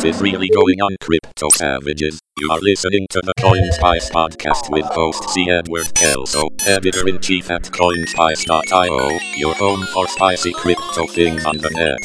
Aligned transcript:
What 0.00 0.08
is 0.08 0.22
really 0.22 0.48
going 0.48 0.80
on, 0.80 0.96
crypto 1.02 1.50
savages? 1.50 2.18
You 2.38 2.50
are 2.50 2.58
listening 2.60 3.06
to 3.10 3.20
the 3.20 3.34
CoinSpice 3.38 4.10
podcast 4.10 4.70
with 4.70 4.86
host 4.86 5.28
C. 5.28 5.50
Edward 5.50 5.92
Kelso, 5.94 6.48
editor 6.66 7.06
in 7.06 7.20
chief 7.20 7.50
at 7.50 7.64
CoinSpice.io, 7.64 9.18
your 9.36 9.54
home 9.56 9.84
for 9.92 10.08
spicy 10.08 10.54
crypto 10.54 11.06
things 11.06 11.44
on 11.44 11.58
the 11.58 11.68
net. 11.68 11.98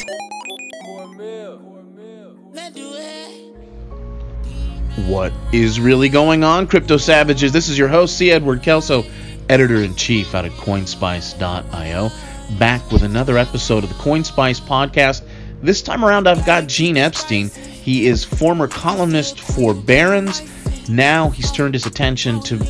What 5.08 5.32
is 5.54 5.80
really 5.80 6.10
going 6.10 6.44
on, 6.44 6.66
crypto 6.66 6.98
savages? 6.98 7.50
This 7.50 7.70
is 7.70 7.78
your 7.78 7.88
host, 7.88 8.18
C. 8.18 8.30
Edward 8.30 8.62
Kelso, 8.62 9.04
editor 9.48 9.76
in 9.76 9.94
chief 9.94 10.34
out 10.34 10.44
of 10.44 10.52
CoinSpice.io, 10.52 12.10
back 12.58 12.92
with 12.92 13.04
another 13.04 13.38
episode 13.38 13.84
of 13.84 13.88
the 13.88 13.96
CoinSpice 13.96 14.60
podcast. 14.60 15.25
This 15.66 15.82
time 15.82 16.04
around, 16.04 16.28
I've 16.28 16.46
got 16.46 16.68
Gene 16.68 16.96
Epstein. 16.96 17.48
He 17.48 18.06
is 18.06 18.22
former 18.22 18.68
columnist 18.68 19.40
for 19.40 19.74
Barron's. 19.74 20.40
Now 20.88 21.30
he's 21.30 21.50
turned 21.50 21.74
his 21.74 21.86
attention 21.86 22.38
to 22.42 22.64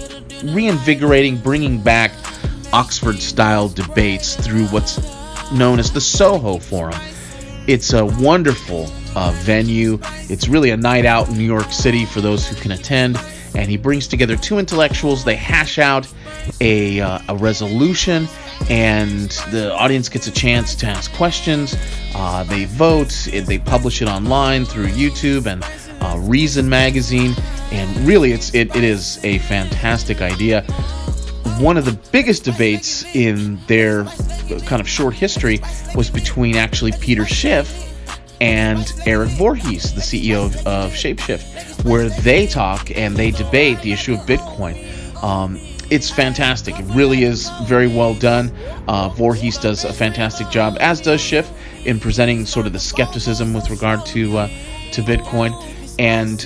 reinvigorating, 0.45 1.37
bringing 1.37 1.79
back 1.79 2.11
Oxford 2.73 3.19
style 3.19 3.69
debates 3.69 4.35
through 4.37 4.65
what's 4.69 4.99
known 5.53 5.79
as 5.79 5.93
the 5.93 6.01
Soho 6.01 6.59
Forum. 6.59 6.99
It's 7.67 7.93
a 7.93 8.07
wonderful 8.07 8.91
uh, 9.15 9.31
venue. 9.43 9.99
It's 10.31 10.49
really 10.49 10.71
a 10.71 10.77
night 10.79 11.05
out 11.05 11.29
in 11.29 11.37
New 11.37 11.45
York 11.45 11.73
City 11.73 12.07
for 12.07 12.23
those 12.23 12.49
who 12.49 12.57
can 12.57 12.73
attend. 12.73 13.21
And 13.55 13.69
he 13.69 13.77
brings 13.77 14.09
together 14.09 14.37
two 14.37 14.59
intellectuals. 14.59 15.23
They 15.23 15.37
hash 15.37 15.79
out 15.79 16.11
a, 16.63 17.01
uh, 17.03 17.19
a 17.29 17.37
resolution, 17.37 18.27
and 18.69 19.31
the 19.51 19.73
audience 19.75 20.09
gets 20.09 20.27
a 20.27 20.33
chance 20.33 20.75
to 20.77 20.87
ask 20.87 21.13
questions. 21.13 21.77
Uh, 22.15 22.45
they 22.45 22.65
vote. 22.65 23.29
They 23.31 23.59
publish 23.59 24.03
it 24.03 24.09
online 24.09 24.65
through 24.65 24.89
YouTube 24.89 25.47
and 25.47 25.65
uh, 26.03 26.19
Reason 26.19 26.69
magazine. 26.69 27.35
And 27.71 27.97
really, 28.07 28.33
it's 28.33 28.55
it, 28.55 28.75
it 28.75 28.85
is 28.85 29.23
a 29.25 29.39
fantastic 29.39 30.21
idea. 30.21 30.63
One 31.59 31.77
of 31.77 31.85
the 31.85 31.99
biggest 32.13 32.45
debates 32.45 33.05
in 33.15 33.59
their 33.67 34.05
kind 34.67 34.81
of 34.81 34.89
short 34.89 35.15
history 35.15 35.61
was 35.95 36.11
between 36.11 36.57
actually 36.57 36.93
Peter 36.93 37.25
Schiff 37.25 37.87
and 38.41 38.93
Eric 39.07 39.31
Voorhees, 39.31 39.95
the 39.95 40.01
CEO 40.01 40.47
of, 40.47 40.67
of 40.67 40.93
Shapeshift, 40.93 41.85
where 41.85 42.09
they 42.09 42.47
talk 42.47 42.91
and 42.97 43.17
they 43.17 43.31
debate 43.31 43.81
the 43.81 43.93
issue 43.93 44.15
of 44.15 44.21
Bitcoin. 44.21 44.77
Um, 45.23 45.59
it's 45.91 46.11
fantastic. 46.11 46.79
It 46.79 46.85
really 46.95 47.25
is 47.25 47.51
very 47.65 47.89
well 47.89 48.15
done. 48.15 48.51
Uh, 48.89 49.09
Voorhees 49.11 49.59
does 49.59 49.85
a 49.85 49.93
fantastic 49.93 50.49
job, 50.51 50.77
as 50.81 51.01
does 51.01 51.21
Schiff, 51.21 51.51
in 51.85 52.01
presenting 52.01 52.47
sort 52.47 52.67
of 52.67 52.73
the 52.73 52.79
skepticism 52.79 53.53
with 53.53 53.71
regard 53.71 54.05
to 54.07 54.39
uh, 54.39 54.49
to 54.93 55.03
Bitcoin, 55.03 55.53
and 55.99 56.41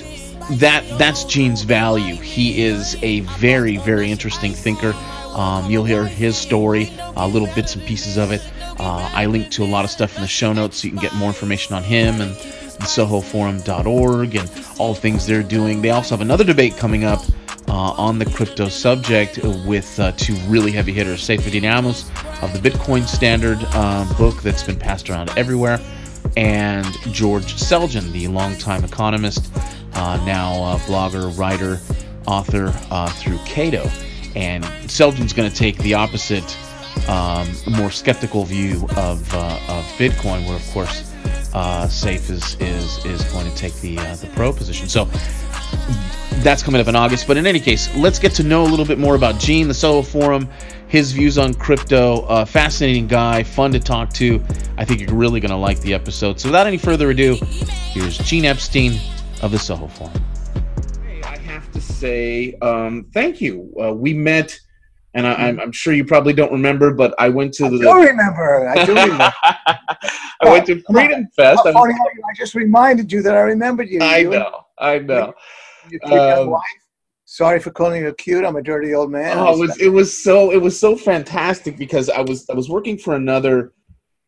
that 0.59 0.83
that's 0.97 1.23
Gene's 1.23 1.63
value. 1.63 2.15
He 2.15 2.63
is 2.63 2.97
a 3.01 3.21
very 3.21 3.77
very 3.77 4.11
interesting 4.11 4.53
thinker. 4.53 4.93
Um, 5.33 5.71
you'll 5.71 5.85
hear 5.85 6.05
his 6.05 6.35
story, 6.35 6.89
uh, 7.15 7.25
little 7.25 7.47
bits 7.55 7.75
and 7.75 7.85
pieces 7.85 8.17
of 8.17 8.31
it. 8.31 8.41
Uh, 8.79 9.09
I 9.13 9.27
link 9.27 9.49
to 9.51 9.63
a 9.63 9.65
lot 9.65 9.85
of 9.85 9.91
stuff 9.91 10.15
in 10.15 10.21
the 10.21 10.27
show 10.27 10.51
notes 10.51 10.77
so 10.77 10.85
you 10.85 10.91
can 10.91 10.99
get 10.99 11.13
more 11.15 11.29
information 11.29 11.73
on 11.73 11.83
him 11.83 12.19
and 12.19 12.35
SohoForum.org 12.35 14.35
and 14.35 14.51
all 14.77 14.93
things 14.93 15.25
they're 15.25 15.43
doing. 15.43 15.81
They 15.81 15.91
also 15.91 16.15
have 16.15 16.21
another 16.21 16.43
debate 16.43 16.75
coming 16.77 17.05
up 17.05 17.21
uh, 17.67 17.93
on 17.97 18.19
the 18.19 18.25
crypto 18.25 18.67
subject 18.69 19.39
with 19.65 19.99
uh, 19.99 20.11
two 20.13 20.35
really 20.47 20.71
heavy 20.71 20.91
hitters, 20.91 21.27
Saifedean 21.27 21.63
Ammous 21.63 22.09
of 22.43 22.53
the 22.53 22.69
Bitcoin 22.69 23.07
Standard 23.07 23.59
uh, 23.61 24.05
book 24.17 24.41
that's 24.41 24.63
been 24.63 24.77
passed 24.77 25.09
around 25.09 25.29
everywhere, 25.37 25.79
and 26.37 26.85
George 27.11 27.55
Selgin, 27.55 28.11
the 28.11 28.27
longtime 28.27 28.83
economist, 28.83 29.51
uh, 29.93 30.23
now 30.25 30.77
blogger, 30.85 31.37
writer, 31.37 31.79
author 32.27 32.73
uh, 32.89 33.09
through 33.09 33.37
Cato. 33.45 33.89
And 34.35 34.63
Selgin's 34.87 35.33
going 35.33 35.49
to 35.49 35.55
take 35.55 35.77
the 35.79 35.93
opposite, 35.93 36.57
um, 37.09 37.49
more 37.69 37.91
skeptical 37.91 38.45
view 38.45 38.85
of, 38.95 39.33
uh, 39.33 39.59
of 39.67 39.83
Bitcoin, 39.97 40.45
where, 40.47 40.55
of 40.55 40.67
course, 40.71 41.03
Saif 41.53 42.29
is, 42.29 42.55
is, 42.59 43.05
is 43.05 43.23
going 43.33 43.49
to 43.49 43.55
take 43.57 43.75
the, 43.75 43.95
the 43.95 44.29
pro 44.35 44.53
position. 44.53 44.87
So 44.87 45.09
that's 46.39 46.63
coming 46.63 46.81
up 46.81 46.87
in 46.87 46.95
August. 46.95 47.27
But 47.27 47.37
in 47.37 47.45
any 47.45 47.59
case, 47.59 47.93
let's 47.95 48.19
get 48.19 48.33
to 48.35 48.43
know 48.43 48.63
a 48.63 48.69
little 48.69 48.85
bit 48.85 48.97
more 48.97 49.15
about 49.15 49.39
Gene, 49.39 49.67
the 49.67 49.73
Soho 49.73 50.01
Forum, 50.01 50.49
his 50.87 51.11
views 51.11 51.37
on 51.37 51.53
crypto. 51.53 52.21
Uh, 52.21 52.45
fascinating 52.45 53.07
guy, 53.07 53.43
fun 53.43 53.71
to 53.71 53.79
talk 53.79 54.11
to. 54.13 54.43
I 54.77 54.85
think 54.85 55.01
you're 55.01 55.13
really 55.13 55.39
going 55.39 55.51
to 55.51 55.57
like 55.57 55.79
the 55.81 55.93
episode. 55.93 56.39
So 56.39 56.49
without 56.49 56.67
any 56.67 56.77
further 56.77 57.11
ado, 57.11 57.35
here's 57.91 58.17
Gene 58.17 58.45
Epstein 58.45 58.99
of 59.41 59.51
the 59.51 59.59
Soho 59.59 59.87
Forum 59.87 60.13
Hey, 61.05 61.21
I 61.23 61.37
have 61.37 61.71
to 61.71 61.81
say 61.81 62.55
um, 62.61 63.05
thank 63.13 63.41
you. 63.41 63.73
Uh, 63.81 63.93
we 63.93 64.13
met, 64.13 64.59
and 65.13 65.27
I, 65.27 65.49
am 65.49 65.59
I'm 65.59 65.71
sure 65.71 65.93
you 65.93 66.05
probably 66.05 66.33
don't 66.33 66.51
remember, 66.51 66.93
but 66.93 67.13
I 67.19 67.29
went 67.29 67.53
to 67.55 67.65
I 67.65 67.69
the. 67.69 67.75
I 67.75 67.79
do 67.79 68.07
remember. 68.09 68.69
I 68.69 68.85
do 68.85 68.93
remember. 68.93 69.33
I 69.43 70.49
went 70.49 70.65
to 70.67 70.81
Freedom 70.91 71.27
Fest. 71.35 71.61
I, 71.65 71.71
was, 71.71 71.93
I, 71.93 72.33
just 72.35 72.55
reminded 72.55 73.11
you 73.11 73.21
that 73.21 73.35
I 73.35 73.41
remembered 73.41 73.89
you. 73.89 73.99
I 74.01 74.17
you 74.17 74.29
know. 74.31 74.65
I 74.79 74.99
know. 74.99 75.33
Um, 76.03 76.55
Sorry 77.25 77.61
for 77.61 77.71
calling 77.71 78.03
you 78.03 78.13
cute. 78.13 78.43
I'm 78.43 78.57
a 78.57 78.61
dirty 78.61 78.93
old 78.93 79.09
man. 79.09 79.37
Oh, 79.37 79.53
it 79.53 79.57
was 79.57 79.79
it 79.79 79.87
was 79.87 80.23
so 80.23 80.51
it 80.51 80.61
was 80.61 80.77
so 80.77 80.97
fantastic 80.97 81.77
because 81.77 82.09
I 82.09 82.19
was 82.19 82.49
I 82.49 82.53
was 82.53 82.67
working 82.67 82.97
for 82.97 83.15
another 83.15 83.71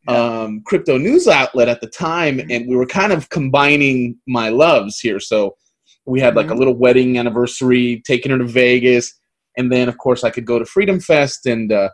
um, 0.07 0.61
crypto 0.65 0.97
news 0.97 1.27
outlet 1.27 1.67
at 1.67 1.81
the 1.81 1.87
time, 1.87 2.37
mm-hmm. 2.37 2.51
and 2.51 2.67
we 2.67 2.77
were 2.77 2.85
kind 2.85 3.11
of 3.11 3.29
combining 3.29 4.17
my 4.25 4.47
loves 4.47 4.99
here. 4.99 5.19
So 5.19 5.57
we 6.05 6.21
had 6.21 6.35
like 6.35 6.45
mm-hmm. 6.45 6.55
a 6.55 6.59
little 6.59 6.75
wedding 6.75 7.17
anniversary, 7.17 8.01
taking 8.05 8.31
her 8.31 8.37
to 8.37 8.45
Vegas, 8.45 9.13
and 9.57 9.69
then 9.69 9.89
of 9.89 9.97
course 9.97 10.23
I 10.23 10.29
could 10.29 10.45
go 10.45 10.57
to 10.57 10.65
Freedom 10.65 11.01
Fest 11.01 11.45
and 11.45 11.73
uh, 11.73 11.89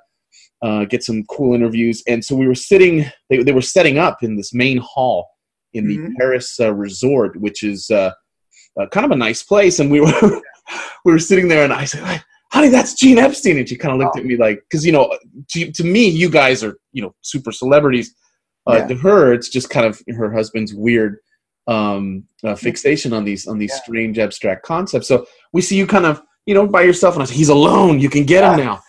uh, 0.61 0.85
get 0.85 1.03
some 1.03 1.23
cool 1.23 1.55
interviews. 1.55 2.03
And 2.07 2.23
so 2.23 2.35
we 2.35 2.47
were 2.47 2.53
sitting; 2.53 3.05
they, 3.31 3.41
they 3.41 3.51
were 3.51 3.61
setting 3.61 3.97
up 3.97 4.21
in 4.21 4.35
this 4.35 4.53
main 4.53 4.77
hall 4.77 5.27
in 5.73 5.87
the 5.87 5.97
mm-hmm. 5.97 6.13
Paris 6.19 6.59
uh, 6.59 6.71
Resort, 6.73 7.39
which 7.41 7.63
is 7.63 7.89
uh, 8.79 8.87
kind 8.87 9.05
of 9.05 9.11
a 9.11 9.15
nice 9.15 9.43
place. 9.43 9.79
And 9.79 9.91
we 9.91 10.01
were 10.01 10.11
we 11.05 11.11
were 11.11 11.19
sitting 11.19 11.47
there, 11.47 11.63
and 11.63 11.73
I 11.73 11.85
said. 11.85 12.23
Honey, 12.51 12.69
that's 12.69 12.95
Gene 12.95 13.19
Epstein, 13.19 13.59
and 13.59 13.69
she 13.69 13.77
kind 13.77 13.93
of 13.93 13.99
looked 13.99 14.17
oh. 14.17 14.21
at 14.21 14.25
me 14.25 14.35
like, 14.35 14.63
because 14.67 14.83
you 14.83 14.91
know, 14.91 15.15
to, 15.49 15.71
to 15.71 15.83
me, 15.83 16.09
you 16.09 16.31
guys 16.31 16.63
are 16.63 16.79
you 16.93 17.03
know 17.03 17.13
super 17.21 17.51
celebrities. 17.51 18.15
Uh, 18.67 18.77
yeah. 18.77 18.87
To 18.87 18.95
her, 18.95 19.33
it's 19.33 19.49
just 19.49 19.69
kind 19.69 19.85
of 19.85 20.01
her 20.17 20.33
husband's 20.33 20.73
weird 20.73 21.19
um, 21.69 22.23
uh, 22.43 22.55
fixation 22.55 23.13
on 23.13 23.23
these 23.23 23.47
on 23.47 23.57
these 23.57 23.71
yeah. 23.71 23.81
strange 23.81 24.19
abstract 24.19 24.65
concepts. 24.65 25.07
So 25.07 25.27
we 25.53 25.61
see 25.61 25.77
you 25.77 25.85
kind 25.85 26.05
of 26.05 26.21
you 26.45 26.55
know 26.55 26.67
by 26.67 26.81
yourself, 26.81 27.13
and 27.13 27.21
I 27.21 27.25
said, 27.25 27.37
"He's 27.37 27.49
alone. 27.49 27.99
You 27.99 28.09
can 28.09 28.25
get 28.25 28.43
him 28.43 28.65
now." 28.65 28.81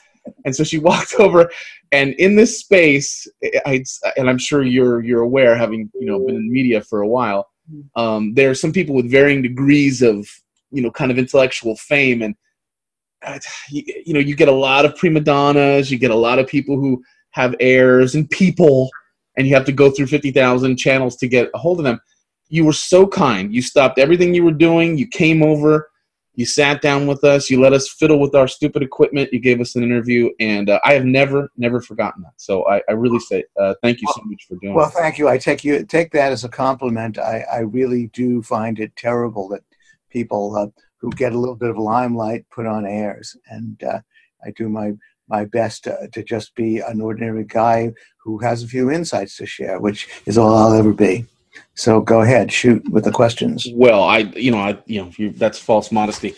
And 0.44 0.56
so 0.56 0.64
she 0.64 0.78
walked 0.90 1.14
over, 1.14 1.50
and 1.92 2.14
in 2.14 2.36
this 2.36 2.58
space, 2.58 3.28
I, 3.66 3.84
and 4.16 4.28
I'm 4.28 4.38
sure 4.38 4.62
you're 4.62 5.02
you're 5.04 5.20
aware, 5.20 5.54
having 5.54 5.90
you 5.94 6.06
know 6.06 6.24
been 6.24 6.36
in 6.36 6.50
media 6.50 6.80
for 6.80 7.02
a 7.02 7.08
while, 7.08 7.49
um, 7.96 8.34
there 8.34 8.50
are 8.50 8.54
some 8.54 8.72
people 8.72 8.94
with 8.94 9.10
varying 9.10 9.42
degrees 9.42 10.02
of 10.02 10.28
you 10.70 10.82
know 10.82 10.90
kind 10.90 11.10
of 11.10 11.18
intellectual 11.18 11.76
fame, 11.76 12.22
and 12.22 12.34
uh, 13.24 13.38
you, 13.70 13.82
you 14.06 14.14
know 14.14 14.20
you 14.20 14.34
get 14.34 14.48
a 14.48 14.52
lot 14.52 14.84
of 14.84 14.96
prima 14.96 15.20
donnas, 15.20 15.90
you 15.90 15.98
get 15.98 16.10
a 16.10 16.14
lot 16.14 16.38
of 16.38 16.46
people 16.46 16.76
who 16.76 17.02
have 17.30 17.54
airs 17.60 18.14
and 18.14 18.28
people, 18.30 18.88
and 19.36 19.46
you 19.46 19.54
have 19.54 19.66
to 19.66 19.72
go 19.72 19.90
through 19.90 20.06
fifty 20.06 20.30
thousand 20.30 20.76
channels 20.76 21.16
to 21.16 21.28
get 21.28 21.50
a 21.54 21.58
hold 21.58 21.78
of 21.78 21.84
them 21.84 22.00
you 22.50 22.64
were 22.64 22.72
so 22.72 23.06
kind. 23.06 23.54
You 23.54 23.62
stopped 23.62 23.98
everything 23.98 24.34
you 24.34 24.44
were 24.44 24.50
doing. 24.50 24.98
You 24.98 25.06
came 25.06 25.42
over. 25.42 25.89
You 26.40 26.46
sat 26.46 26.80
down 26.80 27.06
with 27.06 27.22
us. 27.22 27.50
You 27.50 27.60
let 27.60 27.74
us 27.74 27.86
fiddle 27.86 28.18
with 28.18 28.34
our 28.34 28.48
stupid 28.48 28.82
equipment. 28.82 29.30
You 29.30 29.40
gave 29.40 29.60
us 29.60 29.76
an 29.76 29.82
interview, 29.82 30.30
and 30.40 30.70
uh, 30.70 30.80
I 30.86 30.94
have 30.94 31.04
never, 31.04 31.50
never 31.58 31.82
forgotten 31.82 32.22
that. 32.22 32.32
So 32.38 32.66
I, 32.66 32.80
I 32.88 32.92
really 32.92 33.18
say 33.18 33.44
uh, 33.60 33.74
thank 33.82 34.00
you 34.00 34.08
so 34.14 34.22
much 34.24 34.46
for 34.48 34.56
doing. 34.56 34.72
Well, 34.72 34.88
thank 34.88 35.18
you. 35.18 35.28
I 35.28 35.36
take 35.36 35.64
you 35.64 35.84
take 35.84 36.12
that 36.12 36.32
as 36.32 36.44
a 36.44 36.48
compliment. 36.48 37.18
I, 37.18 37.44
I 37.52 37.58
really 37.58 38.06
do 38.14 38.40
find 38.40 38.80
it 38.80 38.96
terrible 38.96 39.50
that 39.50 39.60
people 40.08 40.56
uh, 40.56 40.68
who 40.96 41.10
get 41.10 41.34
a 41.34 41.38
little 41.38 41.56
bit 41.56 41.68
of 41.68 41.76
limelight 41.76 42.46
put 42.48 42.64
on 42.64 42.86
airs, 42.86 43.36
and 43.50 43.84
uh, 43.84 44.00
I 44.42 44.52
do 44.52 44.70
my 44.70 44.94
my 45.28 45.44
best 45.44 45.84
to, 45.84 46.08
to 46.10 46.22
just 46.24 46.54
be 46.54 46.78
an 46.78 47.02
ordinary 47.02 47.44
guy 47.44 47.92
who 48.24 48.38
has 48.38 48.62
a 48.62 48.66
few 48.66 48.90
insights 48.90 49.36
to 49.36 49.44
share, 49.44 49.78
which 49.78 50.08
is 50.24 50.38
all 50.38 50.56
I'll 50.56 50.72
ever 50.72 50.94
be. 50.94 51.26
So 51.74 52.00
go 52.00 52.22
ahead, 52.22 52.52
shoot 52.52 52.82
with 52.90 53.04
the 53.04 53.12
questions. 53.12 53.66
Well, 53.72 54.02
I, 54.02 54.18
you 54.18 54.50
know, 54.50 54.58
I, 54.58 54.78
you 54.86 55.02
know, 55.02 55.10
you, 55.16 55.30
that's 55.30 55.58
false 55.58 55.90
modesty. 55.90 56.34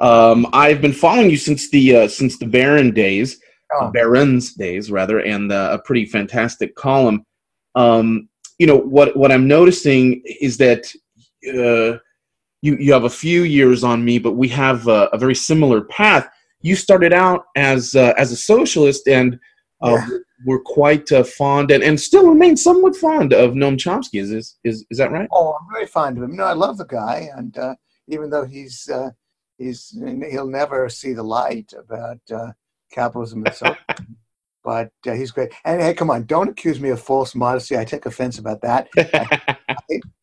Um, 0.00 0.46
I've 0.52 0.80
been 0.80 0.92
following 0.92 1.30
you 1.30 1.36
since 1.36 1.70
the 1.70 1.96
uh, 1.96 2.08
since 2.08 2.38
the 2.38 2.46
Barron 2.46 2.92
days, 2.92 3.40
oh. 3.72 3.90
Barron's 3.90 4.54
days 4.54 4.90
rather, 4.90 5.20
and 5.20 5.50
uh, 5.50 5.70
a 5.72 5.78
pretty 5.78 6.04
fantastic 6.04 6.74
column. 6.74 7.24
Um, 7.74 8.28
you 8.58 8.66
know 8.66 8.76
what 8.76 9.16
what 9.16 9.32
I'm 9.32 9.48
noticing 9.48 10.22
is 10.40 10.56
that 10.58 10.92
uh, 11.48 11.98
you 12.62 12.76
you 12.76 12.92
have 12.92 13.04
a 13.04 13.10
few 13.10 13.42
years 13.42 13.84
on 13.84 14.04
me, 14.04 14.18
but 14.18 14.32
we 14.32 14.48
have 14.48 14.86
a, 14.88 15.08
a 15.12 15.18
very 15.18 15.34
similar 15.34 15.82
path. 15.82 16.28
You 16.60 16.76
started 16.76 17.12
out 17.12 17.44
as 17.54 17.94
uh, 17.94 18.12
as 18.18 18.32
a 18.32 18.36
socialist, 18.36 19.08
and 19.08 19.34
uh, 19.34 19.38
Yeah. 19.82 20.08
were 20.44 20.60
quite 20.60 21.10
uh, 21.12 21.24
fond 21.24 21.70
and, 21.70 21.82
and 21.82 22.00
still 22.00 22.28
remain 22.28 22.56
somewhat 22.56 22.96
fond 22.96 23.32
of 23.32 23.52
Noam 23.52 23.76
Chomsky. 23.76 24.20
Is 24.20 24.30
is 24.64 24.86
is 24.90 24.98
that 24.98 25.12
right? 25.12 25.28
Oh, 25.32 25.56
I'm 25.60 25.72
very 25.72 25.86
fond 25.86 26.16
of 26.16 26.24
him. 26.24 26.30
You 26.30 26.38
know, 26.38 26.44
I 26.44 26.54
love 26.54 26.78
the 26.78 26.86
guy, 26.86 27.28
and 27.36 27.56
uh, 27.58 27.74
even 28.08 28.30
though 28.30 28.44
he's 28.44 28.88
uh, 28.88 29.10
he's 29.58 29.96
he'll 30.30 30.46
never 30.46 30.88
see 30.88 31.12
the 31.12 31.22
light 31.22 31.72
about 31.78 32.20
uh, 32.32 32.52
capitalism 32.90 33.44
and 33.44 33.54
so, 33.54 33.76
but 34.64 34.90
uh, 35.06 35.12
he's 35.12 35.30
great. 35.30 35.52
And 35.64 35.80
hey, 35.80 35.94
come 35.94 36.10
on, 36.10 36.24
don't 36.24 36.48
accuse 36.48 36.80
me 36.80 36.90
of 36.90 37.00
false 37.00 37.34
modesty. 37.34 37.76
I 37.76 37.84
take 37.84 38.06
offense 38.06 38.38
about 38.38 38.62
that. 38.62 38.88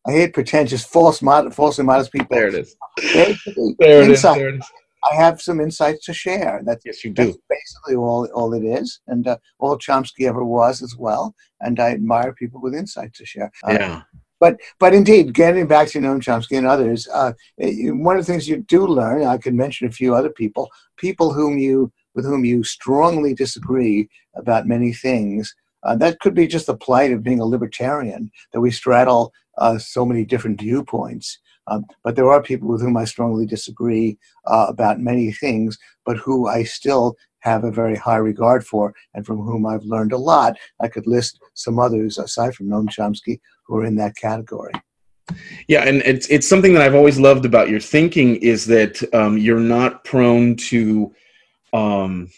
I 0.06 0.12
hate 0.12 0.34
pretentious, 0.34 0.84
false, 0.84 1.22
mod- 1.22 1.54
falsely 1.54 1.84
modest 1.84 2.12
people. 2.12 2.36
there 2.36 2.48
it 2.48 2.54
is. 2.54 2.76
There 2.98 4.02
it 4.02 4.10
is. 4.10 4.22
There 4.22 4.48
it 4.48 4.56
is. 4.56 4.70
I 5.10 5.14
have 5.16 5.40
some 5.40 5.60
insights 5.60 6.04
to 6.06 6.14
share. 6.14 6.62
That's 6.64 6.84
Yes, 6.84 7.04
you 7.04 7.12
that's 7.12 7.32
do. 7.32 7.42
basically 7.48 7.96
all 7.96 8.26
all 8.34 8.54
it 8.54 8.64
is, 8.64 9.00
and 9.06 9.26
uh, 9.26 9.38
all 9.58 9.78
Chomsky 9.78 10.26
ever 10.28 10.44
was 10.44 10.82
as 10.82 10.96
well. 10.96 11.34
And 11.60 11.78
I 11.80 11.90
admire 11.90 12.32
people 12.32 12.60
with 12.60 12.74
insights 12.74 13.18
to 13.18 13.26
share. 13.26 13.50
Uh, 13.66 13.72
Yeah. 13.72 14.02
but 14.40 14.60
but 14.78 14.94
indeed, 14.94 15.34
getting 15.34 15.66
back 15.66 15.88
to 15.88 15.98
Noam 16.00 16.20
Chomsky 16.20 16.56
and 16.58 16.66
others, 16.66 17.08
uh, 17.12 17.32
eh, 17.60 17.90
one 17.90 18.16
of 18.16 18.24
the 18.24 18.32
things 18.32 18.48
you 18.48 18.58
do 18.58 18.86
learn, 18.86 19.24
I 19.24 19.38
could 19.38 19.54
mention 19.54 19.86
a 19.86 19.92
few 19.92 20.14
other 20.14 20.30
people, 20.30 20.70
people 20.96 21.32
whom 21.32 21.58
you 21.58 21.92
with 22.14 22.24
whom 22.24 22.44
you 22.44 22.62
strongly 22.62 23.34
disagree 23.34 24.08
about 24.36 24.66
many 24.66 24.92
things. 24.92 25.54
Uh, 25.82 25.94
that 25.96 26.18
could 26.20 26.34
be 26.34 26.46
just 26.46 26.66
the 26.66 26.76
plight 26.76 27.12
of 27.12 27.22
being 27.22 27.40
a 27.40 27.44
libertarian 27.44 28.30
that 28.52 28.60
we 28.60 28.70
straddle 28.70 29.32
uh, 29.58 29.76
so 29.78 30.06
many 30.06 30.24
different 30.24 30.58
viewpoints. 30.60 31.38
Um, 31.66 31.84
but 32.02 32.16
there 32.16 32.30
are 32.30 32.42
people 32.42 32.68
with 32.68 32.82
whom 32.82 32.96
I 32.96 33.04
strongly 33.04 33.46
disagree 33.46 34.18
uh, 34.46 34.66
about 34.68 35.00
many 35.00 35.32
things, 35.32 35.78
but 36.04 36.16
who 36.18 36.46
I 36.46 36.64
still 36.64 37.16
have 37.40 37.64
a 37.64 37.70
very 37.70 37.96
high 37.96 38.16
regard 38.16 38.66
for, 38.66 38.94
and 39.14 39.24
from 39.26 39.38
whom 39.38 39.66
I've 39.66 39.84
learned 39.84 40.12
a 40.12 40.18
lot. 40.18 40.56
I 40.80 40.88
could 40.88 41.06
list 41.06 41.40
some 41.54 41.78
others 41.78 42.18
aside 42.18 42.54
from 42.54 42.68
Noam 42.68 42.88
Chomsky 42.88 43.38
who 43.66 43.76
are 43.78 43.84
in 43.84 43.96
that 43.96 44.16
category. 44.16 44.72
Yeah, 45.68 45.84
and 45.84 46.02
it's 46.02 46.28
it's 46.28 46.46
something 46.46 46.74
that 46.74 46.82
I've 46.82 46.94
always 46.94 47.18
loved 47.18 47.46
about 47.46 47.70
your 47.70 47.80
thinking 47.80 48.36
is 48.36 48.66
that 48.66 49.02
um, 49.14 49.38
you're 49.38 49.58
not 49.58 50.04
prone 50.04 50.56
to, 50.56 51.14
um, 51.72 52.28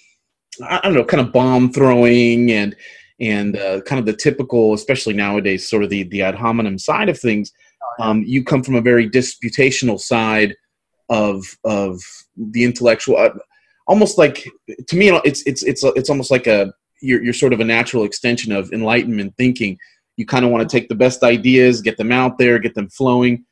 I 0.63 0.81
don't 0.83 0.95
know, 0.95 1.05
kind 1.05 1.21
of 1.21 1.33
bomb 1.33 1.73
throwing 1.73 2.53
and 2.53 2.77
and 3.19 3.57
uh, 3.57 3.81
kind 3.83 3.99
of 3.99 4.07
the 4.07 4.13
typical, 4.13 4.75
especially 4.75 5.15
nowadays, 5.15 5.69
sort 5.69 5.83
of 5.83 5.91
the 5.91 6.05
the 6.05 6.23
ad 6.23 6.37
hominem 6.37 6.79
side 6.79 7.09
of 7.09 7.19
things. 7.19 7.53
Um, 8.01 8.23
you 8.27 8.45
come 8.45 8.63
from 8.63 8.75
a 8.75 8.81
very 8.81 9.09
disputational 9.09 9.99
side 9.99 10.55
of 11.09 11.45
of 11.65 12.01
the 12.37 12.65
intellectual, 12.65 13.17
uh, 13.17 13.31
almost 13.87 14.19
like 14.19 14.47
to 14.89 14.97
me, 14.97 15.11
it's 15.25 15.43
it's 15.47 15.63
it's 15.63 15.83
it's 15.85 16.11
almost 16.11 16.31
like 16.31 16.47
a 16.47 16.73
you're 17.01 17.23
you're 17.23 17.33
sort 17.33 17.53
of 17.53 17.61
a 17.61 17.65
natural 17.65 18.05
extension 18.05 18.53
of 18.53 18.73
enlightenment 18.73 19.35
thinking. 19.37 19.79
You 20.17 20.27
kind 20.27 20.45
of 20.45 20.51
want 20.51 20.69
to 20.69 20.77
take 20.77 20.89
the 20.89 20.95
best 20.95 21.23
ideas 21.23 21.83
get 21.83 21.97
them 21.97 22.13
out 22.13 22.39
there 22.39 22.59
get 22.59 22.75
them 22.75 22.89
flowing. 22.89 23.45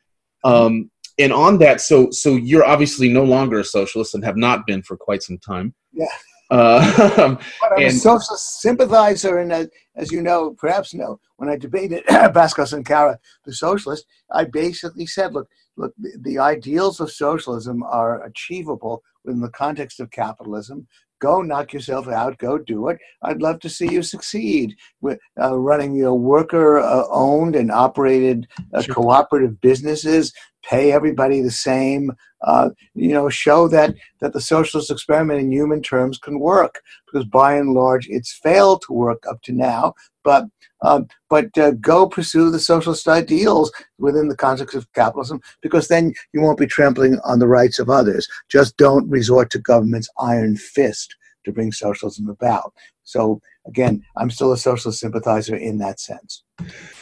Um, 0.44 0.90
and 1.18 1.32
on 1.32 1.58
that 1.58 1.80
so 1.80 2.10
so 2.10 2.36
you're 2.36 2.64
obviously 2.64 3.08
no 3.08 3.24
longer 3.24 3.60
a 3.60 3.64
socialist 3.64 4.14
and 4.14 4.24
have 4.24 4.36
not 4.36 4.66
been 4.66 4.82
for 4.82 4.96
quite 4.96 5.22
some 5.22 5.38
time. 5.38 5.74
Yeah. 5.92 6.06
Uh, 6.54 7.36
But 7.60 7.72
I'm 7.72 7.82
a 7.82 7.86
And- 7.86 7.92
socialist 8.10 8.60
sympathizer, 8.60 9.38
and 9.38 9.52
as, 9.52 9.68
as 9.96 10.12
you 10.12 10.22
know, 10.22 10.40
perhaps 10.56 10.94
know, 10.94 11.18
when 11.36 11.48
I 11.48 11.56
debated 11.56 12.04
Bhaskar 12.08 12.66
Sunkara, 12.72 13.16
the 13.44 13.52
socialist, 13.52 14.06
I 14.30 14.44
basically 14.44 15.06
said, 15.06 15.34
look, 15.34 15.48
look, 15.76 15.92
the, 15.98 16.10
the 16.22 16.38
ideals 16.38 17.00
of 17.00 17.10
socialism 17.10 17.82
are 17.82 18.22
achievable 18.24 19.02
within 19.24 19.40
the 19.40 19.48
context 19.50 19.98
of 20.00 20.10
capitalism. 20.10 20.86
Go 21.20 21.40
knock 21.42 21.72
yourself 21.72 22.06
out. 22.08 22.38
Go 22.38 22.58
do 22.58 22.88
it. 22.88 22.98
I'd 23.22 23.40
love 23.40 23.58
to 23.60 23.70
see 23.70 23.90
you 23.90 24.02
succeed 24.02 24.74
with 25.00 25.18
uh, 25.40 25.56
running 25.56 25.94
your 25.94 26.14
worker-owned 26.14 27.56
and 27.56 27.70
operated 27.72 28.46
uh, 28.74 28.82
cooperative 28.90 29.60
businesses. 29.60 30.32
Pay 30.68 30.92
everybody 30.92 31.40
the 31.40 31.50
same. 31.50 32.12
Uh, 32.42 32.70
you 32.94 33.12
know, 33.12 33.28
show 33.28 33.68
that 33.68 33.94
that 34.20 34.32
the 34.32 34.40
socialist 34.40 34.90
experiment 34.90 35.40
in 35.40 35.52
human 35.52 35.82
terms 35.82 36.18
can 36.18 36.38
work 36.38 36.80
because 37.06 37.26
by 37.26 37.54
and 37.54 37.72
large 37.72 38.06
it's 38.08 38.38
failed 38.42 38.82
to 38.82 38.92
work 38.92 39.22
up 39.28 39.40
to 39.42 39.52
now. 39.52 39.94
But 40.22 40.46
um, 40.82 41.08
but 41.30 41.56
uh, 41.56 41.72
go 41.72 42.06
pursue 42.06 42.50
the 42.50 42.60
socialist 42.60 43.08
ideals 43.08 43.72
within 43.98 44.28
the 44.28 44.36
context 44.36 44.76
of 44.76 44.90
capitalism 44.92 45.40
because 45.62 45.88
then 45.88 46.12
you 46.32 46.42
won't 46.42 46.58
be 46.58 46.66
trampling 46.66 47.18
on 47.24 47.38
the 47.38 47.48
rights 47.48 47.78
of 47.78 47.88
others. 47.88 48.28
Just 48.50 48.76
don't 48.76 49.08
resort 49.08 49.50
to 49.50 49.58
government's 49.58 50.10
iron 50.18 50.56
fist 50.56 51.16
to 51.44 51.52
bring 51.52 51.72
socialism 51.72 52.28
about. 52.28 52.72
So 53.04 53.40
again, 53.66 54.02
I'm 54.16 54.30
still 54.30 54.52
a 54.52 54.56
socialist 54.56 55.00
sympathizer 55.00 55.56
in 55.56 55.78
that 55.78 56.00
sense. 56.00 56.42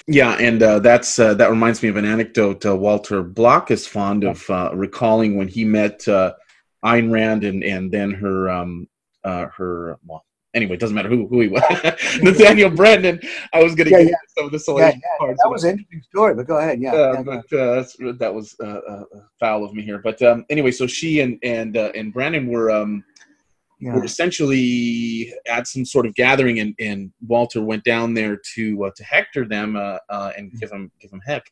yeah 0.07 0.33
and 0.41 0.63
uh, 0.63 0.79
that's 0.79 1.19
uh, 1.19 1.35
that 1.35 1.51
reminds 1.51 1.83
me 1.83 1.89
of 1.89 1.97
an 1.97 2.05
anecdote 2.05 2.65
uh, 2.67 2.75
walter 2.77 3.23
block 3.23 3.71
is 3.71 3.87
fond 3.87 4.25
of 4.25 4.49
uh, 4.51 4.71
recalling 4.75 5.37
when 5.37 5.49
he 5.49 5.65
met 5.65 6.07
uh, 6.09 6.33
Ayn 6.85 7.13
Rand 7.13 7.45
and 7.45 7.63
and 7.63 7.91
then 7.93 8.11
her 8.13 8.49
um 8.51 8.89
uh, 9.25 9.47
her 9.57 9.99
well 10.07 10.25
anyway 10.55 10.75
it 10.75 10.81
doesn't 10.81 10.95
matter 10.97 11.09
who 11.09 11.27
who 11.29 11.41
he 11.41 11.49
was 11.49 11.63
Nathaniel 12.23 12.71
Branden 12.71 13.25
I 13.53 13.63
was 13.63 13.75
Yeah, 13.75 13.85
get 13.85 13.87
yeah. 13.87 14.03
into 14.03 14.17
some 14.37 14.47
of 14.47 14.53
the 14.53 14.59
Yeah, 14.59 14.65
salacious 14.65 15.01
yeah, 15.01 15.17
parts 15.19 15.41
that 15.43 15.51
was 15.51 15.65
an 15.65 15.71
interesting 15.71 16.03
story, 16.11 16.35
but 16.35 16.47
go 16.47 16.59
ahead. 16.59 16.81
Yeah, 16.81 16.95
Uh, 16.95 17.13
yeah, 17.15 17.23
but 17.23 17.53
uh, 17.59 17.85
that 18.19 18.33
was 18.35 18.57
uh, 18.63 18.81
uh, 18.93 19.05
foul 19.39 19.65
of 19.65 19.73
me 19.75 19.83
here. 19.83 19.99
But 19.99 20.21
um, 20.23 20.45
anyway, 20.51 20.73
so 20.73 20.87
she 20.87 21.21
and 21.21 21.39
and 21.43 21.77
uh, 21.77 21.93
and 21.95 22.13
Branden 22.15 22.49
were 22.49 22.71
um, 22.71 23.05
yeah. 23.83 23.95
were 23.95 24.05
essentially 24.05 25.33
at 25.47 25.67
some 25.67 25.85
sort 25.85 26.07
of 26.07 26.15
gathering, 26.15 26.61
and, 26.61 26.75
and 26.79 27.13
Walter 27.27 27.61
went 27.63 27.83
down 27.83 28.15
there 28.15 28.39
to 28.55 28.85
uh, 28.85 28.91
to 28.97 29.05
hector 29.05 29.45
them 29.45 29.75
uh, 29.77 29.99
uh, 30.09 30.33
and 30.37 30.53
give 30.61 30.71
them 30.71 30.91
give 31.01 31.11
them 31.11 31.21
heck, 31.27 31.45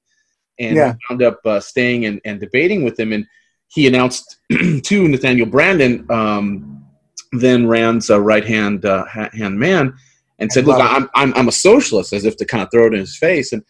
and 0.59 0.77
Yeah. 0.77 0.95
wound 1.09 1.23
up 1.23 1.41
uh, 1.45 1.59
staying 1.59 2.07
and, 2.07 2.21
and 2.25 2.39
debating 2.39 2.85
with 2.85 2.99
him, 2.99 3.13
and 3.13 3.27
he 3.69 3.87
announced 3.89 4.39
to 4.53 5.09
Nathaniel 5.09 5.47
Branden, 5.47 6.09
um, 6.11 6.85
then 7.33 7.67
Rand's 7.67 8.11
uh, 8.11 8.21
right 8.21 8.47
hand 8.47 8.85
uh, 8.85 9.05
hand 9.07 9.59
man, 9.59 9.95
and 10.39 10.53
said, 10.53 10.67
"Look. 10.67 10.81
I'm, 10.81 11.11
I'm 11.15 11.35
I'm 11.35 11.49
a 11.49 11.53
socialist," 11.53 12.13
as 12.13 12.25
if 12.25 12.37
to 12.37 12.45
kind 12.45 12.63
of 12.63 12.71
throw 12.71 12.87
it 12.87 12.95
in 12.95 13.01
his 13.01 13.17
face, 13.19 13.53
and 13.53 13.63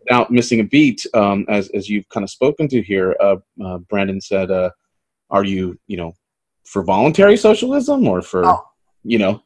without 0.00 0.30
missing 0.30 0.60
a 0.60 0.64
beat, 0.64 1.04
um, 1.12 1.44
as 1.48 1.68
as 1.70 1.90
you've 1.90 2.08
kind 2.08 2.24
of 2.24 2.30
spoken 2.30 2.68
to 2.68 2.82
here, 2.82 3.16
uh, 3.20 3.36
uh, 3.62 3.78
Branden 3.90 4.22
said, 4.22 4.50
uh, 4.50 4.70
"Are 5.30 5.44
you 5.44 5.78
you 5.86 5.98
know 5.98 6.14
for 6.64 6.82
voluntary 6.82 7.36
socialism 7.36 8.06
or 8.06 8.22
for 8.22 8.44
Oh. 8.44 8.62
you 9.04 9.18
know?" 9.18 9.42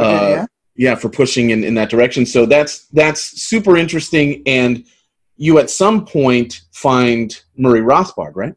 Okay, 0.00 0.26
uh, 0.26 0.28
yeah. 0.28 0.46
yeah 0.76 0.94
for 0.94 1.08
pushing 1.08 1.50
in, 1.50 1.64
in 1.64 1.74
that 1.74 1.90
direction 1.90 2.24
so 2.24 2.46
that's 2.46 2.86
that's 2.88 3.20
super 3.42 3.76
interesting 3.76 4.42
and 4.46 4.84
you 5.36 5.58
at 5.58 5.68
some 5.68 6.06
point 6.06 6.62
find 6.72 7.42
murray 7.56 7.80
rothbard 7.82 8.32
right 8.34 8.54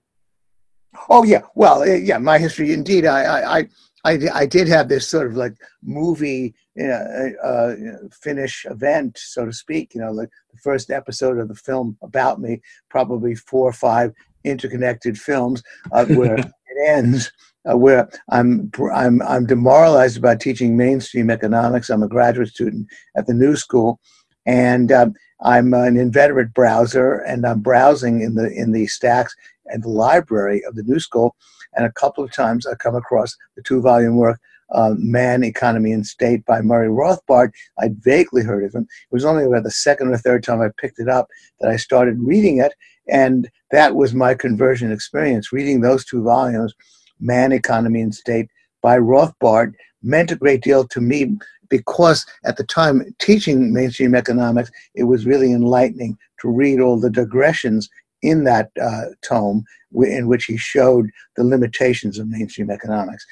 Oh 1.09 1.23
yeah, 1.23 1.41
well 1.55 1.81
uh, 1.81 1.85
yeah, 1.85 2.17
my 2.17 2.37
history 2.37 2.73
indeed. 2.73 3.05
I 3.05 3.23
I 3.23 3.57
I, 3.59 3.67
I, 4.05 4.19
I 4.33 4.45
did 4.45 4.67
have 4.67 4.87
this 4.87 5.07
sort 5.07 5.27
of 5.27 5.35
like 5.35 5.53
movie 5.83 6.55
you 6.75 6.87
know, 6.87 7.33
uh, 7.43 7.47
uh, 7.47 7.75
you 7.77 7.85
know, 7.85 8.09
finish 8.11 8.65
event, 8.69 9.17
so 9.17 9.45
to 9.45 9.53
speak. 9.53 9.93
You 9.93 10.01
know, 10.01 10.11
like 10.11 10.29
the 10.51 10.57
first 10.59 10.89
episode 10.89 11.37
of 11.37 11.47
the 11.47 11.55
film 11.55 11.97
about 12.01 12.39
me, 12.39 12.61
probably 12.89 13.35
four 13.35 13.69
or 13.69 13.73
five 13.73 14.13
interconnected 14.43 15.17
films 15.17 15.63
uh, 15.91 16.05
where 16.05 16.35
it 16.37 16.51
ends. 16.87 17.31
Uh, 17.69 17.77
where 17.77 18.07
I'm, 18.29 18.71
I'm, 18.93 19.21
I'm 19.23 19.45
demoralized 19.45 20.17
about 20.17 20.39
teaching 20.39 20.77
mainstream 20.77 21.31
economics. 21.31 21.89
I'm 21.89 22.03
a 22.03 22.07
graduate 22.07 22.49
student 22.49 22.87
at 23.17 23.25
the 23.25 23.33
New 23.33 23.55
School, 23.55 23.99
and 24.45 24.91
um, 24.91 25.15
I'm 25.41 25.73
an 25.73 25.97
inveterate 25.97 26.53
browser, 26.53 27.15
and 27.15 27.45
I'm 27.45 27.61
browsing 27.61 28.21
in 28.21 28.35
the 28.35 28.51
in 28.51 28.71
the 28.71 28.87
stacks 28.87 29.35
and 29.67 29.83
the 29.83 29.89
library 29.89 30.63
of 30.65 30.75
the 30.75 30.83
New 30.83 30.99
School. 30.99 31.35
And 31.75 31.85
a 31.85 31.91
couple 31.91 32.23
of 32.23 32.31
times 32.31 32.65
I 32.65 32.75
come 32.75 32.95
across 32.95 33.35
the 33.55 33.63
two 33.63 33.81
volume 33.81 34.15
work, 34.15 34.39
uh, 34.71 34.93
Man, 34.97 35.43
Economy, 35.43 35.91
and 35.91 36.05
State 36.05 36.45
by 36.45 36.61
Murray 36.61 36.87
Rothbard. 36.87 37.51
I'd 37.79 38.01
vaguely 38.03 38.43
heard 38.43 38.63
of 38.63 38.73
him. 38.73 38.83
It 38.83 39.13
was 39.13 39.25
only 39.25 39.43
about 39.43 39.63
the 39.63 39.71
second 39.71 40.09
or 40.09 40.17
third 40.17 40.43
time 40.43 40.61
I 40.61 40.69
picked 40.77 40.99
it 40.99 41.09
up 41.09 41.27
that 41.59 41.69
I 41.69 41.75
started 41.75 42.17
reading 42.19 42.59
it. 42.59 42.73
And 43.07 43.49
that 43.71 43.95
was 43.95 44.13
my 44.13 44.33
conversion 44.33 44.91
experience. 44.91 45.51
Reading 45.51 45.81
those 45.81 46.05
two 46.05 46.23
volumes, 46.23 46.73
Man, 47.19 47.51
Economy, 47.51 48.01
and 48.01 48.13
State 48.13 48.49
by 48.81 48.97
Rothbard, 48.97 49.73
meant 50.03 50.31
a 50.31 50.35
great 50.35 50.61
deal 50.61 50.87
to 50.87 51.01
me 51.01 51.37
because 51.69 52.25
at 52.45 52.57
the 52.57 52.63
time 52.63 53.03
teaching 53.19 53.73
mainstream 53.73 54.15
economics, 54.15 54.71
it 54.93 55.03
was 55.03 55.25
really 55.25 55.51
enlightening 55.51 56.17
to 56.41 56.49
read 56.49 56.79
all 56.79 56.99
the 56.99 57.09
digressions 57.09 57.89
in 58.21 58.43
that 58.43 58.71
uh, 58.81 59.05
tome 59.21 59.63
in 60.03 60.27
which 60.27 60.45
he 60.45 60.57
showed 60.57 61.09
the 61.37 61.43
limitations 61.43 62.19
of 62.19 62.27
mainstream 62.27 62.69
economics. 62.69 63.25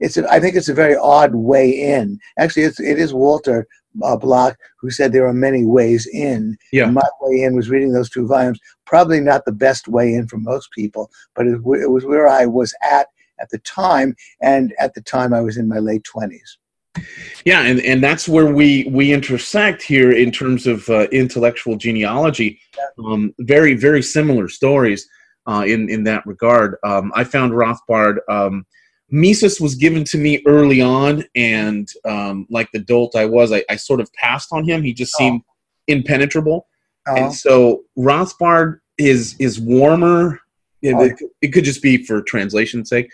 It's 0.00 0.16
a, 0.16 0.28
I 0.30 0.40
think 0.40 0.56
it's 0.56 0.68
a 0.68 0.74
very 0.74 0.96
odd 0.96 1.34
way 1.34 1.70
in. 1.70 2.18
Actually, 2.38 2.64
it's, 2.64 2.80
it 2.80 2.98
is 2.98 3.14
Walter 3.14 3.66
uh, 4.02 4.16
Block 4.16 4.56
who 4.80 4.90
said 4.90 5.12
there 5.12 5.26
are 5.26 5.32
many 5.34 5.64
ways 5.64 6.06
in. 6.06 6.56
Yeah. 6.72 6.84
And 6.84 6.94
my 6.94 7.08
way 7.20 7.42
in 7.42 7.54
was 7.54 7.68
reading 7.68 7.92
those 7.92 8.10
two 8.10 8.26
volumes. 8.26 8.58
Probably 8.84 9.20
not 9.20 9.44
the 9.44 9.52
best 9.52 9.86
way 9.86 10.14
in 10.14 10.26
for 10.26 10.38
most 10.38 10.70
people, 10.72 11.10
but 11.34 11.46
it, 11.46 11.56
w- 11.58 11.82
it 11.82 11.90
was 11.90 12.04
where 12.04 12.26
I 12.26 12.46
was 12.46 12.74
at 12.82 13.08
at 13.40 13.50
the 13.50 13.58
time, 13.58 14.14
and 14.42 14.74
at 14.78 14.94
the 14.94 15.02
time 15.02 15.32
I 15.32 15.40
was 15.40 15.56
in 15.56 15.68
my 15.68 15.78
late 15.78 16.04
twenties. 16.04 16.58
Yeah, 17.44 17.62
and, 17.62 17.80
and 17.80 18.02
that's 18.02 18.28
where 18.28 18.52
we 18.52 18.88
we 18.90 19.12
intersect 19.12 19.82
here 19.82 20.10
in 20.12 20.30
terms 20.32 20.66
of 20.66 20.88
uh, 20.88 21.08
intellectual 21.10 21.76
genealogy. 21.76 22.60
Um, 23.04 23.34
very 23.40 23.74
very 23.74 24.02
similar 24.02 24.48
stories 24.48 25.08
uh, 25.46 25.64
in 25.66 25.88
in 25.88 26.04
that 26.04 26.26
regard. 26.26 26.76
Um, 26.84 27.12
I 27.14 27.24
found 27.24 27.52
Rothbard. 27.52 28.18
Um, 28.28 28.66
Mises 29.10 29.58
was 29.58 29.74
given 29.74 30.04
to 30.04 30.18
me 30.18 30.42
early 30.46 30.82
on, 30.82 31.24
and 31.34 31.88
um, 32.04 32.46
like 32.50 32.70
the 32.72 32.78
dolt 32.78 33.16
I 33.16 33.24
was, 33.24 33.52
I, 33.52 33.64
I, 33.70 33.76
sort 33.76 34.00
of 34.00 34.12
passed 34.12 34.50
on 34.52 34.68
him. 34.68 34.82
He 34.82 34.92
just 34.92 35.14
oh. 35.16 35.18
seemed 35.18 35.42
oh. 35.48 35.54
impenetrable, 35.86 36.66
oh. 37.06 37.16
and 37.16 37.34
so 37.34 37.84
Rothbard 37.98 38.80
is 38.98 39.34
is 39.38 39.58
warmer. 39.58 40.40
Oh. 40.84 41.02
It, 41.02 41.14
it 41.42 41.48
could 41.48 41.64
just 41.64 41.82
be 41.82 42.04
for 42.04 42.22
translation's 42.22 42.88
sake, 42.88 43.10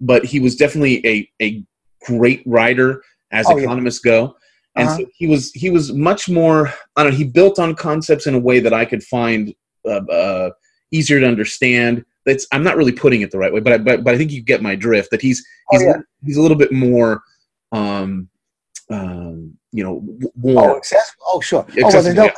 but 0.00 0.24
he 0.24 0.40
was 0.40 0.56
definitely 0.56 1.06
a 1.06 1.30
a 1.42 1.64
great 2.04 2.42
writer 2.46 3.02
as 3.32 3.46
oh, 3.48 3.56
economists 3.56 4.00
yeah. 4.04 4.10
go. 4.10 4.36
And 4.76 4.88
uh-huh. 4.88 4.98
so 4.98 5.06
he 5.14 5.26
was 5.26 5.52
he 5.52 5.70
was 5.70 5.92
much 5.92 6.28
more. 6.28 6.68
I 6.96 7.02
don't 7.02 7.12
know. 7.12 7.18
He 7.18 7.24
built 7.24 7.58
on 7.58 7.74
concepts 7.74 8.26
in 8.26 8.34
a 8.34 8.38
way 8.38 8.60
that 8.60 8.74
I 8.74 8.84
could 8.84 9.02
find 9.02 9.54
uh, 9.86 10.04
uh, 10.10 10.50
easier 10.90 11.20
to 11.20 11.26
understand. 11.26 12.04
That's 12.26 12.46
I'm 12.52 12.62
not 12.62 12.76
really 12.76 12.92
putting 12.92 13.22
it 13.22 13.30
the 13.30 13.38
right 13.38 13.52
way, 13.52 13.60
but 13.60 13.72
I, 13.72 13.78
but 13.78 14.04
but 14.04 14.14
I 14.14 14.18
think 14.18 14.32
you 14.32 14.42
get 14.42 14.60
my 14.60 14.74
drift. 14.74 15.10
That 15.10 15.22
he's 15.22 15.44
oh, 15.72 15.78
he's 15.78 15.82
oh, 15.82 15.90
yeah. 15.90 16.02
he's 16.24 16.36
a 16.36 16.42
little 16.42 16.56
bit 16.56 16.72
more. 16.72 17.22
Um, 17.72 18.28
um, 18.90 19.56
you 19.72 19.82
know, 19.82 20.04
more. 20.36 20.72
Oh, 20.72 20.76
accessible. 20.76 21.24
Oh, 21.26 21.40
sure. 21.40 21.66
Accessible, 21.76 21.84
oh, 21.84 22.02
well, 22.04 22.14
no, 22.14 22.24
yeah. 22.24 22.32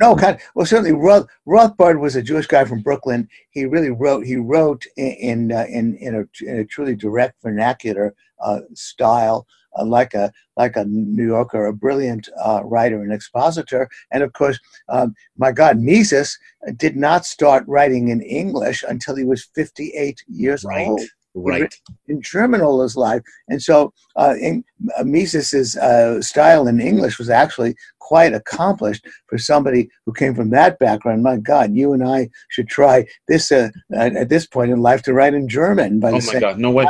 No, 0.00 0.14
God. 0.14 0.40
well, 0.54 0.66
certainly 0.66 0.92
Roth, 0.92 1.26
Rothbard 1.46 2.00
was 2.00 2.16
a 2.16 2.22
Jewish 2.22 2.46
guy 2.46 2.64
from 2.64 2.80
Brooklyn. 2.80 3.28
He 3.50 3.64
really 3.64 3.90
wrote. 3.90 4.24
He 4.26 4.36
wrote 4.36 4.84
in 4.96 5.12
in 5.12 5.52
uh, 5.52 5.66
in, 5.68 5.96
in, 5.96 6.14
a, 6.14 6.44
in, 6.48 6.60
a, 6.60 6.64
truly 6.64 6.94
direct 6.94 7.42
vernacular 7.42 8.14
uh, 8.40 8.60
style 8.74 9.46
uh, 9.78 9.84
like 9.84 10.14
a 10.14 10.32
like 10.56 10.76
a 10.76 10.84
New 10.84 11.26
Yorker, 11.26 11.66
a 11.66 11.72
brilliant 11.72 12.28
uh, 12.42 12.62
writer 12.64 13.02
and 13.02 13.12
expositor. 13.12 13.88
And 14.10 14.22
of 14.22 14.32
course, 14.32 14.58
um, 14.88 15.14
my 15.36 15.52
God, 15.52 15.78
Mises 15.78 16.38
did 16.76 16.96
not 16.96 17.24
start 17.24 17.64
writing 17.66 18.08
in 18.08 18.22
English 18.22 18.84
until 18.88 19.16
he 19.16 19.24
was 19.24 19.48
58 19.54 20.24
years 20.26 20.64
right. 20.64 20.88
old. 20.88 21.00
Right. 21.34 21.72
In 22.08 22.20
German 22.22 22.62
all 22.62 22.82
his 22.82 22.96
life. 22.96 23.22
And 23.48 23.62
so 23.62 23.92
uh, 24.16 24.34
in, 24.40 24.64
uh, 24.98 25.04
Mises's 25.04 25.76
uh, 25.76 26.20
style 26.20 26.66
in 26.66 26.80
English 26.80 27.18
was 27.18 27.30
actually 27.30 27.76
quite 28.00 28.32
accomplished 28.32 29.06
for 29.26 29.38
somebody 29.38 29.90
who 30.06 30.12
came 30.12 30.34
from 30.34 30.50
that 30.50 30.78
background. 30.78 31.22
My 31.22 31.36
God, 31.36 31.74
you 31.74 31.92
and 31.92 32.02
I 32.02 32.30
should 32.48 32.68
try 32.68 33.06
this 33.28 33.52
uh, 33.52 33.68
at 33.94 34.30
this 34.30 34.46
point 34.46 34.72
in 34.72 34.80
life 34.80 35.02
to 35.02 35.12
write 35.12 35.34
in 35.34 35.48
German. 35.48 36.00
By 36.00 36.10
oh, 36.10 36.12
my 36.12 36.18
same, 36.20 36.40
God, 36.40 36.58
no 36.58 36.70
way. 36.70 36.86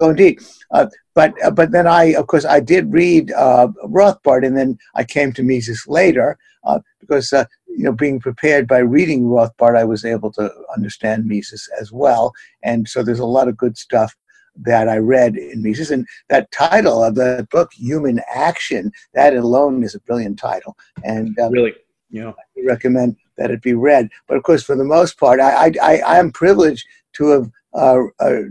Oh, 0.00 0.10
indeed. 0.10 0.40
Uh, 0.70 0.86
but 1.14 1.34
uh, 1.44 1.50
but 1.50 1.72
then 1.72 1.86
I, 1.86 2.14
of 2.14 2.26
course, 2.26 2.44
I 2.44 2.60
did 2.60 2.92
read 2.92 3.32
uh, 3.32 3.68
Rothbard, 3.84 4.46
and 4.46 4.56
then 4.56 4.78
I 4.94 5.04
came 5.04 5.32
to 5.32 5.42
Mises 5.42 5.84
later 5.86 6.38
uh, 6.64 6.78
because 7.00 7.32
uh, 7.32 7.44
you 7.80 7.86
know, 7.86 7.92
being 7.92 8.20
prepared 8.20 8.68
by 8.68 8.76
reading 8.78 9.24
Rothbard, 9.24 9.74
I 9.74 9.84
was 9.84 10.04
able 10.04 10.30
to 10.32 10.52
understand 10.76 11.24
Mises 11.24 11.66
as 11.80 11.90
well, 11.90 12.34
and 12.62 12.86
so 12.86 13.02
there's 13.02 13.18
a 13.18 13.24
lot 13.24 13.48
of 13.48 13.56
good 13.56 13.78
stuff 13.78 14.14
that 14.54 14.86
I 14.86 14.98
read 14.98 15.34
in 15.36 15.62
Mises, 15.62 15.90
and 15.90 16.06
that 16.28 16.52
title 16.52 17.02
of 17.02 17.14
the 17.14 17.48
book, 17.50 17.72
Human 17.72 18.20
Action, 18.34 18.92
that 19.14 19.34
alone 19.34 19.82
is 19.82 19.94
a 19.94 20.00
brilliant 20.00 20.38
title, 20.38 20.76
and 21.04 21.38
um, 21.38 21.52
really, 21.52 21.72
yeah, 22.10 22.32
I 22.32 22.60
recommend 22.66 23.16
that 23.40 23.50
it 23.50 23.62
be 23.62 23.74
read. 23.74 24.08
But 24.28 24.36
of 24.36 24.44
course, 24.44 24.62
for 24.62 24.76
the 24.76 24.84
most 24.84 25.18
part, 25.18 25.40
I 25.40 25.72
I, 25.82 25.96
I 26.06 26.18
am 26.18 26.30
privileged 26.30 26.86
to 27.14 27.28
have 27.30 27.50
uh, 27.74 28.02
uh, 28.20 28.42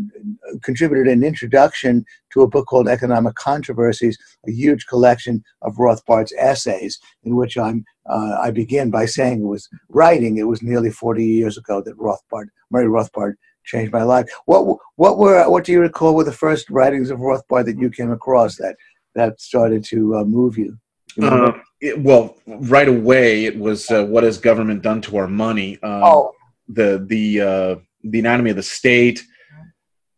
contributed 0.63 1.07
an 1.07 1.23
introduction 1.23 2.05
to 2.31 2.41
a 2.41 2.47
book 2.47 2.67
called 2.67 2.87
Economic 2.87 3.35
Controversies, 3.35 4.17
a 4.47 4.51
huge 4.51 4.87
collection 4.87 5.43
of 5.61 5.75
Rothbard's 5.75 6.33
essays, 6.37 6.99
in 7.23 7.35
which 7.35 7.57
I'm 7.57 7.85
uh, 8.09 8.39
I 8.41 8.51
begin 8.51 8.89
by 8.89 9.05
saying 9.05 9.41
it 9.41 9.45
was 9.45 9.69
writing. 9.89 10.37
It 10.37 10.47
was 10.47 10.63
nearly 10.63 10.89
40 10.89 11.23
years 11.23 11.57
ago 11.57 11.81
that 11.81 11.97
Rothbard, 11.97 12.47
Murray 12.71 12.87
Rothbard, 12.87 13.35
changed 13.65 13.93
my 13.93 14.03
life. 14.03 14.27
What 14.45 14.79
what 14.95 15.17
were 15.17 15.49
what 15.49 15.63
do 15.63 15.71
you 15.71 15.81
recall 15.81 16.15
were 16.15 16.23
the 16.23 16.31
first 16.31 16.69
writings 16.69 17.11
of 17.11 17.19
Rothbard 17.19 17.65
that 17.65 17.77
you 17.77 17.89
came 17.89 18.11
across 18.11 18.55
that 18.57 18.75
that 19.15 19.39
started 19.39 19.83
to 19.85 20.15
uh, 20.15 20.23
move 20.23 20.57
you? 20.57 20.77
you 21.15 21.27
uh, 21.27 21.51
it, 21.81 21.99
well, 21.99 22.37
right 22.45 22.87
away 22.87 23.45
it 23.45 23.57
was 23.57 23.89
uh, 23.89 24.05
what 24.05 24.23
has 24.23 24.37
government 24.37 24.81
done 24.81 25.01
to 25.01 25.17
our 25.17 25.27
money? 25.27 25.77
Um, 25.81 26.03
oh, 26.03 26.35
the 26.67 27.05
the 27.07 27.81
the 28.03 28.19
anatomy 28.19 28.49
of 28.51 28.55
the 28.55 28.63
state 28.63 29.23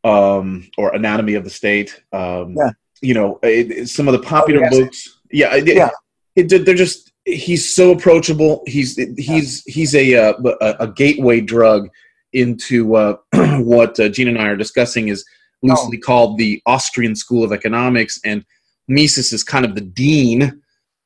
um, 0.04 0.70
or 0.78 0.94
anatomy 0.96 1.36
of 1.36 1.44
the 1.44 1.50
state 1.50 2.02
um, 2.12 2.56
yeah. 2.58 2.72
you 3.02 3.14
know 3.14 3.40
it, 3.44 3.88
some 3.90 4.08
of 4.08 4.14
the 4.14 4.20
popular 4.20 4.62
oh, 4.62 4.64
yes. 4.64 4.78
books 4.80 5.20
yeah, 5.32 5.56
it, 5.56 5.68
yeah. 5.68 5.90
It, 6.36 6.66
they're 6.66 6.76
just 6.76 7.12
he's 7.26 7.74
so 7.74 7.92
approachable 7.92 8.64
he's 8.66 8.96
he's 9.18 9.64
he's 9.66 9.96
a 9.96 10.14
a, 10.14 10.32
uh, 10.32 10.56
a, 10.62 10.76
a 10.84 10.88
gateway 10.88 11.42
drug 11.42 11.90
into 12.34 12.96
uh, 12.96 13.18
what 13.60 14.00
uh, 14.00 14.10
Gene 14.10 14.30
and 14.30 14.38
I 14.38 14.48
are 14.48 14.58
discussing 14.58 15.10
is 15.10 15.26
loosely 15.62 16.00
oh. 16.02 16.06
called 16.06 16.38
the 16.38 16.62
Austrian 16.66 17.16
School 17.16 17.44
of 17.44 17.52
Economics, 17.52 18.20
and 18.24 18.46
Mises 18.88 19.34
is 19.34 19.44
kind 19.44 19.66
of 19.66 19.76
the 19.76 19.82
dean 19.82 20.62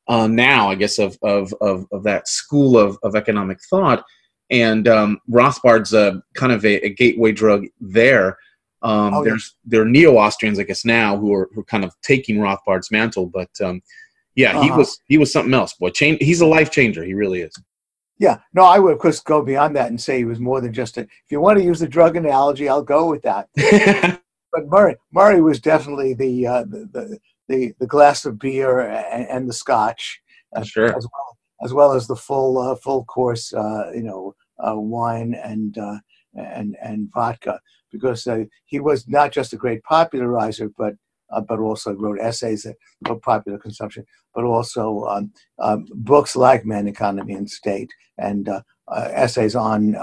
uh, 0.07 0.27
now, 0.27 0.69
I 0.69 0.75
guess, 0.75 0.99
of, 0.99 1.17
of, 1.21 1.53
of, 1.61 1.85
of, 1.91 2.03
that 2.03 2.27
school 2.27 2.77
of, 2.77 2.97
of 3.03 3.15
economic 3.15 3.59
thought 3.69 4.05
and 4.49 4.87
um, 4.87 5.19
Rothbard's 5.27 5.93
a 5.93 6.21
kind 6.33 6.51
of 6.51 6.63
a, 6.65 6.85
a 6.85 6.89
gateway 6.89 7.31
drug 7.31 7.65
there. 7.79 8.37
Um, 8.81 9.13
oh, 9.15 9.23
there's 9.23 9.55
yeah. 9.55 9.69
there 9.71 9.81
are 9.81 9.89
neo 9.89 10.17
Austrians, 10.17 10.59
I 10.59 10.63
guess, 10.63 10.85
now 10.85 11.17
who 11.17 11.33
are 11.33 11.49
who 11.53 11.61
are 11.61 11.65
kind 11.65 11.83
of 11.83 11.93
taking 12.01 12.39
Rothbard's 12.39 12.91
mantle. 12.91 13.25
But 13.25 13.49
um, 13.63 13.81
yeah, 14.35 14.51
uh-huh. 14.51 14.61
he 14.61 14.71
was 14.71 14.99
he 15.07 15.17
was 15.17 15.31
something 15.31 15.53
else. 15.53 15.73
Boy, 15.73 15.89
change, 15.89 16.19
he's 16.21 16.41
a 16.41 16.45
life 16.45 16.71
changer. 16.71 17.03
He 17.03 17.13
really 17.13 17.41
is. 17.41 17.55
Yeah, 18.17 18.37
no, 18.53 18.63
I 18.63 18.79
would 18.79 18.93
of 18.93 18.99
course 18.99 19.19
go 19.19 19.41
beyond 19.41 19.75
that 19.75 19.87
and 19.87 19.99
say 19.99 20.19
he 20.19 20.25
was 20.25 20.39
more 20.39 20.61
than 20.61 20.71
just 20.71 20.97
a. 20.97 21.01
If 21.01 21.31
you 21.31 21.41
want 21.41 21.57
to 21.57 21.65
use 21.65 21.79
the 21.79 21.87
drug 21.87 22.15
analogy, 22.15 22.69
I'll 22.69 22.83
go 22.83 23.09
with 23.09 23.23
that. 23.23 23.49
but 24.53 24.67
Murray 24.67 24.95
Murray 25.11 25.41
was 25.41 25.59
definitely 25.59 26.13
the 26.13 26.47
uh, 26.47 26.63
the, 26.63 26.89
the, 26.93 27.19
the 27.47 27.73
the 27.79 27.87
glass 27.87 28.25
of 28.25 28.39
beer 28.39 28.79
and, 28.79 29.27
and 29.27 29.49
the 29.49 29.53
scotch, 29.53 30.21
uh, 30.55 30.63
sure. 30.63 30.95
as 30.95 31.07
well 31.11 31.37
as 31.63 31.73
well 31.73 31.93
as 31.93 32.07
the 32.07 32.15
full 32.15 32.57
uh, 32.57 32.75
full 32.75 33.05
course, 33.05 33.53
uh, 33.53 33.91
you 33.93 34.03
know, 34.03 34.35
uh, 34.59 34.79
wine 34.79 35.33
and 35.33 35.77
uh, 35.77 35.97
and 36.35 36.75
and 36.81 37.09
vodka, 37.13 37.59
because 37.91 38.27
uh, 38.27 38.43
he 38.65 38.79
was 38.79 39.07
not 39.07 39.31
just 39.31 39.53
a 39.53 39.57
great 39.57 39.83
popularizer, 39.83 40.69
but 40.77 40.93
uh, 41.31 41.41
but 41.41 41.59
also 41.59 41.93
wrote 41.93 42.19
essays 42.19 42.67
for 43.05 43.19
popular 43.19 43.57
consumption, 43.57 44.05
but 44.33 44.43
also 44.43 45.05
um, 45.05 45.31
um, 45.59 45.85
books 45.93 46.35
like 46.35 46.65
Man, 46.65 46.87
Economy, 46.87 47.33
and 47.33 47.49
State, 47.49 47.91
and 48.17 48.49
essays 48.91 49.55
on 49.55 49.95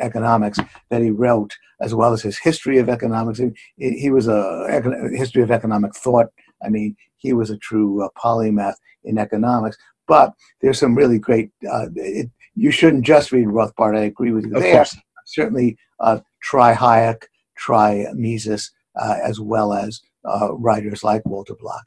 economics 0.00 0.58
that 0.90 1.02
he 1.02 1.10
wrote, 1.10 1.54
as 1.80 1.94
well 1.94 2.12
as 2.12 2.22
his 2.22 2.38
history 2.38 2.78
of 2.78 2.88
economics. 2.88 3.38
He, 3.76 3.90
he 3.98 4.10
was 4.10 4.26
a, 4.26 4.66
a 4.68 5.16
history 5.16 5.42
of 5.42 5.50
economic 5.50 5.94
thought. 5.94 6.26
I 6.64 6.68
mean, 6.68 6.96
he 7.16 7.32
was 7.32 7.50
a 7.50 7.58
true 7.58 8.08
polymath 8.16 8.76
in 9.04 9.18
economics, 9.18 9.76
but 10.06 10.32
there's 10.60 10.78
some 10.78 10.94
really 10.94 11.18
great. 11.18 11.50
Uh, 11.70 11.86
it, 11.94 12.30
you 12.54 12.70
shouldn't 12.70 13.04
just 13.04 13.32
read 13.32 13.48
Rothbard. 13.48 13.96
I 13.96 14.04
agree 14.04 14.32
with 14.32 14.46
you 14.46 14.56
of 14.56 14.62
there. 14.62 14.76
Course. 14.76 14.96
Certainly, 15.26 15.76
uh, 16.00 16.20
try 16.42 16.74
Hayek, 16.74 17.24
try 17.56 18.06
Mises, 18.14 18.70
uh, 19.00 19.16
as 19.22 19.40
well 19.40 19.72
as 19.72 20.00
uh, 20.24 20.54
writers 20.54 21.02
like 21.04 21.24
Walter 21.26 21.54
Block. 21.54 21.84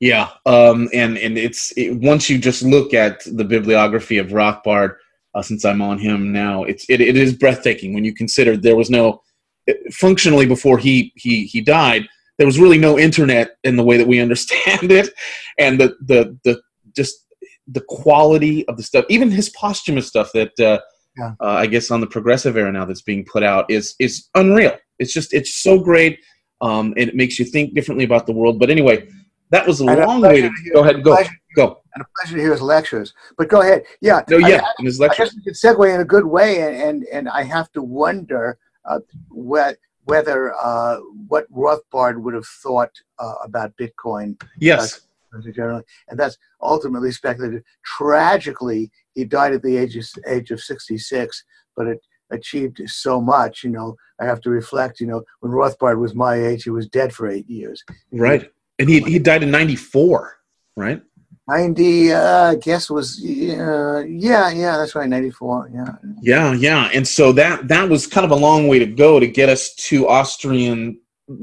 Yeah, 0.00 0.30
um, 0.46 0.88
and 0.92 1.18
and 1.18 1.36
it's 1.36 1.72
it, 1.76 1.94
once 1.96 2.30
you 2.30 2.38
just 2.38 2.62
look 2.62 2.94
at 2.94 3.22
the 3.24 3.44
bibliography 3.44 4.18
of 4.18 4.28
Rothbard, 4.28 4.96
uh, 5.34 5.42
since 5.42 5.64
I'm 5.64 5.82
on 5.82 5.98
him 5.98 6.32
now, 6.32 6.64
it's 6.64 6.88
it, 6.88 7.00
it 7.00 7.16
is 7.16 7.34
breathtaking 7.34 7.92
when 7.92 8.04
you 8.04 8.14
consider 8.14 8.56
there 8.56 8.76
was 8.76 8.90
no 8.90 9.22
functionally 9.92 10.46
before 10.46 10.78
he 10.78 11.12
he 11.16 11.44
he 11.44 11.60
died 11.60 12.08
there 12.38 12.46
was 12.46 12.58
really 12.58 12.78
no 12.78 12.98
internet 12.98 13.56
in 13.64 13.76
the 13.76 13.84
way 13.84 13.96
that 13.96 14.06
we 14.06 14.20
understand 14.20 14.90
it 14.90 15.10
and 15.58 15.80
the 15.80 15.96
the 16.06 16.38
the 16.44 16.60
just 16.94 17.26
the 17.68 17.82
quality 17.88 18.66
of 18.68 18.76
the 18.76 18.82
stuff, 18.82 19.04
even 19.08 19.30
his 19.30 19.48
posthumous 19.50 20.06
stuff 20.06 20.30
that 20.32 20.58
uh, 20.60 20.78
yeah. 21.16 21.34
uh, 21.40 21.46
I 21.46 21.66
guess 21.66 21.90
on 21.90 22.00
the 22.00 22.06
progressive 22.06 22.56
era 22.56 22.72
now 22.72 22.84
that's 22.84 23.02
being 23.02 23.24
put 23.24 23.42
out 23.42 23.70
is 23.70 23.94
is 23.98 24.28
unreal. 24.34 24.76
It's 24.98 25.12
just 25.12 25.32
it's 25.34 25.54
so 25.54 25.78
great, 25.78 26.18
um, 26.60 26.94
and 26.96 27.08
it 27.08 27.14
makes 27.14 27.38
you 27.38 27.44
think 27.44 27.74
differently 27.74 28.04
about 28.04 28.26
the 28.26 28.32
world. 28.32 28.58
But 28.58 28.70
anyway, 28.70 29.08
that 29.50 29.66
was 29.66 29.80
a 29.80 29.86
and 29.86 30.00
long 30.00 30.24
a 30.24 30.28
way 30.28 30.40
to, 30.42 30.48
to 30.48 30.70
go 30.72 30.82
ahead. 30.82 31.02
Go 31.02 31.14
pleasure, 31.14 31.32
go. 31.56 31.80
And 31.94 32.02
a 32.02 32.06
pleasure 32.18 32.36
to 32.36 32.42
hear 32.42 32.52
his 32.52 32.62
lectures. 32.62 33.14
But 33.36 33.48
go 33.48 33.60
ahead. 33.60 33.84
Yeah. 34.00 34.22
No. 34.28 34.38
Yeah. 34.38 34.62
I, 34.62 34.82
his 34.82 34.98
lectures. 34.98 35.20
I 35.20 35.24
guess 35.24 35.36
we 35.36 35.42
could 35.42 35.54
segue 35.54 35.94
in 35.94 36.00
a 36.00 36.04
good 36.04 36.26
way, 36.26 36.62
and 36.62 36.76
and, 36.76 37.04
and 37.12 37.28
I 37.28 37.42
have 37.44 37.70
to 37.72 37.82
wonder 37.82 38.58
uh, 38.84 39.00
what 39.28 39.76
whether 40.04 40.54
uh, 40.54 40.98
what 41.28 41.52
Rothbard 41.52 42.20
would 42.20 42.34
have 42.34 42.46
thought 42.46 42.90
uh, 43.18 43.34
about 43.44 43.76
Bitcoin. 43.76 44.40
Yes 44.58 45.00
generally, 45.52 45.82
and 46.08 46.18
that's 46.18 46.36
ultimately 46.60 47.12
speculative. 47.12 47.62
Tragically, 47.84 48.90
he 49.14 49.24
died 49.24 49.52
at 49.52 49.62
the 49.62 49.76
age 49.76 49.96
of, 49.96 50.06
age 50.26 50.50
of 50.50 50.60
66, 50.60 51.44
but 51.76 51.86
it 51.86 52.00
achieved 52.30 52.80
so 52.86 53.20
much. 53.20 53.64
You 53.64 53.70
know, 53.70 53.96
I 54.20 54.24
have 54.24 54.40
to 54.42 54.50
reflect. 54.50 55.00
You 55.00 55.06
know, 55.06 55.22
when 55.40 55.52
Rothbard 55.52 55.98
was 55.98 56.14
my 56.14 56.34
age, 56.34 56.64
he 56.64 56.70
was 56.70 56.88
dead 56.88 57.12
for 57.12 57.28
eight 57.28 57.48
years. 57.48 57.82
Right. 58.10 58.50
and 58.78 58.88
he 58.88 59.00
he 59.00 59.18
died 59.18 59.42
in 59.42 59.50
'94, 59.50 60.36
right? 60.76 61.02
90, 61.48 62.12
uh, 62.12 62.50
I 62.50 62.54
guess 62.56 62.88
was 62.88 63.20
uh, 63.24 64.04
yeah, 64.06 64.50
yeah, 64.50 64.76
that's 64.76 64.94
right, 64.94 65.08
94. 65.08 65.70
Yeah. 65.74 65.84
Yeah, 66.22 66.52
yeah. 66.52 66.90
And 66.94 67.06
so 67.06 67.32
that 67.32 67.68
that 67.68 67.88
was 67.88 68.06
kind 68.06 68.24
of 68.24 68.30
a 68.30 68.36
long 68.36 68.68
way 68.68 68.78
to 68.78 68.86
go 68.86 69.18
to 69.18 69.26
get 69.26 69.48
us 69.48 69.74
to 69.74 70.08
Austrian 70.08 71.00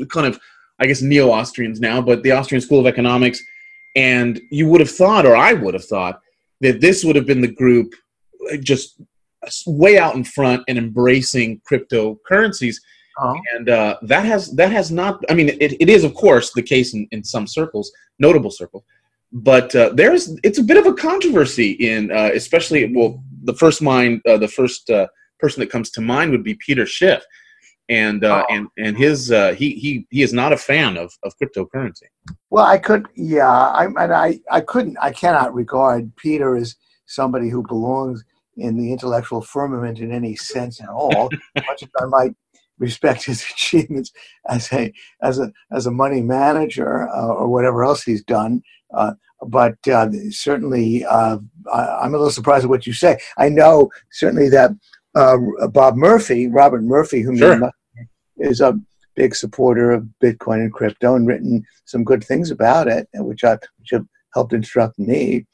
kind 0.10 0.28
of 0.28 0.40
I 0.80 0.88
guess 0.88 1.02
neo-Austrians 1.02 1.82
now, 1.82 2.02
but 2.02 2.24
the 2.24 2.32
Austrian 2.32 2.62
School 2.62 2.80
of 2.80 2.88
Economics 2.88 3.44
and 3.96 4.40
you 4.50 4.68
would 4.70 4.80
have 4.80 4.90
thought 4.92 5.26
or 5.26 5.36
I 5.36 5.54
would 5.54 5.74
have 5.74 5.86
thought 5.86 6.22
that 6.62 6.80
this 6.80 7.04
would 7.04 7.16
have 7.16 7.26
been 7.26 7.42
the 7.42 7.52
group 7.52 7.94
just 8.62 9.02
way 9.68 9.98
out 9.98 10.16
in 10.16 10.24
front 10.24 10.64
and 10.68 10.78
embracing 10.78 11.62
cryptocurrencies. 11.70 12.78
Oh. 13.20 13.36
And 13.54 13.70
uh, 13.70 13.98
that 14.04 14.26
has 14.26 14.52
that 14.56 14.72
has 14.72 14.92
not. 14.92 15.22
I 15.30 15.34
mean, 15.34 15.50
it, 15.50 15.74
it 15.82 15.90
is 15.90 16.06
of 16.06 16.14
course 16.14 16.54
the 16.54 16.62
case 16.62 16.94
in, 16.94 17.08
in 17.12 17.24
some 17.24 17.48
circles, 17.48 17.92
notable 18.18 18.52
circles, 18.52 18.84
but 19.32 19.76
uh, 19.76 19.92
there's 19.94 20.38
it's 20.44 20.58
a 20.60 20.64
bit 20.64 20.78
of 20.78 20.86
a 20.86 20.94
controversy 20.94 21.72
in 21.72 22.12
uh, 22.12 22.32
especially 22.34 22.94
well 22.94 23.24
the 23.44 23.54
first 23.54 23.82
mind 23.82 24.22
uh, 24.28 24.38
the 24.38 24.48
first 24.48 24.90
uh, 24.90 25.08
person 25.40 25.60
that 25.62 25.70
comes 25.70 25.90
to 25.92 26.02
mind 26.02 26.32
would 26.32 26.44
be 26.44 26.56
Peter 26.56 26.86
Schiff, 26.86 27.24
and 27.90 28.24
uh, 28.24 28.44
Oh. 28.50 28.54
and 28.54 28.68
and 28.78 28.98
his 28.98 29.32
uh, 29.32 29.54
he 29.54 29.72
he 29.72 30.08
he 30.10 30.22
is 30.22 30.34
not 30.34 30.52
a 30.54 30.58
fan 30.58 30.98
of 30.98 31.12
of 31.24 31.34
cryptocurrency. 31.42 32.04
Well, 32.50 32.66
I 32.66 32.78
could, 32.78 33.08
yeah, 33.16 33.50
I, 33.50 33.86
and 33.86 34.14
I, 34.14 34.40
I 34.52 34.62
couldn't, 34.62 34.98
I 35.02 35.12
cannot 35.12 35.54
regard 35.54 36.16
Peter 36.16 36.56
as 36.56 36.76
somebody 37.06 37.50
who 37.50 37.64
belongs 37.64 38.24
in 38.58 38.78
the 38.78 38.92
intellectual 38.92 39.42
firmament 39.42 40.00
in 40.00 40.12
any 40.12 40.36
sense 40.36 40.82
at 40.82 40.90
all. 40.90 41.30
much 41.56 41.84
as 41.84 41.90
I 42.00 42.06
might 42.06 42.36
respect 42.78 43.24
his 43.26 43.44
achievements 43.52 44.12
as 44.48 44.72
a 44.74 44.92
as 45.22 45.40
a 45.40 45.52
as 45.72 45.86
a 45.86 45.92
money 45.92 46.22
manager 46.22 47.08
uh, 47.10 47.28
or 47.28 47.48
whatever 47.48 47.84
else 47.84 48.04
he's 48.04 48.24
done, 48.24 48.62
but 49.48 49.76
uh, 49.88 50.10
certainly 50.32 51.06
uh, 51.06 51.38
I'm 51.72 52.14
a 52.14 52.18
little 52.18 52.32
surprised 52.32 52.66
at 52.66 52.70
what 52.70 52.86
you 52.88 52.94
say. 52.94 53.20
I 53.38 53.50
know 53.50 53.90
certainly 54.12 54.50
that 54.50 54.72
uh, 55.16 55.38
Bob 55.70 55.96
Murphy, 55.96 56.48
Robert 56.48 56.84
Murphy, 56.84 57.22
whom 57.22 57.38
Sure. 57.38 57.72
is 58.38 58.62
a 58.62 58.78
big 59.16 59.36
supporter 59.36 59.92
of 59.92 60.08
Bitcoin 60.24 60.62
and 60.62 60.74
crypto 60.74 61.16
and 61.16 61.28
written 61.28 61.64
some 61.86 62.04
good 62.04 62.24
things 62.24 62.52
about 62.52 62.88
it, 62.88 63.08
which 63.14 63.44
I 63.44 63.54
which 63.80 63.90
have 63.92 64.06
helped 64.34 64.54
instruct 64.54 64.98
me. 65.00 65.46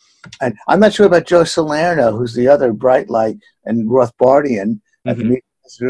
And 0.42 0.56
I'm 0.68 0.80
not 0.80 0.94
sure 0.94 1.06
about 1.06 1.26
Joe 1.28 1.44
Salerno, 1.44 2.12
who's 2.18 2.34
the 2.34 2.48
other 2.48 2.74
bright 2.74 3.10
light 3.10 3.38
and 3.66 3.90
Rothbardian 3.90 4.82
at 5.06 5.18
the 5.18 5.24
Mhm. 5.24 5.42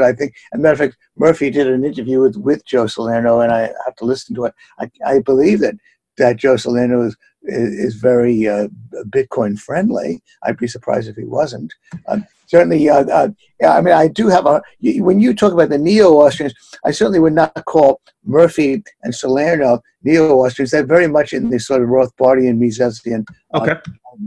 I 0.02 0.14
think, 0.14 0.34
as 0.54 0.60
a 0.60 0.62
matter 0.62 0.74
of 0.74 0.80
fact, 0.80 0.98
Murphy 1.18 1.50
did 1.50 1.68
an 1.68 1.84
interview 1.84 2.22
with, 2.22 2.38
with 2.38 2.66
Joe 2.66 2.88
Salerno, 2.88 3.42
and 3.42 3.52
I 3.52 3.62
have 3.84 3.96
to 3.98 4.06
listen 4.06 4.34
to 4.36 4.46
it. 4.46 4.54
I, 4.80 4.90
I 5.06 5.20
believe 5.20 5.60
that 5.62 5.76
that 6.18 6.38
Joe 6.38 6.58
Salerno 6.58 7.04
is 7.04 7.16
is, 7.44 7.74
is 7.86 7.96
very 7.96 8.48
uh, 8.48 8.68
Bitcoin 9.10 9.58
friendly. 9.60 10.22
I'd 10.44 10.58
be 10.58 10.68
surprised 10.68 11.08
if 11.08 11.16
he 11.16 11.24
wasn't. 11.26 11.74
Um, 12.08 12.26
certainly, 12.48 12.90
uh, 12.90 13.06
uh, 13.06 13.30
yeah, 13.60 13.78
I 13.78 13.82
mean, 13.82 13.94
I 13.94 14.08
do 14.08 14.28
have 14.28 14.46
a. 14.46 14.62
When 14.82 15.20
you 15.20 15.34
talk 15.34 15.54
about 15.54 15.70
the 15.70 15.78
neo-Austrians, 15.78 16.54
I 16.84 16.92
certainly 16.92 17.20
would 17.20 17.34
not 17.34 17.54
call 17.66 18.02
Murphy 18.24 18.84
and 19.04 19.14
Salerno 19.14 19.82
neo-Austrians. 20.04 20.72
They're 20.72 20.86
very 20.86 21.08
much 21.08 21.34
in 21.34 21.50
the 21.50 21.60
sort 21.60 21.82
of 21.84 21.90
Rothbardian, 21.90 22.58
Misesian 22.58 23.26
Okay. 23.54 23.74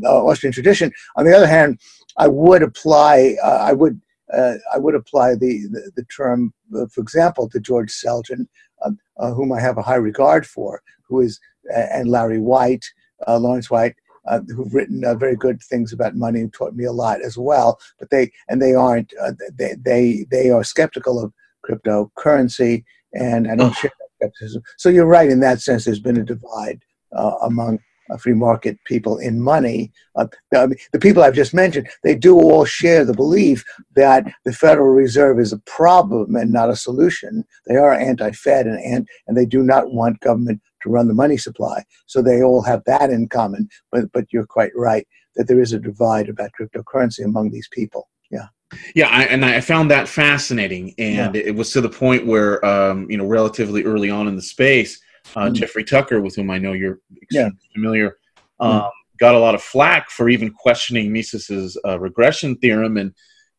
uh, 0.04 0.24
Austrian 0.26 0.52
tradition. 0.52 0.92
On 1.16 1.24
the 1.24 1.36
other 1.36 1.46
hand, 1.46 1.80
I 2.16 2.28
would 2.28 2.62
apply. 2.62 3.36
Uh, 3.42 3.58
I 3.62 3.72
would. 3.72 4.00
Uh, 4.30 4.56
I 4.74 4.76
would 4.76 4.94
apply 4.94 5.36
the 5.36 5.66
the, 5.72 5.90
the 5.96 6.04
term, 6.14 6.52
uh, 6.76 6.84
for 6.92 7.00
example, 7.00 7.48
to 7.48 7.58
George 7.58 7.90
Selgin, 7.90 8.46
um, 8.84 8.98
uh, 9.16 9.32
whom 9.32 9.52
I 9.52 9.60
have 9.60 9.78
a 9.78 9.82
high 9.82 9.96
regard 9.96 10.46
for, 10.46 10.82
who 11.06 11.20
is, 11.20 11.40
uh, 11.74 11.86
and 11.92 12.08
Larry 12.08 12.40
White, 12.40 12.84
uh, 13.26 13.38
Lawrence 13.38 13.70
White, 13.70 13.96
uh, 14.26 14.40
who've 14.54 14.74
written 14.74 15.04
uh, 15.04 15.14
very 15.14 15.36
good 15.36 15.62
things 15.62 15.92
about 15.92 16.14
money 16.14 16.40
and 16.40 16.52
taught 16.52 16.74
me 16.74 16.84
a 16.84 16.92
lot 16.92 17.22
as 17.22 17.38
well. 17.38 17.78
But 17.98 18.10
they 18.10 18.30
and 18.48 18.60
they 18.60 18.74
aren't. 18.74 19.12
Uh, 19.20 19.32
they 19.58 19.74
they 19.80 20.26
they 20.30 20.50
are 20.50 20.64
skeptical 20.64 21.22
of 21.22 21.32
cryptocurrency, 21.68 22.84
and 23.14 23.50
I 23.50 23.56
don't 23.56 23.74
share 23.74 23.90
that 23.98 24.08
skepticism. 24.16 24.62
So 24.76 24.88
you're 24.88 25.06
right 25.06 25.30
in 25.30 25.40
that 25.40 25.60
sense. 25.60 25.84
There's 25.84 26.00
been 26.00 26.18
a 26.18 26.24
divide 26.24 26.82
uh, 27.12 27.36
among 27.42 27.80
free 28.16 28.32
market 28.32 28.78
people 28.84 29.18
in 29.18 29.40
money. 29.40 29.92
Uh, 30.16 30.26
I 30.54 30.66
mean, 30.66 30.78
the 30.92 30.98
people 30.98 31.22
I've 31.22 31.34
just 31.34 31.52
mentioned, 31.52 31.88
they 32.02 32.14
do 32.14 32.36
all 32.36 32.64
share 32.64 33.04
the 33.04 33.12
belief 33.12 33.64
that 33.96 34.24
the 34.44 34.52
Federal 34.52 34.94
Reserve 34.94 35.38
is 35.38 35.52
a 35.52 35.58
problem 35.66 36.36
and 36.36 36.52
not 36.52 36.70
a 36.70 36.76
solution. 36.76 37.44
They 37.66 37.76
are 37.76 37.92
anti-Fed 37.92 38.66
and 38.66 38.78
and, 38.78 39.08
and 39.26 39.36
they 39.36 39.46
do 39.46 39.62
not 39.62 39.92
want 39.92 40.20
government 40.20 40.62
to 40.82 40.88
run 40.88 41.08
the 41.08 41.14
money 41.14 41.36
supply. 41.36 41.84
So 42.06 42.22
they 42.22 42.42
all 42.42 42.62
have 42.62 42.82
that 42.86 43.10
in 43.10 43.28
common. 43.28 43.68
But 43.92 44.10
but 44.12 44.32
you're 44.32 44.46
quite 44.46 44.72
right 44.74 45.06
that 45.36 45.48
there 45.48 45.60
is 45.60 45.72
a 45.72 45.78
divide 45.78 46.28
about 46.28 46.50
cryptocurrency 46.58 47.24
among 47.24 47.50
these 47.50 47.68
people. 47.72 48.08
Yeah. 48.30 48.46
Yeah, 48.94 49.08
I, 49.08 49.22
and 49.24 49.44
I 49.44 49.62
found 49.62 49.90
that 49.90 50.08
fascinating, 50.08 50.94
and 50.98 51.34
it 51.34 51.54
was 51.54 51.72
to 51.72 51.80
the 51.80 51.88
point 51.88 52.26
where, 52.26 52.62
um, 52.62 53.10
you 53.10 53.16
know, 53.16 53.24
relatively 53.24 53.82
early 53.84 54.10
on 54.10 54.28
in 54.28 54.36
the 54.36 54.42
space, 54.42 55.00
uh, 55.36 55.48
Mm. 55.48 55.54
Jeffrey 55.54 55.84
Tucker, 55.84 56.20
with 56.20 56.36
whom 56.36 56.50
I 56.50 56.58
know 56.58 56.72
you're 56.72 57.00
Yeah. 57.30 57.46
extremely 57.46 57.58
familiar, 57.74 58.16
Mm. 58.60 58.66
um, 58.84 58.90
got 59.20 59.34
a 59.34 59.38
lot 59.38 59.54
of 59.54 59.62
flack 59.62 60.10
for 60.10 60.28
even 60.28 60.50
questioning 60.50 61.12
Mises's 61.12 61.76
uh, 61.86 61.98
regression 61.98 62.56
theorem 62.56 62.96
and, 62.96 63.12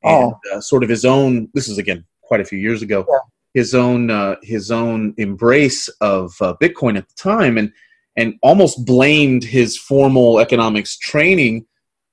and 0.03 0.33
Oh. 0.33 0.39
uh, 0.53 0.61
sort 0.61 0.83
of 0.83 0.89
his 0.89 1.05
own. 1.05 1.49
This 1.53 1.67
is 1.67 1.77
again 1.77 2.05
quite 2.21 2.41
a 2.41 2.45
few 2.45 2.59
years 2.59 2.81
ago. 2.81 3.05
Yeah. 3.09 3.17
His 3.53 3.73
own 3.75 4.09
uh, 4.11 4.35
his 4.43 4.71
own 4.71 5.13
embrace 5.17 5.87
of 6.01 6.35
uh, 6.41 6.53
Bitcoin 6.61 6.97
at 6.97 7.07
the 7.09 7.15
time, 7.15 7.57
and 7.57 7.71
and 8.15 8.35
almost 8.41 8.85
blamed 8.85 9.43
his 9.43 9.77
formal 9.77 10.39
economics 10.39 10.97
training 10.97 11.65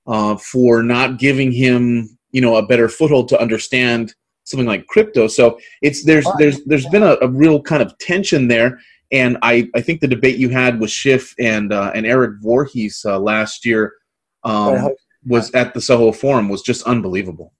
uh, 0.06 0.36
for 0.36 0.82
not 0.82 1.18
giving 1.18 1.50
him 1.52 2.16
you 2.32 2.40
know 2.40 2.56
a 2.56 2.66
better 2.66 2.88
foothold 2.88 3.28
to 3.28 3.40
understand 3.40 4.14
something 4.44 4.66
like 4.66 4.86
crypto 4.86 5.26
so 5.26 5.58
it's 5.82 6.04
there's 6.04 6.26
there's 6.38 6.62
there's 6.64 6.86
been 6.86 7.02
a, 7.02 7.16
a 7.22 7.28
real 7.28 7.60
kind 7.60 7.82
of 7.82 7.96
tension 7.98 8.46
there 8.46 8.78
and 9.12 9.38
i 9.42 9.68
i 9.74 9.80
think 9.80 10.00
the 10.00 10.08
debate 10.08 10.38
you 10.38 10.48
had 10.48 10.80
with 10.80 10.90
schiff 10.90 11.34
and 11.38 11.72
uh, 11.72 11.90
and 11.94 12.06
eric 12.06 12.32
Voorhees 12.40 13.04
uh, 13.04 13.18
last 13.18 13.64
year 13.64 13.92
um, 14.44 14.90
was 15.26 15.50
at 15.52 15.74
the 15.74 15.80
soho 15.80 16.12
forum 16.12 16.48
was 16.48 16.62
just 16.62 16.82
unbelievable 16.84 17.52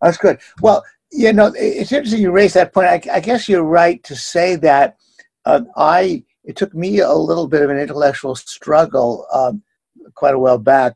That's 0.00 0.16
good. 0.16 0.38
Well, 0.60 0.84
you 1.12 1.32
know, 1.32 1.52
it's 1.56 1.92
interesting 1.92 2.20
you 2.20 2.30
raise 2.30 2.54
that 2.54 2.72
point. 2.72 2.86
I, 2.88 3.02
I 3.12 3.20
guess 3.20 3.48
you're 3.48 3.64
right 3.64 4.02
to 4.04 4.16
say 4.16 4.56
that. 4.56 4.96
Uh, 5.44 5.62
I 5.76 6.24
it 6.44 6.56
took 6.56 6.74
me 6.74 7.00
a 7.00 7.12
little 7.12 7.48
bit 7.48 7.62
of 7.62 7.70
an 7.70 7.78
intellectual 7.78 8.34
struggle 8.34 9.26
um, 9.32 9.62
quite 10.14 10.34
a 10.34 10.38
while 10.38 10.58
back 10.58 10.94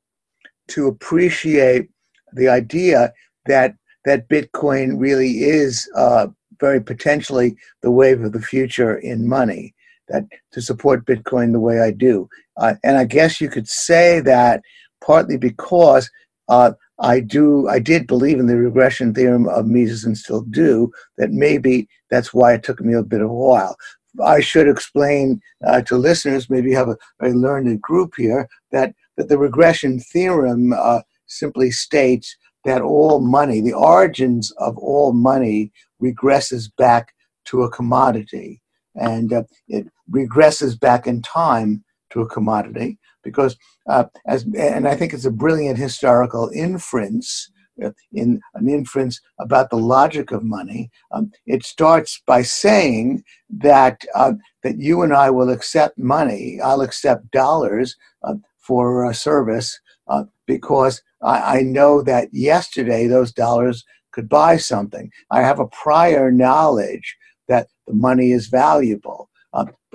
to 0.69 0.87
appreciate 0.87 1.89
the 2.33 2.49
idea 2.49 3.13
that 3.47 3.77
that 4.05 4.29
Bitcoin 4.29 4.95
really 4.97 5.45
is 5.45 5.89
uh, 5.97 6.29
very 6.61 6.81
potentially 6.81 7.57
the 7.83 7.91
wave 7.91 8.23
of 8.23 8.33
the 8.33 8.41
future 8.41 8.97
in 8.99 9.29
money. 9.29 9.74
That 10.09 10.25
to 10.53 10.61
support 10.61 11.07
Bitcoin 11.07 11.53
the 11.53 11.61
way 11.61 11.81
I 11.81 11.91
do, 11.91 12.29
uh, 12.59 12.75
and 12.85 12.99
I 12.99 13.05
guess 13.05 13.41
you 13.41 13.49
could 13.49 13.69
say 13.69 14.21
that 14.21 14.63
partly 15.05 15.39
because 15.39 16.11
uh, 16.49 16.73
I 16.99 17.21
do 17.21 17.69
I 17.69 17.79
did 17.79 18.07
believe 18.07 18.39
in 18.39 18.47
the 18.47 18.57
regression 18.57 19.15
theorem 19.15 19.49
of 19.49 19.67
Mises 19.67 20.05
and 20.05 20.17
still 20.17 20.43
do 20.43 20.93
that 21.17 21.31
maybe 21.31 21.89
that's 22.11 22.33
why 22.33 22.55
it 22.55 22.63
took 22.63 22.81
me 22.81 22.95
a 22.95 23.03
bit 23.03 23.21
of 23.21 23.31
a 23.31 23.35
while. 23.35 23.77
I 24.23 24.41
should 24.41 24.69
explain 24.69 25.41
uh, 25.67 25.83
to 25.83 25.97
listeners, 25.97 26.49
maybe 26.49 26.73
have 26.73 26.89
a 26.89 26.97
very 27.21 27.33
learned 27.33 27.81
group 27.83 28.15
here, 28.17 28.49
that, 28.71 28.95
that 29.17 29.29
the 29.29 29.39
regression 29.39 29.99
theorem 29.99 30.73
uh, 30.73 31.01
simply 31.27 31.71
states 31.71 32.37
that 32.65 32.83
all 32.83 33.21
money, 33.21 33.61
the 33.61 33.73
origins 33.73 34.53
of 34.59 34.79
all 34.79 35.13
money, 35.13 35.73
regresses 36.01 36.71
back 36.79 37.13
to 37.47 37.63
a 37.63 37.71
commodity. 37.71 38.63
And 38.95 39.33
uh, 39.33 39.43
it 39.69 39.89
regresses 40.11 40.79
back 40.79 41.07
in 41.07 41.23
time 41.23 41.85
to 42.11 42.21
a 42.21 42.29
commodity 42.29 42.99
because 43.23 43.57
uh, 43.89 44.05
as 44.27 44.47
and 44.57 44.87
I 44.87 44.95
think 44.95 45.13
it's 45.13 45.25
a 45.25 45.31
brilliant 45.31 45.79
historical 45.79 46.51
inference 46.55 47.51
uh, 47.83 47.91
in 48.13 48.41
an 48.55 48.69
inference 48.69 49.21
about 49.41 49.71
the 49.71 49.77
logic 49.77 50.31
of 50.31 50.45
money. 50.45 50.91
Um, 51.11 51.33
it 51.47 51.65
starts 51.65 52.23
by 52.27 52.43
saying 52.43 53.25
that 53.51 54.05
uh, 54.15 54.35
that 54.63 54.79
you 54.79 55.03
and 55.03 55.13
I 55.13 55.31
will 55.31 55.51
accept 55.51 55.99
money. 55.99 56.61
I'll 56.63 56.83
accept 56.83 57.31
dollars 57.31 57.97
uh, 58.23 58.35
for 58.59 59.05
a 59.11 59.15
service 59.15 59.81
uh, 60.09 60.25
because 60.47 61.03
I, 61.23 61.59
I 61.59 61.63
know 61.63 62.03
that 62.03 62.29
yesterday 62.33 63.07
those 63.07 63.33
dollars 63.33 63.85
could 64.13 64.29
buy 64.29 64.57
something. 64.57 65.11
I 65.31 65.41
have 65.43 65.59
a 65.59 65.67
prior 65.67 66.31
knowledge 66.31 67.17
that 67.49 67.69
the 67.87 67.95
money 67.95 68.31
is 68.33 68.47
valuable. 68.47 69.24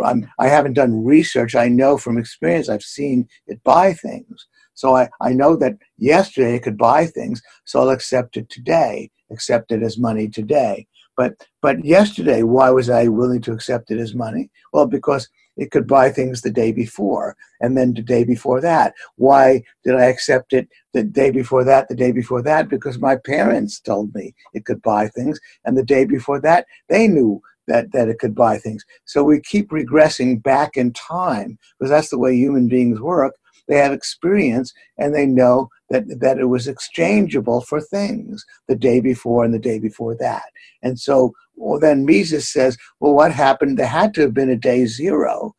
I'm, 0.06 0.30
I 0.40 0.48
haven't 0.48 0.74
done 0.74 1.04
research. 1.04 1.56
I 1.56 1.68
know 1.68 1.98
from 1.98 2.18
experience. 2.18 2.70
I've 2.70 2.84
seen 2.84 3.28
it 3.48 3.64
buy 3.64 3.94
things. 3.94 4.48
So 4.74 4.96
I, 4.96 5.10
I 5.22 5.34
know 5.34 5.56
that 5.58 5.78
yesterday 5.98 6.56
it 6.56 6.64
could 6.64 6.78
buy 6.78 7.06
things. 7.06 7.42
So 7.66 7.82
I'll 7.82 7.90
accept 7.90 8.38
it 8.38 8.50
today. 8.50 9.12
Accept 9.32 9.72
it 9.72 9.84
as 9.84 9.98
money 9.98 10.28
today. 10.28 10.88
But 11.18 11.46
but 11.62 11.84
yesterday, 11.84 12.44
why 12.44 12.70
was 12.70 12.90
I 12.90 13.10
willing 13.10 13.42
to 13.42 13.52
accept 13.52 13.92
it 13.92 14.00
as 14.00 14.16
money? 14.16 14.50
Well, 14.72 14.88
because 14.88 15.28
it 15.58 15.72
could 15.72 15.86
buy 15.86 16.10
things 16.10 16.42
the 16.42 16.50
day 16.50 16.72
before 16.72 17.36
and 17.60 17.78
then 17.78 17.94
the 17.94 18.02
day 18.02 18.24
before 18.24 18.62
that. 18.62 18.94
Why 19.18 19.64
did 19.84 19.96
I 19.96 20.06
accept 20.06 20.54
it 20.54 20.70
the 20.94 21.04
day 21.04 21.30
before 21.32 21.66
that, 21.66 21.90
the 21.90 21.96
day 21.96 22.14
before 22.14 22.42
that? 22.44 22.70
Because 22.70 23.00
my 23.00 23.18
parents 23.18 23.82
told 23.82 24.16
me 24.16 24.34
it 24.54 24.64
could 24.64 24.82
buy 24.82 25.10
things, 25.10 25.40
and 25.66 25.78
the 25.78 25.84
day 25.84 26.06
before 26.06 26.40
that, 26.40 26.66
they 26.88 27.08
knew 27.08 27.42
that, 27.70 27.92
that 27.94 28.10
it 28.10 28.20
could 28.20 28.36
buy 28.36 28.58
things. 28.58 28.84
So 29.06 29.24
we 29.24 29.40
keep 29.40 29.70
regressing 29.70 30.44
back 30.44 30.76
in 30.76 30.92
time 30.92 31.58
because 31.78 31.90
that's 31.90 32.10
the 32.10 32.20
way 32.20 32.36
human 32.36 32.68
beings 32.68 33.00
work. 33.00 33.36
They 33.68 33.78
have 33.78 33.94
experience 33.94 34.74
and 34.98 35.14
they 35.14 35.26
know 35.26 35.70
that, 35.90 36.20
that 36.20 36.40
it 36.40 36.46
was 36.46 36.68
exchangeable 36.68 37.62
for 37.62 37.80
things 37.80 38.46
the 38.68 38.76
day 38.76 39.00
before 39.00 39.46
and 39.46 39.54
the 39.54 39.60
day 39.60 39.80
before 39.80 40.16
that. 40.16 40.46
And 40.82 41.00
so 41.00 41.34
well, 41.56 41.80
then 41.80 42.06
Mises 42.06 42.50
says, 42.50 42.78
well, 43.00 43.14
what 43.14 43.32
happened? 43.32 43.78
There 43.78 43.86
had 43.86 44.14
to 44.16 44.22
have 44.22 44.34
been 44.34 44.50
a 44.50 44.56
day 44.56 44.86
zero. 44.86 45.56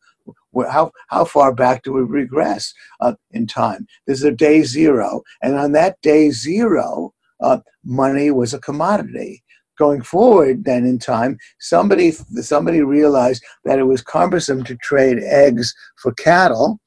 How, 0.69 0.91
how 1.07 1.25
far 1.25 1.53
back 1.53 1.83
do 1.83 1.93
we 1.93 2.01
regress 2.01 2.73
uh, 2.99 3.13
in 3.31 3.47
time? 3.47 3.87
There's 4.05 4.23
a 4.23 4.31
day 4.31 4.63
zero. 4.63 5.21
And 5.41 5.55
on 5.55 5.71
that 5.73 6.01
day 6.01 6.31
zero, 6.31 7.13
uh, 7.39 7.59
money 7.85 8.31
was 8.31 8.53
a 8.53 8.59
commodity 8.59 9.43
going 9.81 10.03
forward 10.15 10.63
then 10.63 10.85
in 10.85 10.99
time 10.99 11.33
somebody 11.59 12.11
somebody 12.51 12.81
realized 12.81 13.43
that 13.65 13.79
it 13.79 13.87
was 13.93 14.09
cumbersome 14.15 14.63
to 14.63 14.75
trade 14.89 15.17
eggs 15.23 15.73
for 16.01 16.13
cattle 16.13 16.79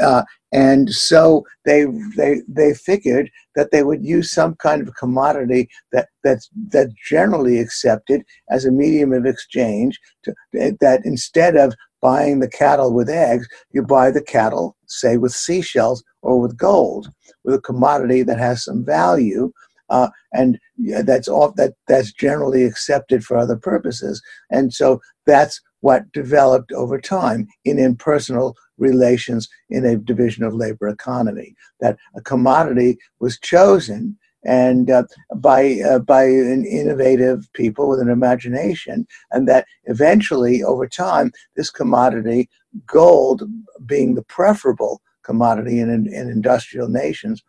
uh, 0.00 0.22
and 0.52 0.90
so 0.90 1.44
they 1.64 1.86
they 2.16 2.42
they 2.46 2.72
figured 2.72 3.28
that 3.56 3.70
they 3.72 3.82
would 3.82 4.04
use 4.04 4.30
some 4.30 4.54
kind 4.66 4.80
of 4.82 4.94
commodity 4.94 5.68
that 5.92 6.06
that's 6.22 6.48
that's 6.68 6.94
generally 7.08 7.58
accepted 7.58 8.22
as 8.48 8.64
a 8.64 8.70
medium 8.70 9.12
of 9.12 9.26
exchange 9.26 9.98
to, 10.22 10.32
that 10.52 11.00
instead 11.04 11.56
of 11.56 11.74
buying 12.00 12.38
the 12.38 12.54
cattle 12.62 12.94
with 12.94 13.08
eggs 13.08 13.48
you 13.72 13.82
buy 13.82 14.10
the 14.10 14.22
cattle 14.22 14.76
say 14.86 15.16
with 15.16 15.32
seashells 15.32 16.04
or 16.22 16.40
with 16.40 16.56
gold 16.56 17.10
with 17.44 17.54
a 17.56 17.60
commodity 17.60 18.22
that 18.22 18.38
has 18.38 18.64
some 18.64 18.84
value 18.84 19.50
uh, 19.90 20.08
and 20.32 20.58
that's 21.04 21.28
all 21.28 21.52
that 21.56 21.74
that's 21.88 22.12
generally 22.12 22.64
accepted 22.64 23.24
for 23.24 23.36
other 23.36 23.56
purposes 23.56 24.22
and 24.50 24.72
so 24.72 25.00
that's 25.26 25.60
what 25.80 26.10
developed 26.12 26.72
over 26.72 27.00
time 27.00 27.46
in 27.64 27.78
impersonal 27.78 28.56
relations 28.78 29.48
in 29.70 29.84
a 29.84 29.96
division 29.96 30.44
of 30.44 30.54
labor 30.54 30.88
economy. 30.88 31.54
That 31.80 31.96
a 32.14 32.20
commodity 32.20 32.98
was 33.20 33.38
chosen 33.38 34.18
and 34.44 34.90
uh, 34.90 35.04
by 35.34 35.80
uh, 35.80 35.98
by 35.98 36.24
an 36.24 36.64
innovative 36.64 37.48
people 37.52 37.88
with 37.88 38.00
an 38.00 38.08
imagination, 38.08 39.06
and 39.32 39.48
that 39.48 39.66
eventually, 39.84 40.62
over 40.62 40.86
time, 40.86 41.32
this 41.56 41.68
commodity, 41.68 42.48
gold, 42.86 43.42
being 43.84 44.14
the 44.14 44.22
preferable 44.22 45.00
commodity 45.24 45.80
in, 45.80 45.90
in 45.90 46.30
industrial 46.30 46.88
nations, 46.88 47.42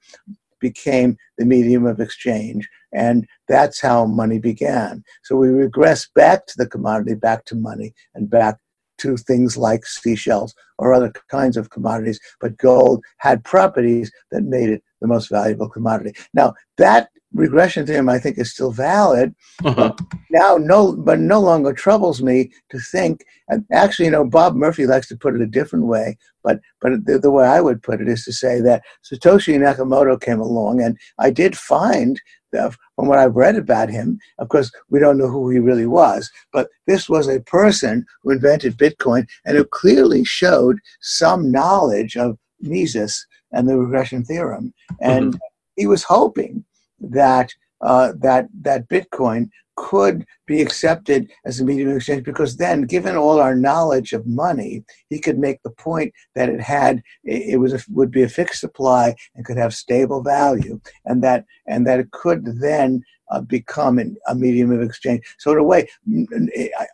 became 0.59 1.17
the 1.37 1.45
medium 1.45 1.85
of 1.85 1.99
exchange, 1.99 2.67
and 2.93 3.25
that's 3.47 3.81
how 3.81 4.05
money 4.05 4.39
began. 4.39 5.03
So 5.23 5.35
we 5.35 5.49
regress 5.49 6.07
back 6.15 6.45
to 6.47 6.53
the 6.57 6.67
commodity, 6.67 7.15
back 7.15 7.45
to 7.45 7.55
money, 7.55 7.93
and 8.15 8.29
back 8.29 8.57
to 8.99 9.17
things 9.17 9.57
like 9.57 9.85
seashells 9.85 10.55
or 10.79 10.93
other 10.93 11.11
kinds 11.29 11.57
of 11.57 11.69
commodities, 11.69 12.19
but 12.41 12.57
gold 12.57 13.03
had 13.17 13.43
properties 13.43 14.11
that 14.31 14.43
made 14.43 14.69
it 14.69 14.83
the 15.01 15.07
most 15.07 15.29
valuable 15.29 15.69
commodity. 15.69 16.13
Now, 16.33 16.53
that 16.77 17.09
regression 17.37 17.85
theorem 17.85 18.09
I 18.09 18.19
think 18.19 18.37
is 18.37 18.51
still 18.51 18.71
valid. 18.71 19.33
Uh-huh. 19.63 19.93
Now, 20.29 20.57
no, 20.57 20.93
but 20.93 21.19
no 21.19 21.39
longer 21.39 21.73
troubles 21.73 22.21
me 22.21 22.51
to 22.69 22.79
think. 22.79 23.23
And 23.47 23.65
actually, 23.71 24.05
you 24.05 24.11
know, 24.11 24.25
Bob 24.25 24.55
Murphy 24.55 24.85
likes 24.85 25.07
to 25.07 25.17
put 25.17 25.35
it 25.35 25.41
a 25.41 25.47
different 25.47 25.85
way. 25.85 26.17
But 26.43 26.59
but 26.81 27.05
the, 27.05 27.19
the 27.19 27.31
way 27.31 27.45
I 27.45 27.61
would 27.61 27.83
put 27.83 28.01
it 28.01 28.07
is 28.07 28.23
to 28.25 28.33
say 28.33 28.61
that 28.61 28.83
Satoshi 29.03 29.57
Nakamoto 29.57 30.19
came 30.19 30.39
along, 30.39 30.81
and 30.81 30.97
I 31.19 31.29
did 31.29 31.57
find 31.57 32.19
from 32.51 33.07
what 33.07 33.19
I've 33.19 33.35
read 33.35 33.55
about 33.55 33.89
him, 33.89 34.19
of 34.39 34.49
course, 34.49 34.71
we 34.89 34.99
don't 34.99 35.17
know 35.17 35.29
who 35.29 35.49
he 35.49 35.59
really 35.59 35.85
was, 35.85 36.31
but 36.51 36.69
this 36.87 37.09
was 37.09 37.27
a 37.27 37.41
person 37.41 38.05
who 38.23 38.31
invented 38.31 38.77
Bitcoin 38.77 39.27
and 39.45 39.57
who 39.57 39.65
clearly 39.65 40.23
showed 40.23 40.79
some 41.01 41.51
knowledge 41.51 42.15
of 42.15 42.37
Mises 42.61 43.25
and 43.51 43.67
the 43.67 43.77
regression 43.77 44.23
theorem. 44.23 44.73
And 45.01 45.33
mm-hmm. 45.33 45.39
he 45.75 45.85
was 45.85 46.03
hoping 46.03 46.65
that 46.99 47.53
uh, 47.81 48.13
that 48.19 48.47
that 48.61 48.87
Bitcoin 48.89 49.49
could 49.75 50.25
be 50.47 50.61
accepted 50.61 51.31
as 51.45 51.59
a 51.59 51.63
medium 51.63 51.89
of 51.89 51.97
exchange 51.97 52.23
because 52.23 52.57
then, 52.57 52.81
given 52.81 53.15
all 53.15 53.39
our 53.39 53.55
knowledge 53.55 54.11
of 54.11 54.25
money, 54.25 54.83
he 55.09 55.19
could 55.19 55.37
make 55.37 55.61
the 55.61 55.69
point 55.69 56.11
that 56.33 56.49
it 56.49 56.59
had 56.59 57.01
it 57.23 57.59
was 57.59 57.73
a, 57.73 57.79
would 57.89 58.11
be 58.11 58.23
a 58.23 58.29
fixed 58.29 58.59
supply 58.59 59.15
and 59.35 59.45
could 59.45 59.57
have 59.57 59.73
stable 59.73 60.23
value, 60.23 60.81
and 61.05 61.23
that 61.23 61.45
and 61.67 61.85
that 61.85 61.99
it 61.99 62.11
could 62.11 62.43
then 62.59 63.03
uh, 63.29 63.41
become 63.41 63.99
an, 63.99 64.17
a 64.27 64.35
medium 64.35 64.71
of 64.71 64.81
exchange. 64.81 65.23
So 65.37 65.51
in 65.51 65.59
a 65.59 65.63
way, 65.63 65.87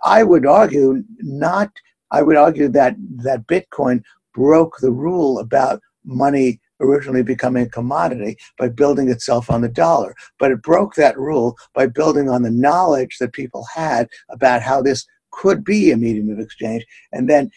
I 0.04 0.24
would 0.24 0.46
argue 0.46 1.04
not. 1.20 1.72
I 2.12 2.22
would 2.22 2.36
argue 2.36 2.68
that 2.70 2.96
that 3.24 3.48
Bitcoin 3.48 4.04
broke 4.34 4.78
the 4.80 4.92
rule 4.92 5.40
about 5.40 5.80
money 6.04 6.60
originally 6.80 7.24
becoming 7.24 7.66
a 7.66 7.70
commodity 7.70 8.38
by 8.58 8.70
building 8.70 9.10
itself 9.10 9.50
on 9.50 9.62
the 9.62 9.70
dollar. 9.70 10.16
But 10.40 10.52
it 10.52 10.62
broke 10.62 10.96
that 10.96 11.18
rule 11.18 11.58
by 11.74 11.88
building 11.88 12.30
on 12.30 12.44
the 12.44 12.52
knowledge 12.52 13.18
that 13.20 13.34
people 13.34 13.66
had 13.74 14.08
about 14.30 14.62
how 14.62 14.82
this 14.82 15.06
could 15.32 15.64
be 15.64 15.92
a 15.92 15.98
medium 15.98 16.30
of 16.30 16.40
exchange. 16.40 16.86
And 17.12 17.30
then 17.30 17.52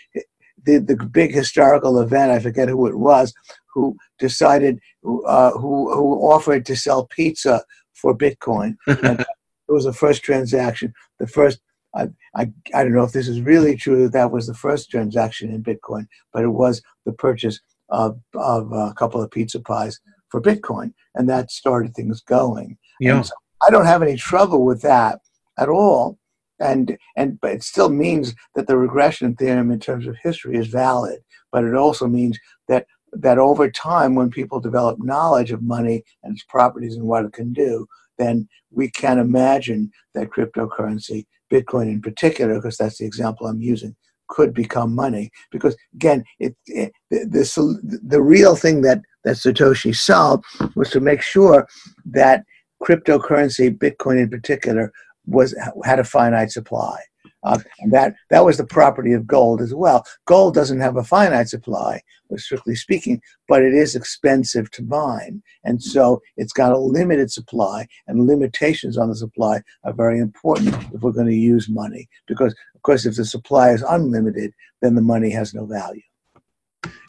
the, 0.65 0.79
the 0.79 0.97
big 0.97 1.33
historical 1.33 2.01
event, 2.01 2.33
I 2.33 2.39
forget 2.39 2.69
who 2.69 2.87
it 2.87 2.99
was, 2.99 3.35
who 3.73 3.97
decided, 4.19 4.81
uh, 5.05 5.53
who, 5.53 5.93
who 5.93 6.31
offered 6.31 6.65
to 6.67 6.77
sell 6.77 7.07
pizza 7.07 7.63
for 7.95 8.17
Bitcoin. 8.17 8.77
it 8.87 9.27
was 9.69 9.85
the 9.85 9.93
first 9.93 10.23
transaction, 10.23 10.93
the 11.19 11.27
first 11.27 11.61
I, 11.95 12.09
I, 12.35 12.53
I 12.75 12.83
don't 12.83 12.93
know 12.93 13.05
if 13.05 13.13
this 13.13 13.29
is 13.29 13.41
really 13.41 13.75
true 13.77 14.03
that 14.03 14.13
that 14.13 14.31
was 14.31 14.47
the 14.47 14.55
first 14.55 14.91
transaction 14.91 15.51
in 15.51 15.63
Bitcoin, 15.63 16.07
but 16.33 16.43
it 16.43 16.49
was 16.49 16.83
the 17.07 17.13
purchase 17.13 17.59
of, 17.89 18.19
of 18.35 18.73
uh, 18.73 18.91
a 18.91 18.95
couple 18.95 19.23
of 19.23 19.31
pizza 19.31 19.61
pies 19.61 20.01
for 20.31 20.41
Bitcoin, 20.41 20.93
and 21.15 21.29
that 21.29 21.51
started 21.51 21.95
things 21.95 22.21
going. 22.21 22.77
Yeah. 23.01 23.23
So 23.23 23.35
I 23.67 23.71
don't 23.71 23.87
have 23.87 24.03
any 24.03 24.17
trouble 24.17 24.65
with 24.65 24.83
that 24.83 25.21
at 25.59 25.69
all, 25.69 26.19
and 26.61 26.97
and 27.17 27.41
but 27.41 27.53
it 27.53 27.63
still 27.63 27.89
means 27.89 28.35
that 28.55 28.67
the 28.67 28.77
regression 28.77 29.35
theorem 29.35 29.71
in 29.71 29.81
terms 29.81 30.07
of 30.07 30.17
history 30.23 30.57
is 30.57 30.69
valid. 30.69 31.21
But 31.53 31.65
it 31.65 31.75
also 31.75 32.07
means 32.07 32.39
that 32.69 32.87
that 33.13 33.39
over 33.39 33.71
time, 33.71 34.15
when 34.15 34.31
people 34.31 34.61
develop 34.61 34.99
knowledge 34.99 35.53
of 35.53 35.63
money 35.63 36.03
and 36.23 36.35
its 36.35 36.45
properties 36.45 36.97
and 36.97 37.07
what 37.07 37.25
it 37.25 37.33
can 37.33 37.53
do, 37.53 37.87
then 38.19 38.49
we 38.71 38.91
can 38.91 39.19
imagine 39.19 39.91
that 40.15 40.31
cryptocurrency, 40.31 41.27
Bitcoin 41.51 41.89
in 41.89 42.03
particular, 42.03 42.57
because 42.57 42.77
that's 42.77 42.99
the 42.99 43.07
example 43.07 43.47
I'm 43.47 43.61
using, 43.61 43.95
could 44.29 44.55
become 44.55 44.95
money. 44.95 45.31
Because 45.51 45.77
again 45.95 46.25
it, 46.39 46.57
it 46.67 46.93
the, 47.11 48.01
the 48.03 48.23
real 48.23 48.57
thing 48.57 48.83
that 48.83 49.01
that 49.25 49.37
satoshi 49.37 49.95
solved 49.95 50.45
was 50.75 50.91
to 50.91 51.01
make 51.01 51.23
sure 51.23 51.67
that 52.05 52.45
cryptocurrency 52.83 53.77
bitcoin 53.77 54.21
in 54.21 54.29
particular 54.29 54.93
was 55.27 55.55
had 55.85 55.99
a 55.99 56.05
finite 56.05 56.51
supply 56.51 56.99
uh, 57.47 57.59
and 57.79 57.93
that 57.93 58.15
that 58.31 58.45
was 58.45 58.57
the 58.57 58.67
property 58.67 59.13
of 59.13 59.27
gold 59.27 59.61
as 59.61 59.73
well. 59.73 60.05
Gold 60.27 60.55
doesn't 60.55 60.81
have 60.81 60.97
a 60.97 61.05
finite 61.05 61.49
supply, 61.49 62.03
strictly 62.37 62.75
speaking, 62.75 63.23
but 63.49 63.63
it 63.63 63.73
is 63.73 63.95
expensive 63.95 64.71
to 64.73 64.83
mine, 64.83 65.43
and 65.65 65.83
so 65.83 66.21
it's 66.37 66.53
got 66.53 66.73
a 66.73 66.79
limited 66.79 67.31
supply. 67.31 67.87
And 68.09 68.27
limitations 68.27 68.99
on 68.99 69.09
the 69.09 69.17
supply 69.17 69.63
are 69.85 69.93
very 69.93 70.19
important 70.19 70.75
if 70.93 71.01
we're 71.01 71.13
going 71.13 71.29
to 71.29 71.35
use 71.35 71.69
money, 71.69 72.09
because 72.27 72.55
of 72.75 72.83
course, 72.83 73.07
if 73.07 73.17
the 73.17 73.25
supply 73.25 73.71
is 73.71 73.83
unlimited, 73.83 74.53
then 74.83 74.97
the 74.97 75.03
money 75.03 75.31
has 75.31 75.55
no 75.55 75.65
value. 75.65 76.03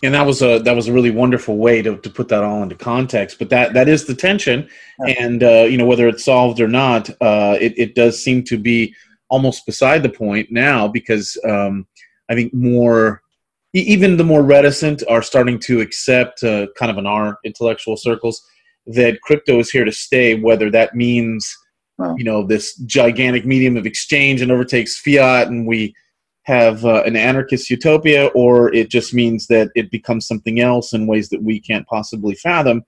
And 0.03 0.13
that 0.13 0.25
was 0.25 0.41
a 0.41 0.59
that 0.59 0.75
was 0.75 0.87
a 0.87 0.93
really 0.93 1.11
wonderful 1.11 1.57
way 1.57 1.81
to, 1.81 1.97
to 1.97 2.09
put 2.09 2.27
that 2.29 2.43
all 2.43 2.61
into 2.61 2.75
context. 2.75 3.39
But 3.39 3.49
that 3.49 3.73
that 3.73 3.87
is 3.87 4.05
the 4.05 4.15
tension. 4.15 4.69
And 4.99 5.43
uh, 5.43 5.65
you 5.69 5.77
know 5.77 5.85
whether 5.85 6.07
it's 6.07 6.23
solved 6.23 6.59
or 6.59 6.67
not 6.67 7.09
uh, 7.21 7.57
it, 7.59 7.73
it 7.77 7.95
does 7.95 8.21
seem 8.21 8.43
to 8.45 8.57
be 8.57 8.93
almost 9.29 9.65
beside 9.65 10.03
the 10.03 10.09
point 10.09 10.51
now 10.51 10.87
because 10.87 11.37
um, 11.47 11.87
I 12.29 12.35
think 12.35 12.53
more, 12.53 13.21
even 13.73 14.17
the 14.17 14.23
more 14.23 14.43
reticent 14.43 15.03
are 15.09 15.21
starting 15.21 15.59
to 15.59 15.81
accept, 15.81 16.43
uh, 16.43 16.67
kind 16.77 16.91
of 16.91 16.97
in 16.97 17.05
our 17.05 17.37
intellectual 17.43 17.97
circles, 17.97 18.41
that 18.87 19.21
crypto 19.21 19.59
is 19.59 19.69
here 19.69 19.85
to 19.85 19.91
stay. 19.91 20.35
Whether 20.39 20.71
that 20.71 20.95
means, 20.95 21.55
you 22.17 22.23
know, 22.23 22.43
this 22.43 22.75
gigantic 22.75 23.45
medium 23.45 23.75
of 23.75 23.85
exchange 23.85 24.41
and 24.41 24.51
overtakes 24.51 24.97
fiat, 24.99 25.47
and 25.47 25.67
we 25.67 25.93
have 26.43 26.85
uh, 26.85 27.03
an 27.03 27.17
anarchist 27.17 27.69
utopia, 27.69 28.27
or 28.27 28.73
it 28.73 28.89
just 28.89 29.13
means 29.13 29.47
that 29.47 29.69
it 29.75 29.91
becomes 29.91 30.25
something 30.25 30.61
else 30.61 30.93
in 30.93 31.05
ways 31.05 31.27
that 31.29 31.43
we 31.43 31.59
can't 31.59 31.85
possibly 31.87 32.35
fathom. 32.35 32.83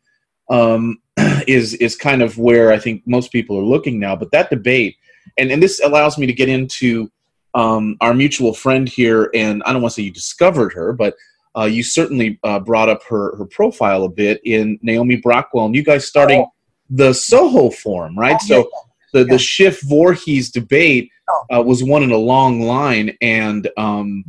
Um, 0.50 1.00
is 1.48 1.74
is 1.76 1.96
kind 1.96 2.22
of 2.22 2.38
where 2.38 2.72
I 2.72 2.80
think 2.80 3.04
most 3.06 3.32
people 3.32 3.58
are 3.58 3.64
looking 3.64 4.00
now. 4.00 4.16
But 4.16 4.32
that 4.32 4.50
debate 4.50 4.96
and 5.38 5.52
and 5.52 5.62
this 5.62 5.82
allows 5.84 6.18
me 6.18 6.26
to 6.28 6.34
get 6.34 6.50
into 6.50 7.12
um, 7.54 7.98
our 8.02 8.14
mutual 8.14 8.54
friend 8.54 8.88
here, 8.88 9.30
and 9.34 9.64
I 9.64 9.74
don't 9.74 9.82
want 9.82 9.94
to 9.94 10.02
say 10.02 10.04
you 10.04 10.12
discovered 10.12 10.74
her, 10.74 10.94
but 10.94 11.16
uh, 11.58 11.66
you 11.66 11.84
certainly 11.84 12.40
uh, 12.44 12.60
brought 12.60 12.90
up 12.90 13.04
her 13.10 13.36
her 13.38 13.46
profile 13.46 14.04
a 14.04 14.10
bit 14.10 14.42
in 14.46 14.80
Naomi 14.82 15.22
Brockwell, 15.22 15.66
and 15.66 15.76
you 15.76 15.84
guys 15.84 16.08
starting 16.08 16.42
oh. 16.42 16.52
the 16.90 17.14
Soho 17.14 17.70
Forum, 17.70 18.18
right? 18.18 18.38
Oh, 18.44 18.48
so 18.48 18.70
the 19.14 19.20
yeah. 19.20 19.26
the 19.30 19.40
Schiff 19.40 19.82
Voorhees 19.82 20.52
debate 20.52 21.10
oh. 21.30 21.58
uh, 21.58 21.62
was 21.62 21.84
one 21.84 22.04
in 22.04 22.12
a 22.12 22.18
long 22.18 22.62
line, 22.62 23.18
and 23.22 23.70
um, 23.78 24.24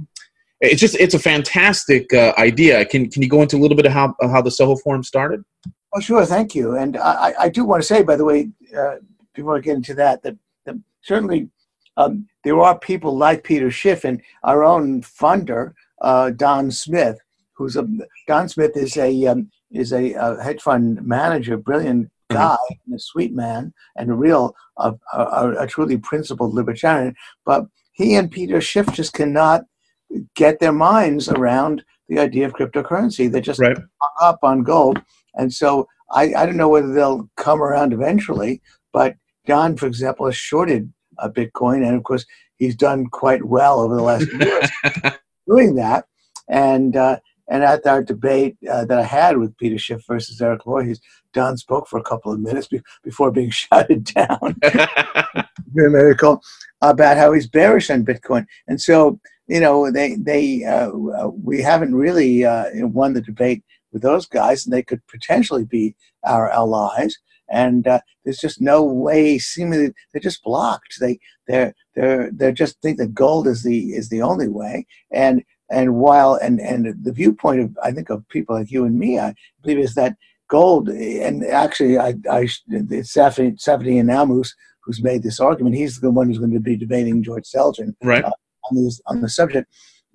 it's 0.60 0.80
just 0.80 0.94
it's 0.96 1.14
a 1.14 1.18
fantastic 1.18 2.12
uh, 2.14 2.32
idea. 2.38 2.84
Can 2.86 3.10
can 3.10 3.22
you 3.22 3.28
go 3.28 3.42
into 3.42 3.56
a 3.56 3.60
little 3.60 3.76
bit 3.76 3.86
of 3.86 3.92
how 3.92 4.14
how 4.22 4.40
the 4.40 4.50
Soho 4.50 4.76
Forum 4.76 5.02
started? 5.02 5.44
Oh, 5.92 6.00
sure, 6.00 6.24
thank 6.24 6.54
you. 6.54 6.76
And 6.76 6.96
I, 6.96 7.34
I 7.38 7.48
do 7.48 7.64
want 7.64 7.82
to 7.82 7.86
say, 7.86 8.02
by 8.02 8.14
the 8.14 8.24
way, 8.24 8.50
uh, 8.76 8.96
before 9.34 9.56
I 9.56 9.60
get 9.60 9.74
into 9.74 9.94
that, 9.94 10.22
that, 10.22 10.36
certainly 11.02 11.48
um, 11.96 12.26
there 12.44 12.58
are 12.60 12.78
people 12.78 13.16
like 13.16 13.44
Peter 13.44 13.70
Schiff 13.70 14.04
and 14.04 14.20
our 14.44 14.64
own 14.64 15.02
funder, 15.02 15.74
uh, 16.00 16.30
Don 16.30 16.70
Smith, 16.70 17.18
who's 17.52 17.76
a 17.76 17.86
Don 18.26 18.48
Smith 18.48 18.76
is 18.76 18.96
a 18.96 19.26
um, 19.26 19.50
is 19.70 19.92
a, 19.92 20.14
a, 20.14 20.42
hedge 20.42 20.62
fund 20.62 21.02
manager, 21.06 21.56
brilliant 21.56 22.06
mm-hmm. 22.06 22.36
guy, 22.36 22.56
mm-hmm. 22.72 22.94
a 22.94 22.98
sweet 22.98 23.34
man, 23.34 23.72
and 23.96 24.10
a 24.10 24.14
real 24.14 24.54
a, 24.78 24.94
a, 25.12 25.54
a, 25.60 25.66
truly 25.66 25.98
principled 25.98 26.54
libertarian. 26.54 27.14
But 27.44 27.66
he 27.92 28.14
and 28.14 28.30
Peter 28.30 28.60
Schiff 28.60 28.90
just 28.92 29.12
cannot 29.12 29.64
get 30.34 30.58
their 30.58 30.72
minds 30.72 31.28
around 31.28 31.84
the 32.08 32.18
idea 32.18 32.46
of 32.46 32.54
cryptocurrency. 32.54 33.30
They're 33.30 33.40
just 33.40 33.60
right. 33.60 33.76
up 34.20 34.38
on 34.42 34.62
gold, 34.62 35.02
and 35.34 35.52
so 35.52 35.86
I, 36.12 36.32
I 36.34 36.46
don't 36.46 36.56
know 36.56 36.68
whether 36.68 36.92
they'll 36.92 37.28
come 37.36 37.62
around 37.62 37.92
eventually. 37.92 38.62
But 38.92 39.16
Don, 39.50 39.76
for 39.76 39.88
example, 39.88 40.26
has 40.26 40.36
shorted 40.36 40.92
a 41.18 41.28
Bitcoin, 41.28 41.84
and 41.84 41.96
of 41.96 42.04
course 42.04 42.24
he's 42.58 42.76
done 42.76 43.06
quite 43.06 43.44
well 43.44 43.80
over 43.80 43.96
the 43.96 44.02
last 44.02 44.32
years 44.32 44.70
doing 45.48 45.74
that. 45.74 46.04
And 46.48 46.94
uh, 46.94 47.18
and 47.48 47.64
at 47.64 47.84
our 47.84 48.00
debate 48.00 48.56
uh, 48.70 48.84
that 48.84 48.96
I 48.96 49.02
had 49.02 49.38
with 49.38 49.56
Peter 49.56 49.76
Schiff 49.76 50.02
versus 50.06 50.40
Eric 50.40 50.62
Voorhees, 50.64 51.00
Don 51.32 51.56
spoke 51.56 51.88
for 51.88 51.98
a 51.98 52.04
couple 52.04 52.30
of 52.30 52.38
minutes 52.38 52.68
be- 52.68 52.80
before 53.02 53.32
being 53.32 53.50
shouted 53.62 54.04
down. 54.04 54.56
Cool 56.18 56.42
about 56.82 57.16
how 57.16 57.32
he's 57.32 57.48
bearish 57.48 57.90
on 57.90 58.04
Bitcoin, 58.04 58.44
and 58.66 58.80
so 58.80 59.18
you 59.46 59.60
know 59.60 59.90
they 59.90 60.16
they 60.16 60.64
uh, 60.64 60.90
we 61.42 61.62
haven't 61.62 61.94
really 61.94 62.44
uh, 62.44 62.66
won 62.86 63.14
the 63.14 63.20
debate 63.20 63.62
with 63.92 64.02
those 64.02 64.26
guys, 64.26 64.64
and 64.64 64.72
they 64.72 64.82
could 64.82 65.00
potentially 65.06 65.64
be 65.64 65.94
our 66.24 66.50
allies 66.50 67.16
and 67.50 67.86
uh, 67.86 68.00
there's 68.24 68.38
just 68.38 68.60
no 68.60 68.82
way. 68.82 69.38
Seemingly, 69.38 69.92
they're 70.12 70.20
just 70.20 70.42
blocked. 70.42 70.96
They 71.00 71.18
they're 71.46 71.74
they're 71.94 72.30
they 72.32 72.52
just 72.52 72.80
think 72.80 72.98
that 72.98 73.14
gold 73.14 73.46
is 73.46 73.62
the 73.62 73.92
is 73.92 74.08
the 74.08 74.22
only 74.22 74.48
way. 74.48 74.86
And 75.12 75.42
and 75.70 75.96
while 75.96 76.34
and 76.34 76.60
and 76.60 76.94
the 77.02 77.12
viewpoint 77.12 77.60
of 77.60 77.78
I 77.82 77.92
think 77.92 78.10
of 78.10 78.28
people 78.28 78.56
like 78.56 78.70
you 78.70 78.84
and 78.84 78.98
me, 78.98 79.18
I 79.18 79.34
believe 79.62 79.78
is 79.78 79.94
that 79.94 80.16
gold. 80.48 80.88
And 80.88 81.44
actually, 81.44 81.98
I 81.98 82.14
I 82.30 82.46
Safety 82.46 83.98
and 83.98 84.08
Namus 84.08 84.52
who's 84.82 85.02
made 85.02 85.22
this 85.22 85.40
argument. 85.40 85.76
He's 85.76 86.00
the 86.00 86.10
one 86.10 86.28
who's 86.28 86.38
going 86.38 86.52
to 86.52 86.60
be 86.60 86.76
debating 86.76 87.22
George 87.22 87.44
Selgin 87.44 87.94
right. 88.02 88.24
Uh, 88.24 88.30
on 88.70 88.82
this 88.82 89.00
on 89.06 89.20
the 89.20 89.28
subject. 89.28 89.70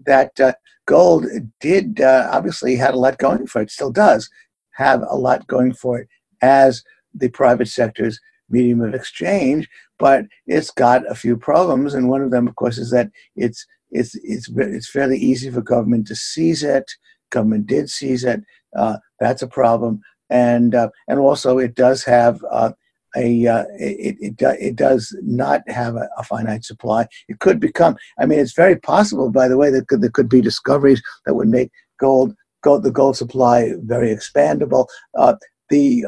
That 0.05 0.39
uh, 0.39 0.53
gold 0.85 1.25
did 1.61 2.01
uh, 2.01 2.29
obviously 2.31 2.75
had 2.75 2.93
a 2.93 2.97
lot 2.97 3.17
going 3.17 3.47
for 3.47 3.61
it. 3.61 3.71
Still 3.71 3.91
does 3.91 4.29
have 4.71 5.03
a 5.09 5.15
lot 5.15 5.47
going 5.47 5.73
for 5.73 5.99
it 5.99 6.09
as 6.41 6.83
the 7.15 7.29
private 7.29 7.67
sector's 7.67 8.19
medium 8.49 8.81
of 8.81 8.93
exchange, 8.93 9.67
but 9.97 10.25
it's 10.45 10.71
got 10.71 11.09
a 11.09 11.15
few 11.15 11.37
problems, 11.37 11.93
and 11.93 12.09
one 12.09 12.21
of 12.21 12.31
them, 12.31 12.47
of 12.47 12.55
course, 12.55 12.77
is 12.77 12.91
that 12.91 13.09
it's 13.35 13.65
it's 13.91 14.15
it's 14.23 14.49
it's 14.55 14.89
fairly 14.89 15.17
easy 15.17 15.49
for 15.49 15.61
government 15.61 16.07
to 16.07 16.15
seize 16.15 16.63
it. 16.63 16.89
Government 17.31 17.67
did 17.67 17.89
seize 17.89 18.23
it. 18.23 18.41
Uh, 18.75 18.97
that's 19.19 19.41
a 19.41 19.47
problem, 19.47 20.01
and 20.29 20.75
uh, 20.75 20.89
and 21.07 21.19
also 21.19 21.57
it 21.57 21.75
does 21.75 22.03
have 22.03 22.43
uh, 22.51 22.71
a 23.15 23.47
uh, 23.47 23.65
it 23.79 24.17
it, 24.19 24.57
it 24.59 24.75
does 24.75 25.15
not 25.21 25.67
have 25.69 25.95
a, 25.95 26.09
a, 26.17 26.23
finite 26.23 26.65
supply. 26.65 27.07
It 27.27 27.39
could 27.39 27.59
become. 27.59 27.95
I 28.19 28.25
mean, 28.25 28.39
it's 28.39 28.53
very 28.53 28.75
possible, 28.75 29.31
by 29.31 29.47
the 29.47 29.57
way, 29.57 29.69
that 29.71 29.87
could, 29.87 30.01
there 30.01 30.09
could 30.09 30.29
be 30.29 30.41
discoveries 30.41 31.01
that 31.25 31.35
would 31.35 31.47
make 31.47 31.71
gold 31.99 32.35
gold 32.61 32.83
the 32.83 32.91
gold 32.91 33.15
supply 33.15 33.73
very 33.83 34.09
expandable. 34.09 34.87
Uh, 35.17 35.35
the 35.69 36.05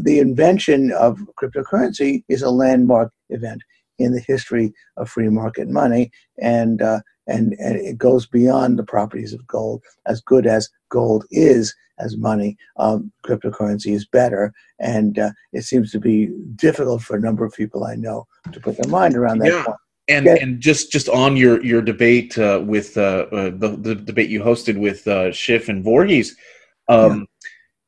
the 0.00 0.18
invention 0.18 0.92
of 0.92 1.18
cryptocurrency 1.40 2.24
is 2.28 2.42
a 2.42 2.50
landmark 2.50 3.12
event 3.30 3.62
in 3.98 4.12
the 4.12 4.20
history 4.20 4.72
of 4.96 5.08
free 5.08 5.28
market 5.28 5.68
money, 5.68 6.10
and 6.40 6.82
uh, 6.82 7.00
and 7.26 7.54
and 7.58 7.76
it 7.76 7.98
goes 7.98 8.26
beyond 8.26 8.78
the 8.78 8.84
properties 8.84 9.32
of 9.32 9.46
gold. 9.46 9.82
As 10.06 10.20
good 10.20 10.46
as 10.46 10.68
gold 10.90 11.24
is 11.30 11.74
as 11.98 12.16
money, 12.16 12.56
um, 12.78 13.12
cryptocurrency 13.24 13.92
is 13.92 14.06
better, 14.06 14.52
and 14.80 15.18
uh, 15.18 15.30
it 15.52 15.62
seems 15.62 15.92
to 15.92 16.00
be 16.00 16.30
difficult 16.56 17.02
for 17.02 17.16
a 17.16 17.20
number 17.20 17.44
of 17.44 17.54
people 17.54 17.84
I 17.84 17.94
know 17.94 18.26
to 18.52 18.60
put 18.60 18.76
their 18.76 18.90
mind 18.90 19.16
around 19.16 19.38
that 19.38 19.52
yeah. 19.52 19.64
point. 19.64 19.78
And, 20.06 20.26
yeah. 20.26 20.36
and 20.38 20.60
just, 20.60 20.92
just 20.92 21.08
on 21.08 21.34
your, 21.34 21.64
your 21.64 21.80
debate 21.80 22.36
uh, 22.36 22.62
with 22.62 22.98
uh, 22.98 23.24
uh, 23.32 23.50
the, 23.56 23.74
the 23.80 23.94
debate 23.94 24.28
you 24.28 24.42
hosted 24.42 24.76
with 24.76 25.06
uh, 25.08 25.32
Schiff 25.32 25.70
and 25.70 25.82
Voorhees, 25.82 26.36
um, 26.88 27.20
yeah 27.20 27.24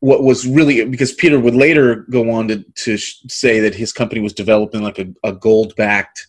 what 0.06 0.22
was 0.22 0.46
really 0.46 0.84
because 0.84 1.12
Peter 1.12 1.40
would 1.40 1.56
later 1.56 2.06
go 2.10 2.30
on 2.30 2.46
to, 2.46 2.64
to 2.84 2.96
say 2.96 3.58
that 3.58 3.74
his 3.74 3.92
company 3.92 4.20
was 4.20 4.32
developing 4.32 4.80
like 4.80 5.00
a, 5.00 5.08
a 5.24 5.32
gold 5.32 5.74
backed 5.74 6.28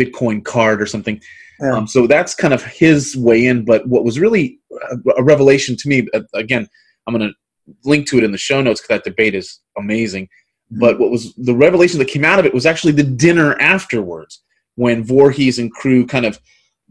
Bitcoin 0.00 0.42
card 0.42 0.80
or 0.80 0.86
something. 0.86 1.20
Yeah. 1.60 1.76
Um, 1.76 1.86
so 1.86 2.06
that's 2.06 2.34
kind 2.34 2.54
of 2.54 2.64
his 2.64 3.14
way 3.18 3.44
in. 3.44 3.66
But 3.66 3.86
what 3.86 4.02
was 4.02 4.18
really 4.18 4.60
a, 4.90 4.96
a 5.18 5.22
revelation 5.22 5.76
to 5.76 5.88
me, 5.90 6.08
again, 6.32 6.66
I'm 7.06 7.14
going 7.14 7.28
to 7.28 7.74
link 7.84 8.08
to 8.08 8.16
it 8.16 8.24
in 8.24 8.32
the 8.32 8.38
show 8.38 8.62
notes 8.62 8.80
because 8.80 8.96
that 8.96 9.04
debate 9.04 9.34
is 9.34 9.60
amazing. 9.76 10.24
Mm-hmm. 10.24 10.80
But 10.80 10.98
what 10.98 11.10
was 11.10 11.34
the 11.34 11.54
revelation 11.54 11.98
that 11.98 12.08
came 12.08 12.24
out 12.24 12.38
of 12.38 12.46
it 12.46 12.54
was 12.54 12.64
actually 12.64 12.94
the 12.94 13.02
dinner 13.02 13.60
afterwards 13.60 14.42
when 14.76 15.04
Voorhees 15.04 15.58
and 15.58 15.70
crew 15.70 16.06
kind 16.06 16.24
of, 16.24 16.40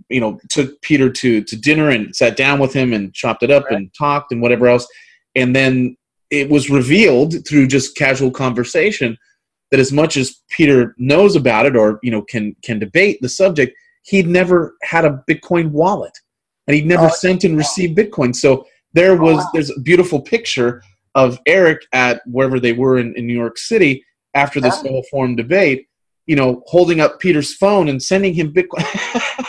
you 0.10 0.20
know, 0.20 0.40
took 0.52 0.80
Peter 0.84 1.10
to, 1.10 1.44
to 1.44 1.56
dinner 1.56 1.90
and 1.90 2.16
sat 2.16 2.38
down 2.38 2.60
with 2.60 2.74
him 2.74 2.94
and 2.94 3.12
chopped 3.16 3.42
it 3.42 3.50
up 3.50 3.64
right. 3.64 3.74
and 3.74 3.92
talked 3.98 4.32
and 4.32 4.40
whatever 4.40 4.68
else. 4.68 4.88
And 5.34 5.56
then 5.56 5.97
it 6.30 6.50
was 6.50 6.70
revealed 6.70 7.48
through 7.48 7.68
just 7.68 7.96
casual 7.96 8.32
conversation 8.32 9.18
that 9.72 9.80
as 9.80 9.92
much 9.92 10.18
as 10.18 10.42
Peter 10.50 10.96
knows 10.98 11.36
about 11.36 11.66
it 11.66 11.76
or 11.76 12.00
you 12.04 12.12
know 12.12 12.22
can 12.22 12.56
can 12.64 12.80
debate 12.80 13.20
the 13.22 13.30
subject, 13.30 13.76
he'd 14.04 14.28
never 14.28 14.76
had 14.84 15.06
a 15.06 15.24
Bitcoin 15.30 15.72
wallet 15.72 16.18
and 16.68 16.76
he'd 16.76 16.86
never 16.86 17.06
oh, 17.06 17.10
sent 17.10 17.44
and 17.44 17.58
received 17.58 17.98
Bitcoin. 17.98 18.36
So 18.36 18.66
there 18.94 19.14
oh, 19.14 19.24
was 19.24 19.46
there's 19.54 19.70
a 19.70 19.80
beautiful 19.80 20.22
picture 20.22 20.82
of 21.16 21.40
Eric 21.46 21.82
at 21.94 22.22
wherever 22.26 22.60
they 22.60 22.74
were 22.74 23.00
in, 23.00 23.16
in 23.16 23.26
New 23.26 23.34
York 23.34 23.58
City 23.58 24.04
after 24.34 24.62
this 24.62 24.82
whole 24.82 25.04
forum 25.10 25.36
debate, 25.36 25.88
you 26.28 26.36
know, 26.36 26.62
holding 26.68 27.00
up 27.00 27.20
Peter's 27.20 27.56
phone 27.56 27.88
and 27.88 28.02
sending 28.02 28.34
him 28.34 28.54
Bitcoin. 28.54 28.86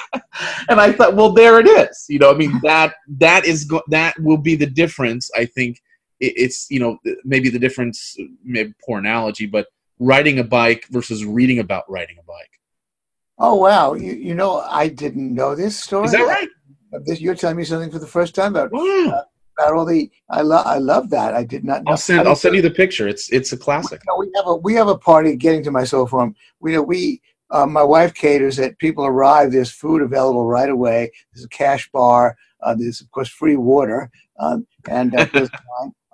and 0.71 0.81
I 0.81 0.93
thought, 0.93 1.15
well, 1.15 1.33
there 1.33 1.61
it 1.61 1.67
is. 1.67 2.07
You 2.09 2.21
know, 2.21 2.31
I 2.31 2.35
mean 2.35 2.59
that 2.63 2.95
that 3.19 3.45
is 3.45 3.65
go- 3.65 3.83
that 3.89 4.19
will 4.21 4.39
be 4.39 4.57
the 4.57 4.67
difference. 4.67 5.31
I 5.37 5.45
think 5.45 5.81
it's 6.21 6.67
you 6.71 6.81
know 6.81 6.99
maybe 7.25 7.49
the 7.49 7.59
difference 7.59 8.17
maybe 8.45 8.73
poor 8.85 8.99
analogy 8.99 9.47
but 9.47 9.67
riding 9.99 10.39
a 10.39 10.45
bike 10.45 10.87
versus 10.91 11.25
reading 11.25 11.59
about 11.59 11.85
riding 11.89 12.17
a 12.19 12.23
bike. 12.23 12.61
Oh 13.39 13.55
wow. 13.55 13.95
You, 13.95 14.13
you 14.13 14.35
know 14.35 14.61
i 14.61 14.89
didn't 14.89 15.35
know 15.35 15.55
this 15.55 15.79
story. 15.79 16.07
Is 16.07 16.13
that 16.13 16.27
right? 16.27 16.49
You're 17.07 17.35
telling 17.35 17.57
me 17.57 17.65
something 17.65 17.91
for 17.91 17.99
the 17.99 18.07
first 18.07 18.35
time 18.35 18.57
about 18.57 18.73
wow. 18.73 18.81
uh, 18.81 19.23
about 19.59 19.75
all 19.75 19.85
the 19.85 20.11
i 20.31 20.41
love 20.41 20.67
i 20.67 20.79
love 20.79 21.11
that. 21.11 21.35
I 21.35 21.45
did 21.45 21.65
not 21.65 21.85
know. 21.85 21.93
I'll 21.93 21.97
send 21.97 22.27
i'll 22.27 22.37
send 22.37 22.55
you 22.55 22.63
the 22.63 22.71
picture. 22.71 23.09
It's 23.09 23.31
it's 23.33 23.53
a 23.53 23.57
classic 23.57 24.01
we, 24.19 24.27
you 24.27 24.33
know, 24.33 24.37
we 24.37 24.37
have 24.37 24.47
a 24.47 24.55
we 24.57 24.75
have 24.75 24.89
a 24.89 24.99
party 24.99 25.37
getting 25.37 25.63
to 25.65 25.71
my 25.71 25.85
Soho 25.85 26.07
Forum 26.07 26.35
we 26.61 26.73
know 26.73 26.83
we 26.83 27.21
uh, 27.51 27.65
my 27.65 27.83
wife 27.83 28.13
caters 28.13 28.57
that 28.57 28.79
people 28.79 29.07
arrive 29.07 29.53
there's 29.53 29.71
food 29.71 30.03
available 30.03 30.47
right 30.47 30.69
away. 30.69 31.11
There's 31.33 31.45
a 31.45 31.49
cash 31.49 31.91
bar 31.93 32.37
uh, 32.63 32.75
there's 32.75 33.01
of 33.01 33.11
course 33.11 33.29
free 33.29 33.57
water 33.57 34.11
um, 34.41 34.67
and 34.89 35.15
uh, 35.15 35.27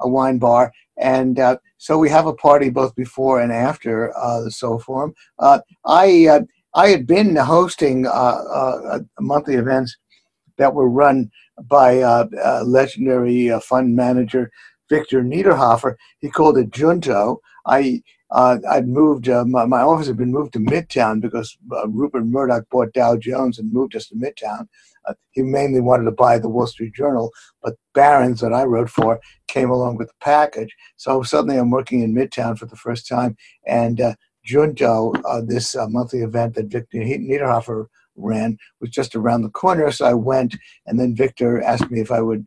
a 0.05 0.09
wine 0.09 0.39
bar. 0.39 0.73
And 0.97 1.41
uh, 1.41 1.57
so 1.79 1.99
we 1.99 2.09
have 2.11 2.27
a 2.27 2.35
party 2.35 2.71
both 2.71 2.95
before 2.95 3.41
and 3.41 3.53
after 3.53 4.17
uh, 4.17 4.43
the 4.43 4.51
Soho 4.51 4.79
Forum. 4.79 5.15
Uh, 5.39 5.61
I 5.85 6.27
uh, 6.27 6.41
I 6.75 6.89
had 6.89 7.07
been 7.07 7.37
hosting 7.37 8.07
uh, 8.07 8.99
monthly 9.21 9.55
events 9.55 9.97
that 10.59 10.75
were 10.75 10.89
run 10.89 11.31
by 11.69 11.99
legendary 12.63 13.51
fund 13.61 13.95
manager 13.95 14.51
Victor 14.91 15.23
Niederhoffer. 15.23 15.95
He 16.19 16.31
called 16.31 16.59
it 16.59 16.71
Junto. 16.71 17.41
I 17.67 18.03
uh, 18.35 18.59
I'd 18.69 18.89
moved, 18.89 19.29
uh, 19.29 19.45
my, 19.45 19.65
my, 19.65 19.81
office 19.81 20.09
had 20.09 20.17
been 20.17 20.33
moved 20.33 20.55
to 20.55 20.59
Midtown 20.59 21.21
because 21.21 21.57
uh, 21.71 21.87
Rupert 21.87 22.27
Murdoch 22.27 22.65
bought 22.69 22.93
Dow 22.93 23.17
Jones 23.17 23.61
and 23.61 23.73
moved 23.73 23.95
us 23.95 24.09
to 24.09 24.17
Midtown. 24.17 24.67
Uh, 25.07 25.15
he 25.31 25.43
mainly 25.43 25.81
wanted 25.81 26.05
to 26.07 26.11
buy 26.11 26.41
the 26.41 26.49
Wall 26.49 26.67
Street 26.67 26.95
Journal, 26.95 27.31
but 27.63 27.75
Barron's 27.95 28.41
that 28.41 28.53
I 28.53 28.65
wrote 28.65 28.91
for 28.91 29.21
came 29.47 29.71
along 29.71 29.99
with 29.99 30.09
the 30.09 30.15
package. 30.21 30.75
So 30.97 31.23
suddenly 31.23 31.59
I'm 31.59 31.71
working 31.71 32.01
in 32.01 32.13
Midtown 32.13 32.59
for 32.59 32.67
the 32.67 32.75
first 32.75 33.07
time. 33.07 33.37
And 33.69 34.01
uh, 34.01 34.15
Junto, 34.45 35.13
uh, 35.25 35.41
this 35.47 35.77
monthly 35.89 36.23
event 36.23 36.57
that 36.57 36.67
Victor 36.67 36.99
Niederhoffer 36.99 37.87
ran 38.17 38.59
was 38.81 38.91
just 38.91 39.15
around 39.15 39.43
the 39.43 39.49
corner. 39.51 39.93
So 39.93 40.07
I 40.07 40.15
went, 40.15 40.57
and 40.87 40.99
then 40.99 41.15
Victor 41.15 41.63
asked 41.63 41.89
me 41.89 42.01
if 42.01 42.11
I 42.11 42.21
would 42.21 42.45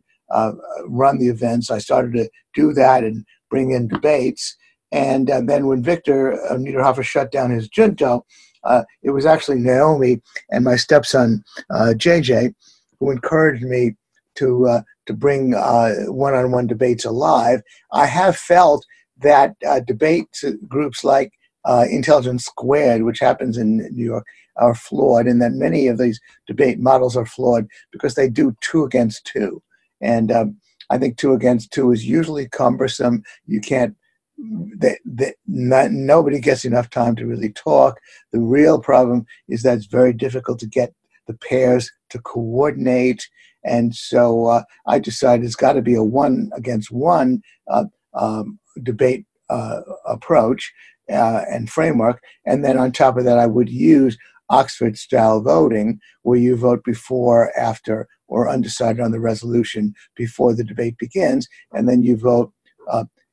run 0.84 1.18
the 1.18 1.28
events. 1.28 1.70
I 1.70 1.78
started 1.78 2.12
to 2.12 2.28
do 2.52 2.74
that 2.74 3.04
and 3.04 3.24
bring 3.48 3.70
in 3.70 3.88
debates. 3.88 4.54
And 4.92 5.30
uh, 5.30 5.42
then 5.42 5.66
when 5.66 5.82
Victor 5.82 6.32
uh, 6.32 6.56
Niederhoffer 6.56 7.02
shut 7.02 7.30
down 7.30 7.50
his 7.50 7.68
junto, 7.68 8.24
uh, 8.64 8.84
it 9.02 9.10
was 9.10 9.26
actually 9.26 9.58
Naomi 9.58 10.20
and 10.50 10.64
my 10.64 10.76
stepson 10.76 11.44
JJ 11.70 12.48
uh, 12.48 12.50
who 12.98 13.10
encouraged 13.10 13.62
me 13.62 13.94
to 14.36 14.66
uh, 14.66 14.82
to 15.06 15.12
bring 15.12 15.54
uh, 15.54 15.94
one-on-one 16.06 16.66
debates 16.66 17.04
alive. 17.04 17.62
I 17.92 18.06
have 18.06 18.36
felt 18.36 18.84
that 19.20 19.56
debate 19.86 20.28
groups 20.68 21.02
like 21.02 21.32
Intelligence 21.66 22.44
Squared, 22.44 23.02
which 23.02 23.18
happens 23.18 23.56
in 23.58 23.78
New 23.94 24.04
York, 24.04 24.26
are 24.56 24.74
flawed, 24.74 25.26
and 25.26 25.40
that 25.42 25.52
many 25.52 25.86
of 25.86 25.98
these 25.98 26.20
debate 26.46 26.78
models 26.78 27.16
are 27.16 27.26
flawed 27.26 27.66
because 27.90 28.14
they 28.14 28.28
do 28.28 28.54
two 28.60 28.84
against 28.84 29.24
two. 29.24 29.62
And 30.00 30.30
um, 30.30 30.56
I 30.90 30.98
think 30.98 31.16
two 31.16 31.32
against 31.32 31.72
two 31.72 31.92
is 31.92 32.06
usually 32.06 32.48
cumbersome. 32.48 33.22
You 33.46 33.60
can't 33.60 33.96
that, 34.38 34.98
that 35.04 35.34
not, 35.46 35.90
nobody 35.90 36.40
gets 36.40 36.64
enough 36.64 36.90
time 36.90 37.16
to 37.16 37.26
really 37.26 37.52
talk. 37.52 37.98
The 38.32 38.40
real 38.40 38.80
problem 38.80 39.26
is 39.48 39.62
that 39.62 39.76
it's 39.76 39.86
very 39.86 40.12
difficult 40.12 40.58
to 40.60 40.66
get 40.66 40.94
the 41.26 41.34
pairs 41.34 41.90
to 42.10 42.18
coordinate. 42.20 43.28
And 43.64 43.94
so 43.94 44.46
uh, 44.46 44.62
I 44.86 44.98
decided 44.98 45.44
it's 45.44 45.56
got 45.56 45.72
to 45.74 45.82
be 45.82 45.94
a 45.94 46.02
one 46.02 46.50
against 46.54 46.90
one 46.90 47.42
uh, 47.68 47.84
um, 48.14 48.58
debate 48.82 49.26
uh, 49.50 49.80
approach 50.06 50.72
uh, 51.10 51.42
and 51.50 51.68
framework. 51.68 52.22
And 52.46 52.64
then 52.64 52.78
on 52.78 52.92
top 52.92 53.16
of 53.16 53.24
that, 53.24 53.38
I 53.38 53.46
would 53.46 53.68
use 53.68 54.16
Oxford 54.50 54.96
style 54.96 55.42
voting, 55.42 56.00
where 56.22 56.38
you 56.38 56.56
vote 56.56 56.82
before, 56.84 57.52
after, 57.58 58.08
or 58.28 58.48
undecided 58.48 59.00
on 59.00 59.10
the 59.10 59.20
resolution 59.20 59.94
before 60.14 60.54
the 60.54 60.64
debate 60.64 60.96
begins, 60.98 61.48
and 61.72 61.88
then 61.88 62.02
you 62.02 62.16
vote 62.16 62.52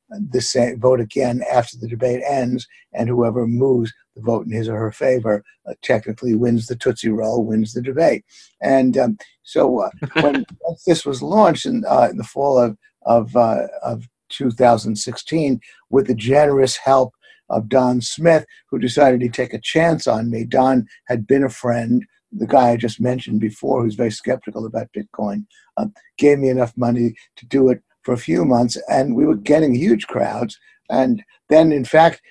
the 0.08 0.40
same 0.40 0.80
vote 0.80 1.00
again 1.00 1.42
after 1.52 1.76
the 1.76 1.88
debate 1.88 2.22
ends, 2.28 2.66
and 2.92 3.08
whoever 3.08 3.46
moves 3.46 3.92
the 4.14 4.22
vote 4.22 4.46
in 4.46 4.52
his 4.52 4.68
or 4.68 4.78
her 4.78 4.92
favor 4.92 5.42
uh, 5.68 5.74
technically 5.82 6.34
wins 6.34 6.66
the 6.66 6.76
Tootsie 6.76 7.08
Roll, 7.08 7.44
wins 7.44 7.72
the 7.72 7.82
debate. 7.82 8.24
And 8.62 8.96
um, 8.96 9.18
so 9.42 9.80
uh, 9.80 9.90
when 10.22 10.46
this 10.86 11.04
was 11.04 11.22
launched 11.22 11.66
in, 11.66 11.84
uh, 11.88 12.08
in 12.10 12.16
the 12.16 12.24
fall 12.24 12.58
of 12.58 12.76
of, 13.06 13.36
uh, 13.36 13.68
of 13.82 14.08
2016, 14.30 15.60
with 15.90 16.08
the 16.08 16.14
generous 16.14 16.76
help 16.76 17.14
of 17.48 17.68
Don 17.68 18.00
Smith, 18.00 18.44
who 18.68 18.78
decided 18.78 19.20
to 19.20 19.28
take 19.28 19.54
a 19.54 19.60
chance 19.60 20.06
on 20.06 20.30
me. 20.30 20.44
Don 20.44 20.86
had 21.06 21.26
been 21.26 21.44
a 21.44 21.48
friend. 21.48 22.04
The 22.32 22.46
guy 22.46 22.70
I 22.70 22.76
just 22.76 23.00
mentioned 23.00 23.40
before, 23.40 23.82
who's 23.82 23.94
very 23.94 24.10
skeptical 24.10 24.66
about 24.66 24.92
Bitcoin, 24.92 25.46
uh, 25.76 25.86
gave 26.18 26.40
me 26.40 26.48
enough 26.48 26.76
money 26.76 27.14
to 27.36 27.46
do 27.46 27.68
it 27.68 27.82
for 28.06 28.12
a 28.12 28.28
few 28.30 28.44
months, 28.44 28.78
and 28.88 29.16
we 29.16 29.26
were 29.26 29.34
getting 29.34 29.74
huge 29.74 30.06
crowds. 30.06 30.56
And 30.88 31.24
then, 31.48 31.72
in 31.72 31.84
fact, 31.84 32.22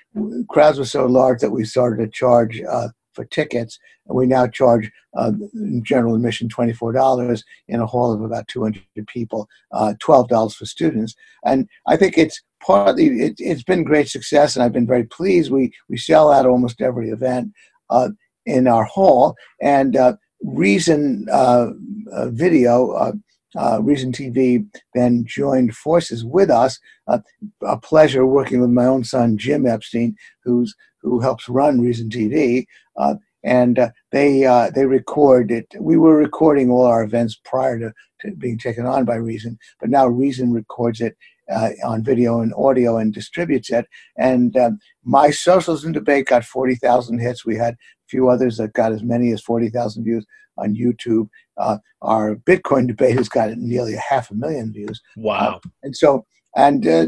crowds 0.47 0.79
were 0.79 0.85
so 0.85 1.05
large 1.05 1.41
that 1.41 1.51
we 1.51 1.65
started 1.65 1.97
to 2.01 2.09
charge 2.09 2.61
uh, 2.61 2.87
for 3.11 3.25
tickets. 3.25 3.77
And 4.07 4.15
we 4.15 4.25
now 4.25 4.47
charge 4.47 4.89
uh, 5.17 5.33
general 5.81 6.15
admission 6.15 6.47
$24 6.47 7.43
in 7.67 7.81
a 7.81 7.85
hall 7.85 8.13
of 8.13 8.21
about 8.21 8.47
200 8.47 8.81
people, 9.07 9.49
uh, 9.73 9.95
$12 10.01 10.55
for 10.55 10.65
students. 10.65 11.13
And 11.43 11.67
I 11.87 11.97
think 11.97 12.17
it's 12.17 12.41
partly, 12.65 13.07
it, 13.07 13.35
has 13.45 13.63
been 13.63 13.83
great 13.83 14.07
success, 14.07 14.55
and 14.55 14.63
I've 14.63 14.71
been 14.71 14.87
very 14.87 15.03
pleased. 15.03 15.51
We, 15.51 15.73
we 15.89 15.97
sell 15.97 16.31
out 16.31 16.45
almost 16.45 16.79
every 16.79 17.09
event 17.09 17.51
uh, 17.89 18.11
in 18.45 18.65
our 18.67 18.85
hall. 18.85 19.35
And 19.61 19.97
uh, 19.97 20.15
Reason 20.41 21.27
uh, 21.29 21.71
Video 22.27 23.13
uh, 23.57 23.79
Reason 23.81 24.11
TV 24.11 24.65
then 24.93 25.25
joined 25.25 25.75
forces 25.75 26.25
with 26.25 26.49
us. 26.49 26.79
Uh, 27.07 27.19
a 27.61 27.77
pleasure 27.77 28.25
working 28.25 28.61
with 28.61 28.69
my 28.69 28.85
own 28.85 29.03
son 29.03 29.37
Jim 29.37 29.65
Epstein, 29.65 30.15
who's 30.43 30.75
who 31.01 31.19
helps 31.19 31.47
run 31.47 31.79
Reason 31.79 32.09
TV, 32.09 32.65
uh, 32.97 33.15
and 33.43 33.77
uh, 33.77 33.89
they 34.11 34.45
uh, 34.45 34.71
they 34.71 34.85
record 34.85 35.51
it. 35.51 35.67
We 35.79 35.97
were 35.97 36.17
recording 36.17 36.69
all 36.69 36.85
our 36.85 37.03
events 37.03 37.39
prior 37.45 37.79
to, 37.79 37.93
to 38.21 38.35
being 38.35 38.57
taken 38.57 38.85
on 38.85 39.05
by 39.05 39.15
Reason, 39.15 39.57
but 39.79 39.89
now 39.89 40.07
Reason 40.07 40.51
records 40.51 40.99
it 40.99 41.15
uh, 41.49 41.69
on 41.83 42.03
video 42.03 42.41
and 42.41 42.53
audio 42.55 42.97
and 42.97 43.13
distributes 43.13 43.69
it. 43.69 43.85
And 44.17 44.57
um, 44.57 44.79
my 45.03 45.29
socials 45.29 45.83
debate 45.83 46.25
got 46.25 46.43
forty 46.43 46.75
thousand 46.75 47.19
hits. 47.19 47.45
We 47.45 47.55
had 47.55 47.75
few 48.09 48.29
others 48.29 48.57
that 48.57 48.73
got 48.73 48.91
as 48.91 49.03
many 49.03 49.31
as 49.31 49.41
forty 49.41 49.69
thousand 49.69 50.03
views 50.03 50.25
on 50.57 50.75
YouTube. 50.75 51.29
Uh, 51.57 51.77
our 52.01 52.35
Bitcoin 52.35 52.87
debate 52.87 53.17
has 53.17 53.29
got 53.29 53.57
nearly 53.57 53.93
a 53.95 53.99
half 53.99 54.31
a 54.31 54.35
million 54.35 54.71
views. 54.71 55.01
Wow! 55.17 55.59
Uh, 55.63 55.69
and 55.83 55.95
so 55.95 56.25
and 56.55 56.87
uh, 56.87 57.07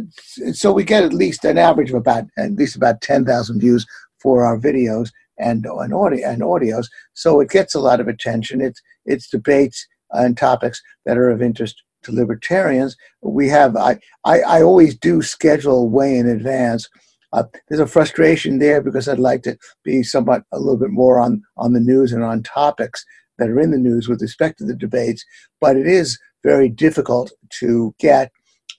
so 0.53 0.71
we 0.71 0.83
get 0.83 1.03
at 1.03 1.13
least 1.13 1.45
an 1.45 1.57
average 1.57 1.89
of 1.89 1.95
about 1.95 2.25
at 2.37 2.53
least 2.53 2.75
about 2.75 3.01
ten 3.01 3.25
thousand 3.25 3.59
views 3.59 3.85
for 4.21 4.45
our 4.45 4.59
videos 4.59 5.11
and 5.37 5.65
and 5.65 5.93
audio 5.93 6.27
and 6.27 6.41
audios. 6.41 6.87
So 7.13 7.39
it 7.39 7.49
gets 7.49 7.75
a 7.75 7.79
lot 7.79 7.99
of 7.99 8.07
attention. 8.07 8.61
It's 8.61 8.81
it's 9.05 9.29
debates 9.29 9.87
and 10.11 10.37
topics 10.37 10.81
that 11.05 11.17
are 11.17 11.29
of 11.29 11.41
interest 11.41 11.81
to 12.03 12.11
libertarians. 12.11 12.95
We 13.21 13.47
have 13.49 13.75
I 13.75 13.99
I, 14.25 14.41
I 14.41 14.61
always 14.61 14.97
do 14.97 15.21
schedule 15.21 15.89
way 15.89 16.17
in 16.17 16.27
advance. 16.27 16.89
Uh, 17.33 17.43
there's 17.67 17.81
a 17.81 17.87
frustration 17.87 18.59
there 18.59 18.81
because 18.81 19.07
I'd 19.07 19.19
like 19.19 19.43
to 19.43 19.57
be 19.83 20.03
somewhat 20.03 20.43
a 20.51 20.59
little 20.59 20.77
bit 20.77 20.91
more 20.91 21.19
on 21.19 21.43
on 21.57 21.73
the 21.73 21.79
news 21.79 22.13
and 22.13 22.23
on 22.23 22.43
topics 22.43 23.05
that 23.37 23.49
are 23.49 23.59
in 23.59 23.71
the 23.71 23.77
news 23.77 24.07
with 24.07 24.21
respect 24.21 24.57
to 24.59 24.65
the 24.65 24.75
debates, 24.75 25.25
but 25.61 25.75
it 25.75 25.87
is 25.87 26.19
very 26.43 26.69
difficult 26.69 27.31
to 27.59 27.93
get, 27.99 28.31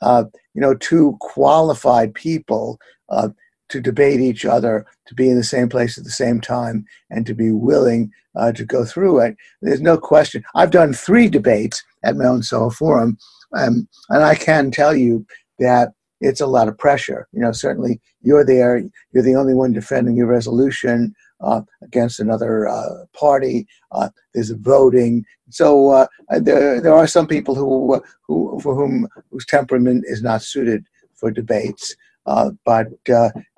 uh, 0.02 0.24
you 0.54 0.60
know, 0.60 0.74
two 0.74 1.16
qualified 1.20 2.14
people 2.14 2.78
uh, 3.08 3.28
to 3.68 3.80
debate 3.80 4.20
each 4.20 4.44
other, 4.44 4.86
to 5.06 5.14
be 5.14 5.28
in 5.28 5.36
the 5.36 5.44
same 5.44 5.68
place 5.68 5.98
at 5.98 6.04
the 6.04 6.10
same 6.10 6.40
time, 6.40 6.84
and 7.10 7.26
to 7.26 7.34
be 7.34 7.50
willing 7.50 8.10
uh, 8.36 8.52
to 8.52 8.64
go 8.64 8.84
through 8.84 9.20
it. 9.20 9.36
There's 9.60 9.82
no 9.82 9.98
question. 9.98 10.42
I've 10.54 10.70
done 10.70 10.92
three 10.92 11.28
debates 11.28 11.84
at 12.04 12.16
my 12.16 12.24
own 12.24 12.42
Soho 12.42 12.70
Forum, 12.70 13.18
um, 13.56 13.88
and 14.08 14.24
I 14.24 14.34
can 14.34 14.70
tell 14.70 14.94
you 14.94 15.26
that 15.58 15.92
it's 16.20 16.40
a 16.40 16.46
lot 16.46 16.68
of 16.68 16.78
pressure. 16.78 17.28
You 17.32 17.40
know, 17.40 17.52
certainly 17.52 18.00
you're 18.22 18.44
there, 18.44 18.82
you're 19.12 19.22
the 19.22 19.36
only 19.36 19.54
one 19.54 19.72
defending 19.72 20.16
your 20.16 20.26
resolution 20.26 21.14
uh, 21.40 21.62
against 21.82 22.20
another 22.20 22.68
uh, 22.68 23.04
party. 23.12 23.66
Uh, 23.92 24.08
there's 24.34 24.50
voting. 24.50 25.24
So 25.50 25.90
uh, 25.90 26.06
there, 26.40 26.80
there 26.80 26.94
are 26.94 27.06
some 27.06 27.26
people 27.26 27.54
who, 27.54 27.94
uh, 27.94 28.00
who, 28.26 28.58
for 28.62 28.74
whom 28.74 29.08
whose 29.30 29.46
temperament 29.46 30.04
is 30.06 30.22
not 30.22 30.42
suited 30.42 30.84
for 31.14 31.30
debates. 31.30 31.94
Uh, 32.26 32.50
but 32.66 32.88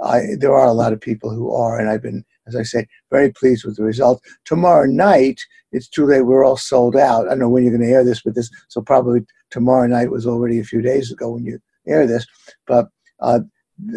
I, 0.01 0.20
there 0.38 0.55
are 0.55 0.68
a 0.68 0.73
lot 0.73 0.92
of 0.92 1.01
people 1.01 1.31
who 1.31 1.53
are, 1.53 1.81
and 1.81 1.88
I've 1.88 2.03
been, 2.03 2.25
as 2.46 2.55
I 2.55 2.62
say, 2.62 2.87
very 3.11 3.33
pleased 3.33 3.64
with 3.64 3.77
the 3.77 3.83
results. 3.83 4.23
Tomorrow 4.44 4.87
night, 4.87 5.40
it's 5.73 5.88
too 5.88 6.07
late. 6.07 6.23
We're 6.23 6.44
all 6.44 6.57
sold 6.57 6.94
out. 6.94 7.27
I 7.27 7.31
don't 7.31 7.40
know 7.40 7.49
when 7.49 7.64
you're 7.64 7.77
going 7.77 7.88
to 7.88 7.92
air 7.92 8.05
this, 8.05 8.23
but 8.23 8.37
this 8.37 8.51
so 8.68 8.81
probably 8.81 9.23
tomorrow 9.51 9.88
night 9.88 10.11
was 10.11 10.27
already 10.27 10.61
a 10.61 10.64
few 10.64 10.83
days 10.83 11.11
ago 11.11 11.31
when 11.31 11.44
you 11.44 11.61
air 11.87 12.07
this. 12.07 12.27
But 12.66 12.88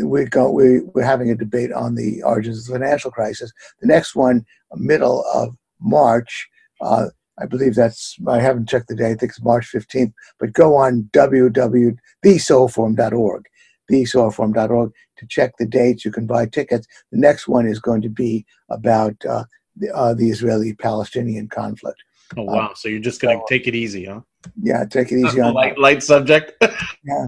we 0.04 0.26
go, 0.26 0.52
we, 0.52 0.82
we're 0.94 1.04
having 1.04 1.30
a 1.30 1.36
debate 1.36 1.72
on 1.72 1.96
the 1.96 2.22
origins 2.24 2.60
of 2.60 2.66
the 2.66 2.74
financial 2.80 3.12
crisis. 3.12 3.54
The 3.82 3.88
next 3.88 4.14
one, 4.16 4.46
middle 4.76 5.24
of 5.34 5.56
March, 5.80 6.50
uh, 6.82 7.06
I 7.40 7.46
believe 7.46 7.76
that's, 7.76 8.18
I 8.28 8.40
haven't 8.40 8.68
checked 8.70 8.90
the 8.90 8.96
date, 8.96 9.06
I 9.06 9.16
think 9.16 9.32
it's 9.32 9.42
March 9.42 9.72
15th, 9.74 10.14
but 10.40 10.54
go 10.54 10.76
on 10.76 11.10
www.thesohoforum.org, 11.14 13.46
thesohoforum.org 13.92 14.92
to 15.18 15.28
check 15.28 15.54
the 15.58 15.66
dates. 15.66 16.06
You 16.06 16.12
can 16.12 16.28
buy 16.28 16.46
tickets. 16.46 16.86
The 17.12 17.20
next 17.20 17.48
one 17.48 17.66
is 17.68 17.80
going 17.80 18.04
to 18.04 18.10
be 18.10 18.46
about 18.70 19.16
uh, 19.26 19.46
the, 19.76 19.90
uh, 19.96 20.14
the 20.14 20.30
Israeli 20.30 20.76
Palestinian 20.76 21.48
conflict. 21.48 22.04
Oh, 22.38 22.44
wow. 22.44 22.74
so 22.76 22.88
you're 22.88 23.00
just 23.00 23.20
going 23.22 23.38
to 23.38 23.42
so, 23.42 23.46
take 23.48 23.68
it 23.68 23.76
easy, 23.76 24.06
huh? 24.06 24.22
Yeah, 24.62 24.86
take 24.86 25.12
it 25.12 25.20
easy 25.20 25.42
on 25.42 25.54
light, 25.54 25.78
light 25.78 26.02
subject. 26.04 26.54
yeah. 27.04 27.28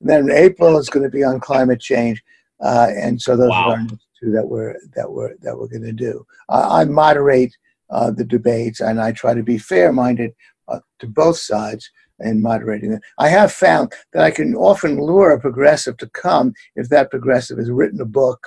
And 0.00 0.08
then 0.08 0.30
April 0.30 0.78
is 0.78 0.90
going 0.90 1.04
to 1.04 1.10
be 1.10 1.24
on 1.24 1.40
climate 1.40 1.80
change, 1.80 2.22
uh, 2.62 2.88
and 2.96 3.20
so 3.20 3.36
those 3.36 3.50
wow. 3.50 3.70
are 3.70 3.78
the 3.78 3.98
two 4.20 4.30
that 4.32 4.46
we're 4.46 4.74
that 4.94 5.10
we're 5.10 5.36
that 5.42 5.56
we're 5.56 5.68
going 5.68 5.82
to 5.82 5.92
do. 5.92 6.26
Uh, 6.48 6.68
I 6.70 6.84
moderate 6.84 7.56
uh, 7.90 8.10
the 8.10 8.24
debates, 8.24 8.80
and 8.80 9.00
I 9.00 9.12
try 9.12 9.34
to 9.34 9.42
be 9.42 9.58
fair-minded 9.58 10.32
uh, 10.68 10.80
to 10.98 11.06
both 11.06 11.38
sides 11.38 11.90
in 12.20 12.40
moderating 12.42 12.90
them. 12.90 13.00
I 13.18 13.28
have 13.28 13.52
found 13.52 13.92
that 14.12 14.22
I 14.22 14.30
can 14.30 14.54
often 14.54 15.00
lure 15.00 15.32
a 15.32 15.40
progressive 15.40 15.96
to 15.98 16.08
come 16.08 16.54
if 16.74 16.88
that 16.88 17.10
progressive 17.10 17.58
has 17.58 17.70
written 17.70 18.00
a 18.00 18.06
book. 18.06 18.46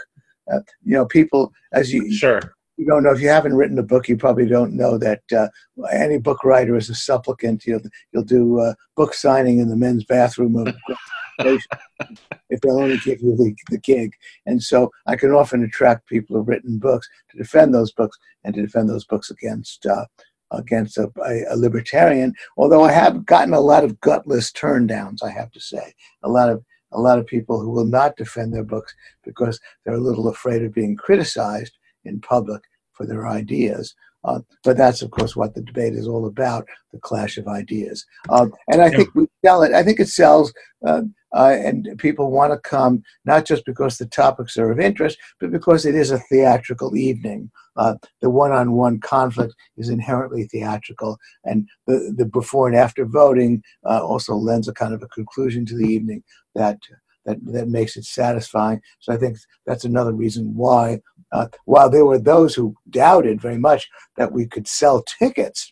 Uh, 0.51 0.59
you 0.83 0.93
know, 0.93 1.05
people 1.05 1.53
as 1.73 1.93
you 1.93 2.11
sure 2.11 2.41
you 2.79 2.85
don't 2.85 3.03
know 3.03 3.11
if 3.11 3.19
you 3.19 3.27
haven't 3.27 3.55
written 3.55 3.77
a 3.77 3.83
book, 3.83 4.07
you 4.07 4.15
probably 4.15 4.47
don't 4.47 4.73
know 4.73 4.97
that 4.97 5.21
uh, 5.37 5.49
any 5.91 6.17
book 6.17 6.45
writer 6.45 6.77
is 6.77 6.89
a 6.89 6.95
supplicant. 6.95 7.65
You'll 7.65 7.81
you'll 8.13 8.23
do 8.23 8.59
uh, 8.59 8.73
book 8.95 9.13
signing 9.13 9.59
in 9.59 9.67
the 9.67 9.75
men's 9.75 10.05
bathroom 10.05 10.55
of 10.55 10.73
if 11.39 12.61
they'll 12.61 12.79
only 12.79 12.97
give 12.99 13.21
you 13.21 13.35
the, 13.35 13.55
the 13.69 13.77
gig. 13.77 14.13
And 14.45 14.61
so 14.61 14.91
I 15.05 15.15
can 15.15 15.31
often 15.31 15.63
attract 15.63 16.07
people 16.07 16.35
who've 16.35 16.47
written 16.47 16.79
books 16.79 17.07
to 17.31 17.37
defend 17.37 17.73
those 17.73 17.91
books 17.91 18.17
and 18.43 18.53
to 18.55 18.61
defend 18.61 18.89
those 18.89 19.05
books 19.05 19.29
against 19.29 19.85
uh, 19.85 20.05
against 20.51 20.97
a, 20.97 21.11
a, 21.51 21.55
libertarian. 21.55 22.33
Although 22.57 22.83
I 22.83 22.91
have 22.91 23.25
gotten 23.25 23.53
a 23.53 23.59
lot 23.59 23.83
of 23.83 23.99
gutless 24.01 24.51
turndowns, 24.51 25.23
I 25.23 25.29
have 25.29 25.51
to 25.51 25.59
say, 25.59 25.93
a 26.23 26.29
lot 26.29 26.49
of 26.49 26.63
a 26.91 26.99
lot 26.99 27.19
of 27.19 27.27
people 27.27 27.59
who 27.59 27.69
will 27.69 27.85
not 27.85 28.17
defend 28.17 28.53
their 28.53 28.63
books 28.63 28.93
because 29.23 29.59
they're 29.85 29.93
a 29.93 29.99
little 29.99 30.27
afraid 30.27 30.63
of 30.63 30.73
being 30.73 30.95
criticized 30.95 31.77
in 32.03 32.19
public 32.19 32.63
for 32.93 33.05
their 33.05 33.27
ideas. 33.27 33.95
Uh, 34.23 34.39
but 34.63 34.75
that's, 34.75 35.01
of 35.01 35.11
course, 35.11 35.35
what 35.35 35.53
the 35.53 35.61
debate 35.61 35.93
is 35.93 36.07
all 36.07 36.25
about 36.25 36.67
the 36.91 36.99
clash 36.99 37.37
of 37.37 37.47
ideas. 37.47 38.05
Um, 38.29 38.53
and 38.67 38.81
I 38.81 38.89
think 38.89 39.13
we 39.15 39.27
sell 39.45 39.63
it, 39.63 39.73
I 39.73 39.83
think 39.83 39.99
it 39.99 40.09
sells, 40.09 40.53
uh, 40.85 41.03
uh, 41.33 41.55
and 41.63 41.89
people 41.97 42.31
want 42.31 42.51
to 42.51 42.59
come 42.59 43.03
not 43.25 43.45
just 43.45 43.65
because 43.65 43.97
the 43.97 44.05
topics 44.05 44.57
are 44.57 44.71
of 44.71 44.79
interest, 44.79 45.17
but 45.39 45.51
because 45.51 45.85
it 45.85 45.95
is 45.95 46.11
a 46.11 46.19
theatrical 46.19 46.95
evening. 46.95 47.51
Uh, 47.77 47.95
the 48.21 48.29
one 48.29 48.51
on 48.51 48.73
one 48.73 48.99
conflict 48.99 49.53
is 49.77 49.89
inherently 49.89 50.43
theatrical, 50.45 51.17
and 51.45 51.67
the, 51.87 52.13
the 52.17 52.25
before 52.25 52.67
and 52.67 52.75
after 52.75 53.05
voting 53.05 53.63
uh, 53.85 54.03
also 54.03 54.33
lends 54.33 54.67
a 54.67 54.73
kind 54.73 54.93
of 54.93 55.01
a 55.01 55.07
conclusion 55.07 55.65
to 55.65 55.77
the 55.77 55.85
evening 55.85 56.23
that 56.55 56.77
that, 57.25 57.37
that 57.45 57.67
makes 57.67 57.95
it 57.95 58.05
satisfying. 58.05 58.81
So 58.99 59.13
I 59.13 59.17
think 59.17 59.37
that's 59.65 59.85
another 59.85 60.13
reason 60.13 60.55
why, 60.55 61.01
uh, 61.31 61.47
while 61.65 61.89
there 61.89 62.05
were 62.05 62.19
those 62.19 62.55
who 62.55 62.75
doubted 62.89 63.41
very 63.41 63.57
much 63.57 63.87
that 64.17 64.31
we 64.31 64.47
could 64.47 64.67
sell 64.67 65.03
tickets 65.19 65.71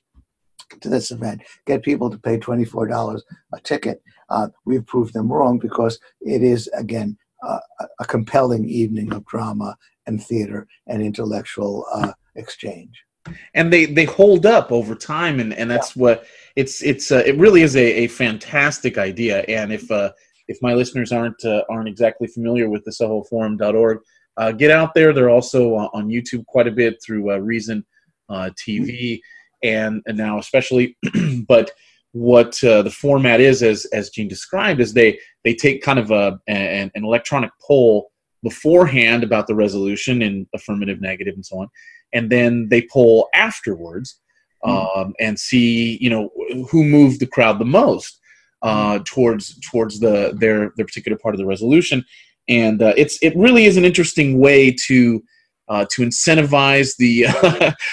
to 0.82 0.89
this 0.89 1.12
event, 1.12 1.41
get 1.66 1.84
people 1.84 2.10
to 2.10 2.18
pay 2.18 2.38
$24 2.38 3.22
a 3.53 3.60
ticket, 3.62 4.01
uh, 4.30 4.47
we've 4.65 4.86
proved 4.86 5.13
them 5.13 5.32
wrong 5.32 5.59
because 5.59 5.99
it 6.21 6.43
is, 6.43 6.67
again, 6.69 7.17
uh, 7.43 7.59
a 7.99 8.05
compelling 8.05 8.67
evening 8.67 9.13
of 9.13 9.25
drama 9.25 9.78
and 10.05 10.23
theater 10.23 10.67
and 10.88 11.01
intellectual 11.01 11.86
uh, 11.93 12.13
exchange 12.36 13.03
and 13.55 13.73
they 13.73 13.86
they 13.86 14.05
hold 14.05 14.45
up 14.45 14.71
over 14.71 14.95
time 14.95 15.41
and 15.41 15.53
and 15.53 15.69
that's 15.69 15.97
yeah. 15.97 16.01
what 16.01 16.25
it's 16.55 16.82
it's 16.82 17.11
uh, 17.11 17.21
it 17.25 17.36
really 17.36 17.61
is 17.61 17.75
a, 17.75 18.05
a 18.05 18.07
fantastic 18.07 18.97
idea 18.97 19.41
and 19.49 19.73
if 19.73 19.91
uh 19.91 20.09
if 20.47 20.61
my 20.61 20.73
listeners 20.73 21.11
aren't 21.11 21.43
uh, 21.45 21.63
aren't 21.69 21.88
exactly 21.88 22.28
familiar 22.28 22.69
with 22.69 22.84
the 22.86 22.91
sohoforum.org, 22.91 23.99
uh, 24.38 24.51
get 24.51 24.71
out 24.71 24.93
there. 24.93 25.13
They're 25.13 25.30
also 25.30 25.75
uh, 25.75 25.89
on 25.93 26.07
YouTube 26.07 26.45
quite 26.45 26.67
a 26.67 26.71
bit 26.71 26.97
through 27.05 27.32
uh, 27.32 27.38
Reason 27.38 27.86
uh, 28.30 28.49
TV, 28.57 29.19
and, 29.63 30.01
and 30.05 30.17
now 30.17 30.39
especially. 30.39 30.97
but 31.47 31.71
what 32.14 32.62
uh, 32.64 32.82
the 32.82 32.91
format 32.91 33.39
is, 33.39 33.62
as 33.64 33.86
as 33.93 34.10
Gene 34.10 34.28
described, 34.28 34.80
is 34.80 34.93
they 34.93 35.20
they 35.43 35.53
take 35.53 35.82
kind 35.82 35.99
of 35.99 36.12
a 36.12 36.39
an, 36.47 36.91
an 36.95 37.03
electronic 37.03 37.51
poll 37.66 38.10
beforehand 38.43 39.24
about 39.24 39.47
the 39.47 39.55
resolution 39.55 40.22
in 40.22 40.47
affirmative, 40.53 41.01
negative, 41.01 41.36
and 41.36 41.45
so 41.45 41.60
on, 41.60 41.68
and 42.14 42.30
then 42.30 42.68
they 42.70 42.88
poll 42.91 43.30
afterwards 43.34 44.20
hmm. 44.64 44.72
um, 44.72 45.14
and 45.20 45.39
see 45.39 45.97
you 46.01 46.10
know 46.10 46.30
who 46.70 46.84
moved 46.84 47.20
the 47.20 47.28
crowd 47.28 47.60
the 47.60 47.66
most 47.66 48.20
uh, 48.62 48.99
towards 49.05 49.60
towards 49.60 49.99
the 49.99 50.36
their 50.39 50.72
their 50.76 50.86
particular 50.86 51.18
part 51.18 51.36
of 51.36 51.39
the 51.39 51.45
resolution, 51.45 52.03
and 52.47 52.82
uh, 52.82 52.93
it's 52.97 53.22
it 53.22 53.36
really 53.36 53.66
is 53.66 53.78
an 53.78 53.86
interesting 53.86 54.39
way 54.39 54.72
to 54.88 55.22
uh, 55.70 55.86
to 55.91 56.01
incentivize 56.01 56.95
the 56.97 57.26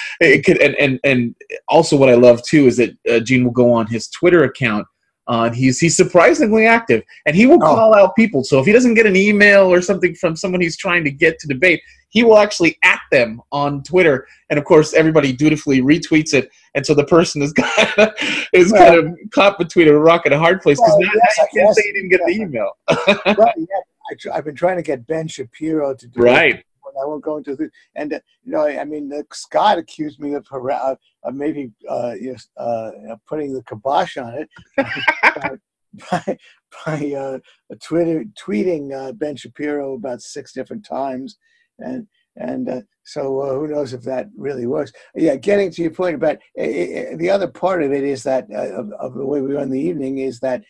it 0.19 0.45
could, 0.45 0.61
and, 0.61 0.75
and 0.75 0.99
and 1.03 1.35
also 1.67 1.97
what 1.97 2.09
I 2.09 2.15
love 2.15 2.41
too 2.43 2.67
is 2.67 2.77
that 2.77 2.97
uh, 3.09 3.19
Gene 3.19 3.43
will 3.43 3.51
go 3.51 3.71
on 3.71 3.87
his 3.87 4.07
Twitter 4.07 4.43
account. 4.43 4.87
Uh, 5.27 5.49
he's 5.49 5.79
he's 5.79 5.95
surprisingly 5.95 6.67
active, 6.67 7.03
and 7.25 7.35
he 7.35 7.47
will 7.47 7.61
oh. 7.63 7.75
call 7.75 7.95
out 7.95 8.15
people. 8.15 8.43
So 8.43 8.59
if 8.59 8.65
he 8.65 8.71
doesn't 8.71 8.93
get 8.93 9.07
an 9.07 9.15
email 9.15 9.71
or 9.71 9.81
something 9.81 10.13
from 10.15 10.35
someone 10.35 10.61
he's 10.61 10.77
trying 10.77 11.03
to 11.03 11.11
get 11.11 11.39
to 11.39 11.47
debate, 11.47 11.81
he 12.09 12.23
will 12.23 12.37
actually 12.37 12.77
at 12.83 12.99
them 13.11 13.41
on 13.51 13.81
Twitter, 13.83 14.27
and 14.49 14.59
of 14.59 14.65
course, 14.65 14.93
everybody 14.93 15.33
dutifully 15.33 15.81
retweets 15.81 16.33
it. 16.33 16.49
And 16.75 16.85
so 16.85 16.93
the 16.93 17.05
person 17.05 17.41
is 17.41 17.53
kind 17.53 17.93
of, 17.97 18.13
is 18.53 18.71
well, 18.71 18.85
kind 18.85 18.99
of 18.99 19.31
caught 19.31 19.57
between 19.57 19.87
a 19.87 19.97
rock 19.97 20.25
and 20.25 20.33
a 20.33 20.39
hard 20.39 20.61
place 20.61 20.79
because 20.79 20.95
well, 20.99 21.01
now 21.01 21.11
yes, 21.13 21.37
you 21.53 21.61
can't 21.61 21.75
say 21.75 21.83
you 21.87 21.93
didn't 21.93 22.09
get 22.09 22.21
yeah. 22.21 22.37
the 22.37 22.41
email. 22.41 22.71
right, 23.37 23.53
yeah. 23.57 24.31
I, 24.31 24.35
have 24.35 24.45
been 24.45 24.55
trying 24.55 24.77
to 24.77 24.83
get 24.83 25.07
Ben 25.07 25.27
Shapiro 25.27 25.95
to 25.95 26.07
do 26.07 26.21
right. 26.21 26.55
It. 26.55 26.65
I 27.01 27.05
won't 27.05 27.23
go 27.23 27.37
into 27.37 27.55
the 27.55 27.69
and 27.95 28.13
uh, 28.13 28.19
you 28.43 28.51
know 28.51 28.65
I 28.65 28.83
mean 28.85 29.11
uh, 29.11 29.23
Scott 29.31 29.77
accused 29.77 30.19
me 30.19 30.33
of, 30.33 30.47
of 30.51 30.97
maybe 31.33 31.71
uh, 31.89 32.13
yes, 32.19 32.47
uh, 32.57 32.91
putting 33.27 33.53
the 33.53 33.63
kibosh 33.63 34.17
on 34.17 34.33
it 34.33 34.49
by, 34.77 35.57
by, 36.11 36.37
by 36.85 37.13
uh, 37.13 37.39
Twitter 37.81 38.25
tweeting 38.39 39.17
Ben 39.17 39.35
Shapiro 39.35 39.93
about 39.93 40.21
six 40.21 40.53
different 40.53 40.85
times. 40.85 41.37
And 41.79 42.07
and 42.37 42.83
so 43.03 43.57
who 43.57 43.67
knows 43.67 43.93
if 43.93 44.01
that 44.03 44.27
really 44.37 44.65
works. 44.65 44.91
Yeah 45.15 45.35
getting 45.35 45.71
to 45.71 45.81
your 45.81 45.91
point 45.91 46.15
about 46.15 46.37
uh, 46.59 47.15
the 47.15 47.29
other 47.29 47.47
part 47.47 47.83
of 47.83 47.91
it 47.91 48.03
is 48.03 48.23
that 48.23 48.51
of, 48.51 48.91
of, 48.93 49.13
the 49.13 49.25
way 49.25 49.41
we 49.41 49.53
run 49.53 49.69
the 49.69 49.79
evening 49.79 50.17
is 50.17 50.39
that 50.39 50.63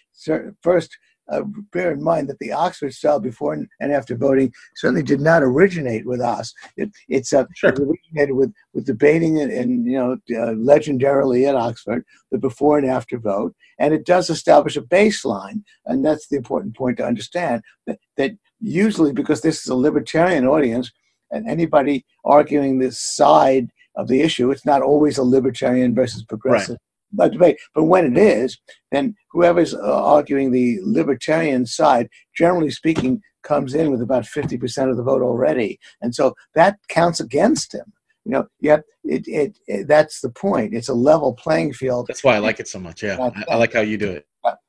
first 0.61 0.95
uh, 1.29 1.41
bear 1.71 1.91
in 1.91 2.03
mind 2.03 2.29
that 2.29 2.39
the 2.39 2.51
Oxford 2.51 2.93
style 2.93 3.19
before 3.19 3.53
and 3.53 3.91
after 3.91 4.15
voting 4.15 4.53
certainly 4.75 5.03
did 5.03 5.21
not 5.21 5.43
originate 5.43 6.05
with 6.05 6.21
us. 6.21 6.53
It, 6.77 6.91
it's 7.07 7.33
uh, 7.33 7.45
sure. 7.55 7.71
it 7.71 7.79
originated 7.79 8.35
with, 8.35 8.53
with 8.73 8.85
debating 8.85 9.39
and, 9.39 9.51
and 9.51 9.85
you 9.85 9.97
know 9.97 10.13
uh, 10.13 10.53
legendarily 10.53 11.47
at 11.47 11.55
Oxford 11.55 12.05
the 12.31 12.37
before 12.37 12.77
and 12.77 12.87
after 12.87 13.17
vote, 13.17 13.55
and 13.79 13.93
it 13.93 14.05
does 14.05 14.29
establish 14.29 14.77
a 14.77 14.81
baseline, 14.81 15.63
and 15.85 16.05
that's 16.05 16.27
the 16.27 16.37
important 16.37 16.75
point 16.75 16.97
to 16.97 17.05
understand 17.05 17.63
that 17.87 17.99
that 18.17 18.31
usually 18.59 19.11
because 19.11 19.41
this 19.41 19.61
is 19.61 19.67
a 19.67 19.75
libertarian 19.75 20.45
audience 20.45 20.91
and 21.31 21.47
anybody 21.47 22.05
arguing 22.23 22.79
this 22.79 22.99
side 22.99 23.69
of 23.95 24.07
the 24.07 24.21
issue, 24.21 24.51
it's 24.51 24.65
not 24.65 24.81
always 24.81 25.17
a 25.17 25.23
libertarian 25.23 25.95
versus 25.95 26.23
progressive 26.23 26.71
right. 26.71 26.79
Debate. 27.17 27.57
But 27.73 27.85
when 27.85 28.05
it 28.05 28.17
is, 28.17 28.57
then 28.91 29.15
whoever's 29.31 29.73
uh, 29.73 30.05
arguing 30.05 30.51
the 30.51 30.79
libertarian 30.83 31.65
side, 31.65 32.09
generally 32.35 32.69
speaking, 32.69 33.21
comes 33.43 33.75
in 33.75 33.91
with 33.91 34.01
about 34.01 34.23
50% 34.23 34.89
of 34.89 34.97
the 34.97 35.03
vote 35.03 35.21
already. 35.21 35.79
And 36.01 36.15
so 36.15 36.35
that 36.55 36.79
counts 36.87 37.19
against 37.19 37.73
him. 37.73 37.93
You 38.23 38.31
know, 38.31 38.47
yet 38.59 38.83
it, 39.03 39.27
it, 39.27 39.59
it 39.67 39.87
that's 39.87 40.21
the 40.21 40.31
point. 40.31 40.73
It's 40.73 40.89
a 40.89 40.95
level 40.95 41.33
playing 41.33 41.73
field. 41.73 42.07
That's 42.07 42.23
why 42.23 42.35
I 42.35 42.39
like 42.39 42.59
it 42.59 42.67
so 42.67 42.79
much. 42.79 43.03
Yeah, 43.03 43.19
I, 43.21 43.53
I 43.53 43.55
like 43.55 43.73
how 43.73 43.81
you 43.81 43.97
do 43.97 44.09
it 44.09 44.25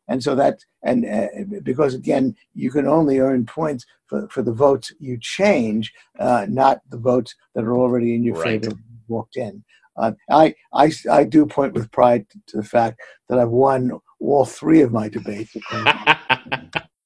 and 0.08 0.22
so 0.22 0.34
that 0.34 0.64
and 0.82 1.04
uh, 1.04 1.58
because 1.62 1.94
again 1.94 2.34
you 2.54 2.70
can 2.70 2.86
only 2.86 3.18
earn 3.18 3.44
points 3.46 3.84
for, 4.06 4.28
for 4.28 4.42
the 4.42 4.52
votes 4.52 4.92
you 4.98 5.18
change 5.20 5.92
uh, 6.18 6.46
not 6.48 6.80
the 6.90 6.98
votes 6.98 7.34
that 7.54 7.64
are 7.64 7.76
already 7.76 8.14
in 8.14 8.22
your 8.22 8.36
right. 8.36 8.62
favor 8.62 8.76
walked 9.08 9.36
in 9.36 9.64
uh, 9.96 10.12
I, 10.30 10.54
I 10.72 10.92
i 11.10 11.24
do 11.24 11.46
point 11.46 11.74
with 11.74 11.90
pride 11.90 12.26
to 12.48 12.56
the 12.56 12.64
fact 12.64 13.00
that 13.28 13.38
i've 13.38 13.50
won 13.50 13.92
all 14.20 14.44
three 14.44 14.80
of 14.80 14.92
my 14.92 15.08
debates. 15.08 15.56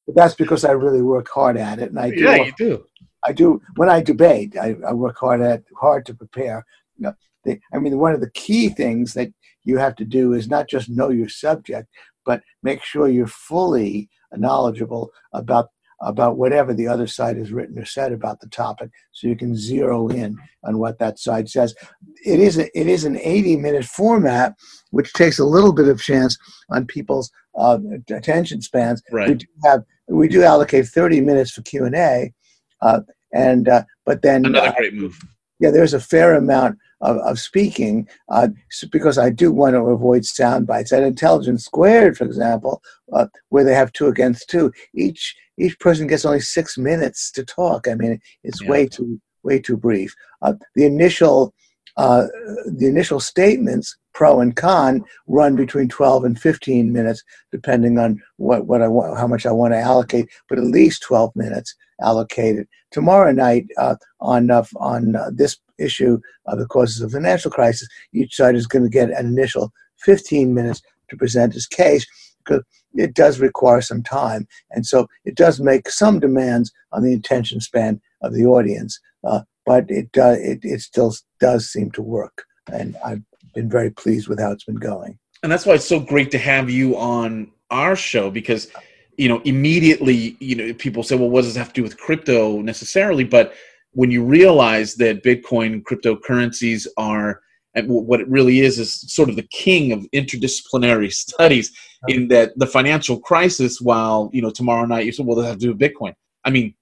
But 0.07 0.17
that's 0.17 0.35
because 0.35 0.65
i 0.65 0.73
really 0.73 1.03
work 1.03 1.29
hard 1.33 1.57
at 1.57 1.79
it 1.79 1.91
and 1.91 2.01
i 2.01 2.11
do 2.11 2.25
yeah 2.25 2.37
you 2.45 2.53
do. 2.59 2.85
I 3.25 3.33
do 3.33 3.63
when 3.77 3.89
i 3.89 4.03
debate 4.03 4.57
i, 4.57 4.75
I 4.87 4.93
work 4.93 5.17
hard 5.19 5.41
at 5.41 5.63
hard 5.79 6.05
to 6.07 6.15
prepare. 6.15 6.67
You 6.97 7.05
know, 7.05 7.15
the, 7.45 7.61
i 7.73 7.79
mean 7.79 7.97
one 7.99 8.15
of 8.15 8.21
the 8.21 8.31
key 8.31 8.71
things 8.71 9.15
that 9.15 9.31
you 9.63 9.79
have 9.79 9.95
to 9.97 10.05
do 10.05 10.33
is 10.33 10.49
not 10.49 10.69
just 10.69 10.89
know 10.89 11.11
your 11.11 11.29
subject 11.29 11.89
but 12.25 12.43
make 12.63 12.83
sure 12.83 13.09
you're 13.09 13.27
fully 13.27 14.09
knowledgeable 14.33 15.11
about 15.33 15.69
about 16.03 16.39
whatever 16.39 16.73
the 16.73 16.89
other 16.89 17.07
side 17.07 17.37
has 17.37 17.53
written 17.53 17.79
or 17.79 17.85
said 17.85 18.13
about 18.13 18.41
the 18.41 18.49
topic 18.49 18.91
so 19.13 19.29
you 19.29 19.37
can 19.37 19.55
zero 19.55 20.09
in 20.09 20.37
on 20.65 20.79
what 20.79 20.99
that 20.99 21.19
side 21.19 21.49
says. 21.49 21.75
It 22.25 22.41
is 22.41 22.59
a, 22.59 22.79
it 22.79 22.87
is 22.87 23.05
an 23.05 23.19
80 23.19 23.57
minute 23.57 23.85
format 23.85 24.55
which 24.91 25.13
takes 25.13 25.39
a 25.39 25.45
little 25.45 25.73
bit 25.73 25.89
of 25.89 26.01
chance 26.01 26.39
on 26.71 26.87
people's 26.87 27.31
uh, 27.57 27.79
attention 28.11 28.63
spans. 28.63 29.03
Right. 29.11 29.29
we 29.29 29.35
do 29.35 29.47
have 29.65 29.85
we 30.09 30.29
do 30.29 30.43
allocate 30.43 30.87
30 30.87 31.21
minutes 31.21 31.53
for 31.53 31.63
q&a 31.63 32.33
uh, 32.83 33.01
and 33.33 33.69
uh, 33.69 33.85
but 34.05 34.23
then 34.23 34.45
another 34.45 34.69
uh, 34.69 34.73
great 34.73 34.95
move 34.95 35.19
yeah 35.61 35.71
there's 35.71 35.95
a 35.95 36.01
fair 36.01 36.35
amount 36.35 36.79
of, 37.01 37.17
of 37.19 37.39
speaking 37.39 38.09
uh, 38.29 38.49
because 38.91 39.19
I 39.19 39.31
do 39.31 39.53
want 39.53 39.75
to 39.75 39.81
avoid 39.81 40.25
sound 40.25 40.67
bites. 40.67 40.93
At 40.93 41.03
Intelligence 41.03 41.65
Squared, 41.65 42.17
for 42.17 42.25
example, 42.25 42.83
uh, 43.13 43.27
where 43.49 43.65
they 43.65 43.75
have 43.75 43.93
two 43.93 44.09
against 44.09 44.49
two, 44.51 44.73
each 44.95 45.37
each 45.59 45.79
person 45.79 46.07
gets 46.07 46.25
only 46.25 46.41
six 46.41 46.79
minutes 46.79 47.31
to 47.33 47.45
talk. 47.45 47.87
I 47.89 47.95
mean, 47.95 48.21
it's 48.45 48.63
yeah. 48.63 48.71
way 48.71 48.87
too 48.87 49.21
way 49.43 49.59
too 49.59 49.77
brief. 49.77 50.15
Uh, 50.43 50.55
the 50.75 50.85
initial 50.85 51.55
uh, 52.01 52.29
the 52.65 52.87
initial 52.87 53.21
statements, 53.21 53.95
pro 54.15 54.41
and 54.41 54.57
con, 54.57 55.05
run 55.27 55.55
between 55.55 55.87
12 55.87 56.25
and 56.25 56.41
15 56.41 56.91
minutes, 56.91 57.23
depending 57.53 57.99
on 57.99 58.23
what, 58.39 58.67
what 58.67 58.81
I 58.81 58.89
want, 58.89 59.19
how 59.19 59.27
much 59.27 59.45
I 59.45 59.53
want 59.53 59.75
to 59.75 59.79
allocate, 59.79 60.31
but 60.49 60.57
at 60.57 60.65
least 60.65 61.03
12 61.03 61.37
minutes 61.37 61.75
allocated. 62.01 62.67
Tomorrow 62.91 63.33
night, 63.33 63.67
uh, 63.77 63.97
on 64.21 64.51
uh, 64.51 64.65
on 64.77 65.15
uh, 65.15 65.31
this 65.31 65.59
issue 65.77 66.19
of 66.47 66.59
the 66.59 66.65
causes 66.65 67.03
of 67.03 67.11
the 67.11 67.19
financial 67.19 67.51
crisis, 67.51 67.87
each 68.15 68.35
side 68.35 68.55
is 68.55 68.67
going 68.67 68.85
to 68.85 68.89
get 68.89 69.11
an 69.11 69.27
initial 69.27 69.71
15 69.99 70.55
minutes 70.55 70.81
to 71.11 71.19
present 71.19 71.55
its 71.55 71.67
case 71.67 72.07
because 72.43 72.63
it 72.95 73.13
does 73.13 73.41
require 73.41 73.83
some 73.83 74.03
time, 74.03 74.49
and 74.71 74.87
so 74.87 75.07
it 75.27 75.35
does 75.35 75.61
make 75.61 75.91
some 75.91 76.19
demands 76.19 76.73
on 76.93 77.03
the 77.03 77.13
attention 77.13 77.61
span 77.61 78.01
of 78.23 78.33
the 78.33 78.47
audience. 78.47 78.99
Uh, 79.23 79.43
but 79.67 79.91
it, 79.91 80.09
uh, 80.17 80.37
it 80.39 80.61
it 80.63 80.81
still 80.81 81.15
does 81.39 81.71
seem 81.71 81.91
to 81.93 82.03
work, 82.03 82.45
and 82.73 82.97
I've 83.05 83.23
been 83.55 83.69
very 83.69 83.91
pleased 83.91 84.29
with 84.29 84.41
how 84.41 84.53
it's 84.53 84.65
been 84.65 84.77
going. 84.77 85.19
And 85.43 85.51
that's 85.51 85.67
why 85.67 85.75
it's 85.75 85.89
so 85.89 86.01
great 86.01 86.31
to 86.33 86.39
have 86.39 86.71
you 86.71 86.97
on 86.97 87.51
our 87.71 87.97
show 87.97 88.31
because 88.31 88.71
you 89.17 89.29
know 89.29 89.41
immediately 89.45 90.37
you 90.41 90.57
know 90.57 90.73
people 90.75 91.03
say 91.03 91.17
well 91.17 91.31
what 91.31 91.43
does 91.43 91.55
this 91.55 91.57
have 91.57 91.69
to 91.69 91.75
do 91.75 91.83
with 91.83 91.99
crypto 91.99 92.61
necessarily 92.61 93.25
but 93.25 93.55
when 93.93 94.11
you 94.11 94.25
realize 94.25 94.95
that 94.97 95.23
bitcoin 95.23 95.75
and 95.75 95.87
cryptocurrencies 95.87 96.87
are 96.97 97.41
and 97.75 97.89
what 97.89 98.21
it 98.21 98.29
really 98.29 98.61
is 98.61 98.79
is 98.79 99.01
sort 99.13 99.29
of 99.29 99.37
the 99.37 99.47
king 99.53 99.93
of 99.93 100.05
interdisciplinary 100.13 101.13
studies 101.27 101.73
in 102.09 102.29
that 102.29 102.59
the 102.59 102.67
financial 102.67 103.21
crisis 103.21 103.81
while 103.81 104.31
you 104.33 104.43
know 104.43 104.51
tomorrow 104.51 104.87
night 104.87 105.07
you 105.07 105.13
said 105.13 105.27
well 105.27 105.37
does 105.37 105.45
that 105.45 105.51
have 105.51 105.59
to 105.59 105.67
do 105.67 105.73
with 105.73 105.79
bitcoin 105.79 106.15
i 106.45 106.51
mean 106.51 106.75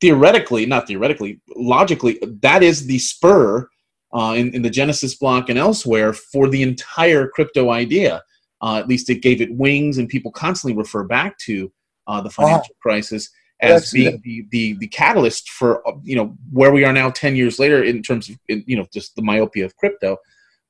theoretically 0.00 0.66
not 0.66 0.86
theoretically 0.86 1.40
logically 1.56 2.18
that 2.40 2.62
is 2.62 2.86
the 2.86 2.98
spur 2.98 3.68
uh, 4.12 4.34
in, 4.36 4.54
in 4.54 4.62
the 4.62 4.70
genesis 4.70 5.14
block 5.14 5.48
and 5.48 5.58
elsewhere 5.58 6.12
for 6.12 6.48
the 6.48 6.62
entire 6.62 7.28
crypto 7.28 7.70
idea. 7.70 8.22
Uh, 8.62 8.76
at 8.76 8.88
least 8.88 9.08
it 9.08 9.22
gave 9.22 9.40
it 9.40 9.54
wings 9.54 9.98
and 9.98 10.08
people 10.08 10.30
constantly 10.30 10.76
refer 10.76 11.04
back 11.04 11.38
to 11.38 11.72
uh, 12.06 12.20
the 12.20 12.28
financial 12.28 12.74
crisis 12.82 13.30
as 13.62 13.82
That's 13.82 13.92
being 13.92 14.20
the, 14.24 14.46
the, 14.50 14.72
the 14.78 14.88
catalyst 14.88 15.50
for 15.50 15.82
you 16.02 16.16
know 16.16 16.36
where 16.50 16.72
we 16.72 16.84
are 16.84 16.92
now 16.92 17.10
10 17.10 17.36
years 17.36 17.58
later 17.58 17.82
in 17.82 18.02
terms 18.02 18.28
of 18.28 18.36
you 18.48 18.76
know 18.76 18.86
just 18.92 19.16
the 19.16 19.22
myopia 19.22 19.64
of 19.64 19.76
crypto. 19.76 20.16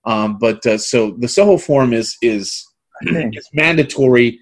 Um, 0.04 0.38
but 0.38 0.64
uh, 0.66 0.78
so 0.78 1.12
the 1.18 1.28
soho 1.28 1.56
forum 1.56 1.92
is 1.92 2.16
is 2.22 2.66
it's 3.02 3.48
mandatory 3.52 4.38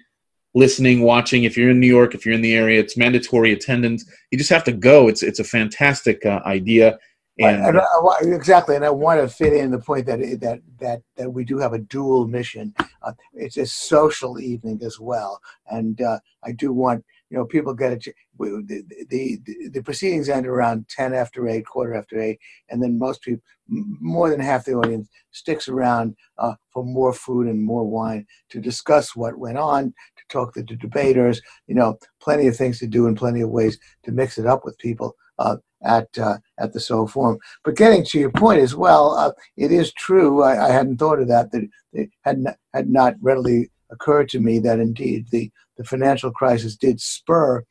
listening 0.55 1.01
watching 1.01 1.43
if 1.43 1.55
you're 1.55 1.69
in 1.69 1.79
new 1.79 1.87
york 1.87 2.15
if 2.15 2.25
you're 2.25 2.35
in 2.35 2.41
the 2.41 2.55
area 2.55 2.79
it's 2.79 2.97
mandatory 2.97 3.51
attendance 3.51 4.05
you 4.31 4.37
just 4.37 4.49
have 4.49 4.63
to 4.63 4.71
go 4.71 5.07
it's 5.07 5.23
it's 5.23 5.39
a 5.39 5.43
fantastic 5.43 6.25
uh, 6.25 6.41
idea 6.45 6.97
and, 7.41 7.77
and 7.77 7.79
I, 7.79 8.35
exactly, 8.35 8.75
and 8.75 8.83
I 8.83 8.89
want 8.89 9.21
to 9.21 9.33
fit 9.33 9.53
in 9.53 9.71
the 9.71 9.79
point 9.79 10.05
that 10.07 10.19
that 10.41 10.59
that 10.81 11.01
that 11.15 11.31
we 11.31 11.45
do 11.45 11.57
have 11.57 11.71
a 11.71 11.79
dual 11.79 12.27
mission. 12.27 12.73
Uh, 13.01 13.13
it's 13.33 13.55
a 13.55 13.65
social 13.65 14.41
evening 14.41 14.81
as 14.83 14.99
well, 14.99 15.39
and 15.71 16.01
uh, 16.01 16.19
I 16.43 16.51
do 16.51 16.73
want 16.73 17.05
you 17.29 17.37
know, 17.37 17.45
people 17.45 17.73
get 17.73 17.93
it. 17.93 18.15
The, 18.37 18.83
the, 19.09 19.69
the 19.69 19.83
proceedings 19.83 20.29
end 20.29 20.47
around 20.47 20.87
10 20.87 21.13
after 21.13 21.47
8, 21.47 21.65
quarter 21.65 21.93
after 21.93 22.19
8, 22.19 22.39
and 22.69 22.81
then 22.81 22.97
most 22.97 23.21
people, 23.21 23.43
more 23.67 24.29
than 24.29 24.39
half 24.39 24.65
the 24.65 24.73
audience, 24.73 25.09
sticks 25.31 25.67
around 25.67 26.15
uh, 26.37 26.55
for 26.73 26.83
more 26.83 27.13
food 27.13 27.47
and 27.47 27.61
more 27.61 27.85
wine 27.85 28.25
to 28.49 28.59
discuss 28.59 29.15
what 29.15 29.37
went 29.37 29.57
on, 29.57 29.93
talk 30.29 30.53
to 30.53 30.63
the 30.63 30.75
debaters, 30.75 31.41
you 31.67 31.75
know, 31.75 31.97
plenty 32.21 32.47
of 32.47 32.55
things 32.55 32.79
to 32.79 32.87
do 32.87 33.07
and 33.07 33.17
plenty 33.17 33.41
of 33.41 33.49
ways 33.49 33.77
to 34.03 34.11
mix 34.11 34.37
it 34.37 34.45
up 34.45 34.63
with 34.63 34.77
people. 34.77 35.15
Uh, 35.37 35.55
at 35.85 36.09
uh, 36.17 36.37
at 36.59 36.73
the 36.73 36.79
Soho 36.81 37.07
Forum. 37.07 37.39
But 37.63 37.77
getting 37.77 38.03
to 38.03 38.19
your 38.19 38.31
point 38.31 38.59
as 38.59 38.75
well, 38.75 39.11
uh, 39.11 39.31
it 39.55 39.71
is 39.71 39.93
true. 39.93 40.43
I, 40.43 40.67
I, 40.67 40.71
hadn't 40.71 40.97
thought 40.97 41.21
of 41.21 41.29
that. 41.29 41.53
That 41.53 41.63
it 41.93 42.09
had 42.25 42.39
not, 42.39 42.57
had 42.73 42.89
not 42.89 43.15
readily 43.21 43.69
occurred 43.89 44.27
to 44.29 44.41
me 44.41 44.59
that 44.59 44.81
indeed 44.81 45.27
the 45.31 45.49
the 45.77 45.85
financial 45.85 46.31
crisis 46.31 46.75
did 46.75 46.99
spur 46.99 47.63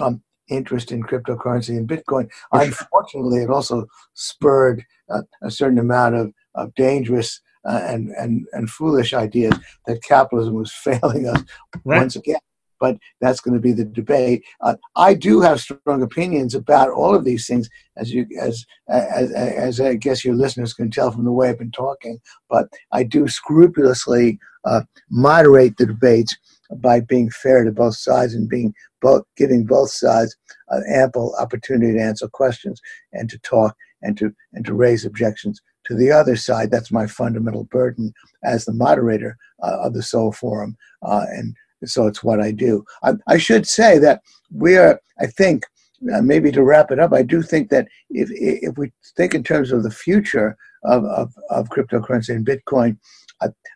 um, 0.00 0.22
interest 0.48 0.92
in 0.92 1.02
cryptocurrency 1.02 1.70
and 1.70 1.88
Bitcoin. 1.88 2.28
Unfortunately, 2.52 3.42
it 3.42 3.50
also 3.50 3.86
spurred 4.12 4.84
uh, 5.08 5.22
a 5.42 5.50
certain 5.50 5.78
amount 5.78 6.14
of, 6.14 6.32
of 6.54 6.74
dangerous 6.74 7.40
uh, 7.66 7.80
and, 7.84 8.10
and, 8.10 8.46
and 8.52 8.70
foolish 8.70 9.14
ideas 9.14 9.54
that 9.86 10.02
capitalism 10.02 10.54
was 10.54 10.72
failing 10.84 11.28
us 11.28 11.42
right. 11.84 12.00
once 12.00 12.16
again. 12.16 12.38
But 12.80 12.98
that's 13.20 13.40
going 13.40 13.54
to 13.54 13.60
be 13.60 13.72
the 13.72 13.84
debate. 13.84 14.44
Uh, 14.60 14.74
I 14.96 15.14
do 15.14 15.40
have 15.40 15.60
strong 15.60 16.02
opinions 16.02 16.54
about 16.54 16.90
all 16.90 17.14
of 17.14 17.24
these 17.24 17.46
things, 17.46 17.70
as 17.96 18.12
you 18.12 18.26
as, 18.38 18.66
as 18.88 19.32
as 19.32 19.80
I 19.80 19.94
guess 19.94 20.24
your 20.24 20.34
listeners 20.34 20.74
can 20.74 20.90
tell 20.90 21.10
from 21.10 21.24
the 21.24 21.32
way 21.32 21.48
I've 21.48 21.58
been 21.58 21.70
talking. 21.70 22.18
But 22.50 22.66
I 22.92 23.04
do 23.04 23.28
scrupulously 23.28 24.38
uh, 24.64 24.82
moderate 25.08 25.76
the 25.76 25.86
debates 25.86 26.36
by 26.76 27.00
being 27.00 27.30
fair 27.30 27.64
to 27.64 27.72
both 27.72 27.96
sides 27.96 28.34
and 28.34 28.48
being 28.48 28.74
both 29.00 29.22
giving 29.36 29.64
both 29.64 29.90
sides 29.90 30.36
uh, 30.70 30.80
ample 30.92 31.34
opportunity 31.38 31.92
to 31.92 32.02
answer 32.02 32.28
questions 32.28 32.80
and 33.12 33.30
to 33.30 33.38
talk 33.38 33.76
and 34.02 34.18
to 34.18 34.34
and 34.52 34.64
to 34.66 34.74
raise 34.74 35.04
objections 35.04 35.60
to 35.86 35.94
the 35.94 36.10
other 36.10 36.36
side. 36.36 36.70
That's 36.70 36.92
my 36.92 37.06
fundamental 37.06 37.64
burden 37.64 38.12
as 38.42 38.64
the 38.64 38.72
moderator 38.72 39.36
uh, 39.62 39.78
of 39.82 39.94
the 39.94 40.02
Soho 40.02 40.32
Forum, 40.32 40.76
uh, 41.02 41.26
and 41.30 41.54
so 41.84 42.06
it's 42.06 42.24
what 42.24 42.40
I 42.40 42.50
do. 42.50 42.84
I, 43.02 43.14
I 43.26 43.38
should 43.38 43.66
say 43.66 43.98
that 43.98 44.22
we 44.52 44.76
are. 44.76 45.00
I 45.20 45.26
think. 45.26 45.64
Uh, 46.12 46.20
maybe 46.20 46.52
to 46.52 46.62
wrap 46.62 46.90
it 46.90 46.98
up, 46.98 47.14
I 47.14 47.22
do 47.22 47.40
think 47.40 47.70
that 47.70 47.88
if 48.10 48.28
if 48.30 48.76
we 48.76 48.92
think 49.16 49.34
in 49.34 49.42
terms 49.42 49.72
of 49.72 49.84
the 49.84 49.90
future 49.90 50.54
of, 50.82 51.02
of, 51.06 51.32
of 51.48 51.70
cryptocurrency 51.70 52.28
and 52.28 52.44
Bitcoin, 52.44 52.98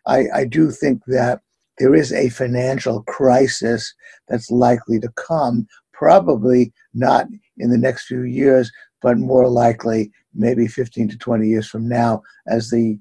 I, 0.05 0.25
I 0.33 0.45
do 0.45 0.71
think 0.71 1.03
that 1.07 1.41
there 1.77 1.95
is 1.95 2.11
a 2.11 2.29
financial 2.29 3.03
crisis 3.03 3.93
that's 4.27 4.51
likely 4.51 4.99
to 4.99 5.09
come, 5.09 5.67
probably 5.93 6.73
not 6.93 7.27
in 7.57 7.69
the 7.69 7.77
next 7.77 8.05
few 8.05 8.23
years, 8.23 8.71
but 9.01 9.17
more 9.17 9.47
likely 9.47 10.11
maybe 10.33 10.67
15 10.67 11.09
to 11.09 11.17
20 11.17 11.47
years 11.47 11.67
from 11.67 11.87
now 11.87 12.21
as 12.47 12.69
the 12.69 12.97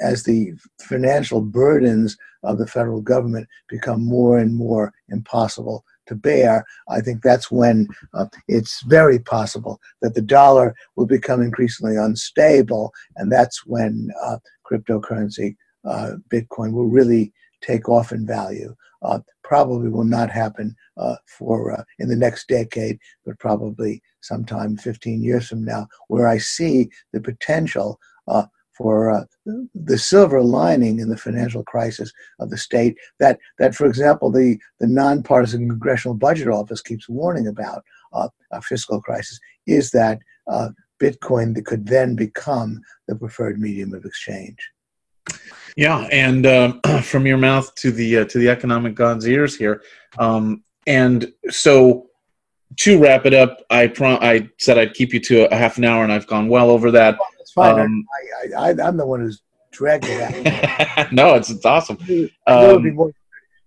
as 0.00 0.22
the 0.22 0.54
financial 0.80 1.42
burdens 1.42 2.16
of 2.42 2.56
the 2.56 2.66
federal 2.66 3.02
government 3.02 3.46
become 3.68 4.02
more 4.02 4.38
and 4.38 4.54
more 4.54 4.94
impossible 5.10 5.84
to 6.06 6.14
bear, 6.14 6.64
I 6.88 7.00
think 7.00 7.22
that's 7.22 7.50
when 7.50 7.88
uh, 8.14 8.26
it's 8.48 8.82
very 8.82 9.18
possible 9.18 9.80
that 10.00 10.14
the 10.14 10.22
dollar 10.22 10.74
will 10.96 11.06
become 11.06 11.40
increasingly 11.40 11.96
unstable, 11.96 12.92
and 13.16 13.30
that's 13.30 13.64
when 13.66 14.10
uh, 14.22 14.38
cryptocurrency, 14.70 15.56
uh, 15.84 16.12
Bitcoin, 16.28 16.72
will 16.72 16.88
really 16.88 17.32
take 17.60 17.88
off 17.88 18.12
in 18.12 18.26
value. 18.26 18.74
Uh, 19.52 19.56
probably 19.56 19.90
will 19.90 20.04
not 20.04 20.30
happen 20.30 20.74
uh, 20.96 21.16
for 21.26 21.72
uh, 21.72 21.84
in 21.98 22.08
the 22.08 22.16
next 22.16 22.48
decade, 22.48 22.98
but 23.26 23.38
probably 23.38 24.02
sometime 24.22 24.78
15 24.78 25.22
years 25.22 25.48
from 25.48 25.62
now, 25.62 25.86
where 26.08 26.26
I 26.26 26.38
see 26.38 26.88
the 27.12 27.20
potential 27.20 27.98
uh, 28.28 28.46
for 28.72 29.10
uh, 29.10 29.24
the 29.74 29.98
silver 29.98 30.40
lining 30.40 31.00
in 31.00 31.10
the 31.10 31.18
financial 31.18 31.62
crisis 31.64 32.10
of 32.40 32.48
the 32.48 32.56
state 32.56 32.96
that, 33.20 33.38
that 33.58 33.74
for 33.74 33.86
example, 33.86 34.30
the, 34.30 34.58
the 34.80 34.86
nonpartisan 34.86 35.68
Congressional 35.68 36.16
Budget 36.16 36.48
Office 36.48 36.80
keeps 36.80 37.08
warning 37.08 37.46
about 37.46 37.82
uh, 38.14 38.28
a 38.52 38.62
fiscal 38.62 39.02
crisis 39.02 39.38
is 39.66 39.90
that 39.90 40.18
Bitcoin 40.98 41.62
could 41.66 41.86
then 41.86 42.16
become 42.16 42.80
the 43.06 43.16
preferred 43.16 43.60
medium 43.60 43.92
of 43.92 44.06
exchange. 44.06 44.71
Yeah, 45.76 46.08
and 46.10 46.46
uh, 46.46 46.72
from 47.02 47.26
your 47.26 47.38
mouth 47.38 47.74
to 47.76 47.90
the 47.90 48.18
uh, 48.18 48.24
to 48.26 48.38
the 48.38 48.48
economic 48.48 48.94
god's 48.94 49.26
ears 49.26 49.56
here. 49.56 49.82
Um, 50.18 50.62
and 50.86 51.32
so, 51.50 52.08
to 52.78 52.98
wrap 52.98 53.26
it 53.26 53.34
up, 53.34 53.62
I 53.70 53.92
I 54.00 54.48
said 54.58 54.78
I'd 54.78 54.94
keep 54.94 55.12
you 55.12 55.20
to 55.20 55.52
a, 55.52 55.54
half 55.54 55.78
an 55.78 55.84
hour, 55.84 56.02
and 56.02 56.12
I've 56.12 56.26
gone 56.26 56.48
well 56.48 56.70
over 56.70 56.90
that. 56.90 57.16
Oh, 57.20 57.26
that's 57.38 57.52
fine. 57.52 57.80
Um, 57.80 58.06
I, 58.58 58.70
am 58.70 58.96
the 58.96 59.06
one 59.06 59.20
who's 59.20 59.42
dragged 59.70 60.06
it 60.08 60.20
out. 60.20 61.12
no, 61.12 61.34
it's 61.34 61.50
it's 61.50 61.64
awesome. 61.64 61.98
Um, 62.46 62.94
more, 62.94 63.12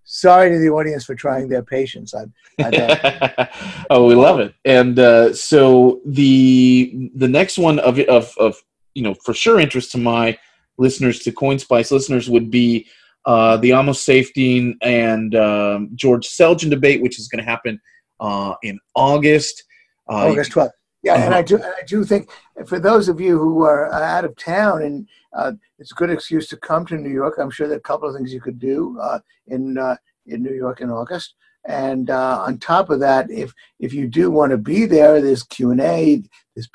sorry 0.06 0.52
to 0.52 0.60
the 0.60 0.70
audience 0.70 1.04
for 1.04 1.16
trying 1.16 1.50
their 1.50 1.64
patience. 1.64 2.14
I, 2.14 2.26
oh, 3.90 4.06
we 4.08 4.16
love 4.16 4.40
it. 4.40 4.54
And 4.64 4.98
uh, 4.98 5.34
so 5.34 6.02
the 6.06 7.12
the 7.16 7.28
next 7.28 7.58
one 7.58 7.80
of 7.80 8.00
of 8.00 8.34
of 8.38 8.64
you 8.94 9.04
know 9.04 9.14
for 9.14 9.34
sure 9.34 9.60
interest 9.60 9.92
to 9.92 9.98
my 9.98 10.38
listeners 10.78 11.20
to 11.20 11.32
CoinSpice 11.32 11.92
listeners 11.92 12.30
would 12.30 12.52
be 12.52 12.88
uh, 13.26 13.58
the 13.58 13.72
Ammous 13.72 14.04
Saifedean 14.06 14.76
and 14.82 15.36
um, 15.36 15.90
George 15.96 16.28
Selgin 16.28 16.70
debate, 16.70 17.02
which 17.02 17.20
is 17.20 17.28
going 17.28 17.44
to 17.44 17.50
happen 17.50 17.80
uh, 18.20 18.54
in 18.64 18.80
August. 18.96 19.64
Uh, 20.10 20.28
August 20.28 20.52
12th. 20.52 20.72
Yeah, 21.04 21.14
uh-huh. 21.14 21.26
and 21.26 21.36
I 21.36 21.42
do. 21.44 21.62
I 21.62 21.84
do 21.88 22.04
think 22.04 22.32
for 22.66 22.80
those 22.80 23.10
of 23.10 23.22
you 23.22 23.38
who 23.38 23.64
are 23.64 23.94
out 23.94 24.26
of 24.26 24.36
town, 24.38 24.82
and 24.82 25.08
uh, 25.34 25.52
it's 25.78 25.92
a 25.92 25.96
good 25.96 26.10
excuse 26.10 26.48
to 26.48 26.58
come 26.58 26.84
to 26.88 26.98
New 26.98 27.12
York. 27.12 27.36
I'm 27.38 27.52
sure 27.52 27.68
there 27.68 27.78
are 27.78 27.80
a 27.80 27.82
couple 27.82 28.10
of 28.10 28.16
things 28.16 28.34
you 28.34 28.42
could 28.42 28.58
do 28.58 28.98
uh, 29.00 29.20
in 29.48 29.78
uh, 29.78 29.98
in 30.26 30.42
New 30.42 30.54
York 30.54 30.82
in 30.82 30.90
August. 30.90 31.36
And 31.68 32.10
on 32.10 32.58
top 32.58 32.90
of 32.90 33.00
that, 33.02 33.30
if 33.30 33.54
if 33.80 33.94
you 33.94 34.08
do 34.08 34.32
want 34.32 34.52
to 34.52 34.58
be 34.58 34.88
there, 34.88 35.22
there's 35.22 35.44
Q 35.44 35.72
and 35.72 35.82
A. 35.82 36.24
There's 36.56 36.70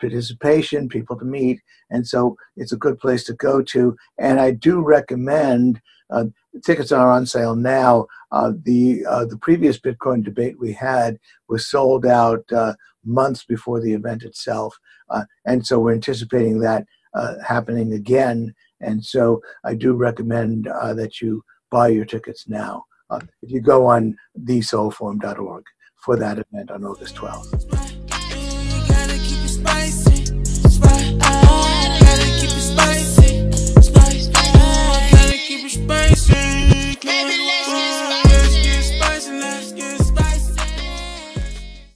participation, 0.00 0.88
people 0.88 1.16
to 1.18 1.24
meet, 1.24 1.60
and 1.90 2.06
so 2.06 2.36
it's 2.56 2.72
a 2.72 2.76
good 2.76 2.98
place 2.98 3.24
to 3.24 3.34
go 3.34 3.62
to. 3.62 3.96
And 4.18 4.40
I 4.40 4.50
do 4.50 4.80
recommend 4.80 5.80
uh, 6.10 6.24
tickets 6.64 6.92
are 6.92 7.10
on 7.10 7.26
sale 7.26 7.56
now. 7.56 8.06
Uh, 8.30 8.52
the 8.64 9.04
uh, 9.06 9.24
the 9.24 9.38
previous 9.38 9.78
Bitcoin 9.78 10.24
debate 10.24 10.58
we 10.58 10.72
had 10.72 11.18
was 11.48 11.68
sold 11.68 12.06
out 12.06 12.44
uh, 12.52 12.74
months 13.04 13.44
before 13.44 13.80
the 13.80 13.92
event 13.92 14.22
itself, 14.22 14.78
uh, 15.10 15.24
and 15.44 15.66
so 15.66 15.78
we're 15.78 15.94
anticipating 15.94 16.60
that 16.60 16.86
uh, 17.14 17.34
happening 17.46 17.92
again. 17.92 18.54
And 18.80 19.04
so 19.04 19.40
I 19.64 19.74
do 19.74 19.94
recommend 19.94 20.64
that 20.64 21.20
you 21.20 21.42
buy 21.70 21.88
your 21.88 22.04
tickets 22.04 22.48
now. 22.48 22.84
if 23.10 23.50
you 23.50 23.62
go 23.62 23.86
on 23.86 24.16
thesohoforum.org 24.40 25.64
for 25.96 26.16
that 26.16 26.38
event 26.38 26.70
on 26.70 26.84
August 26.84 27.14
12th. 27.16 28.03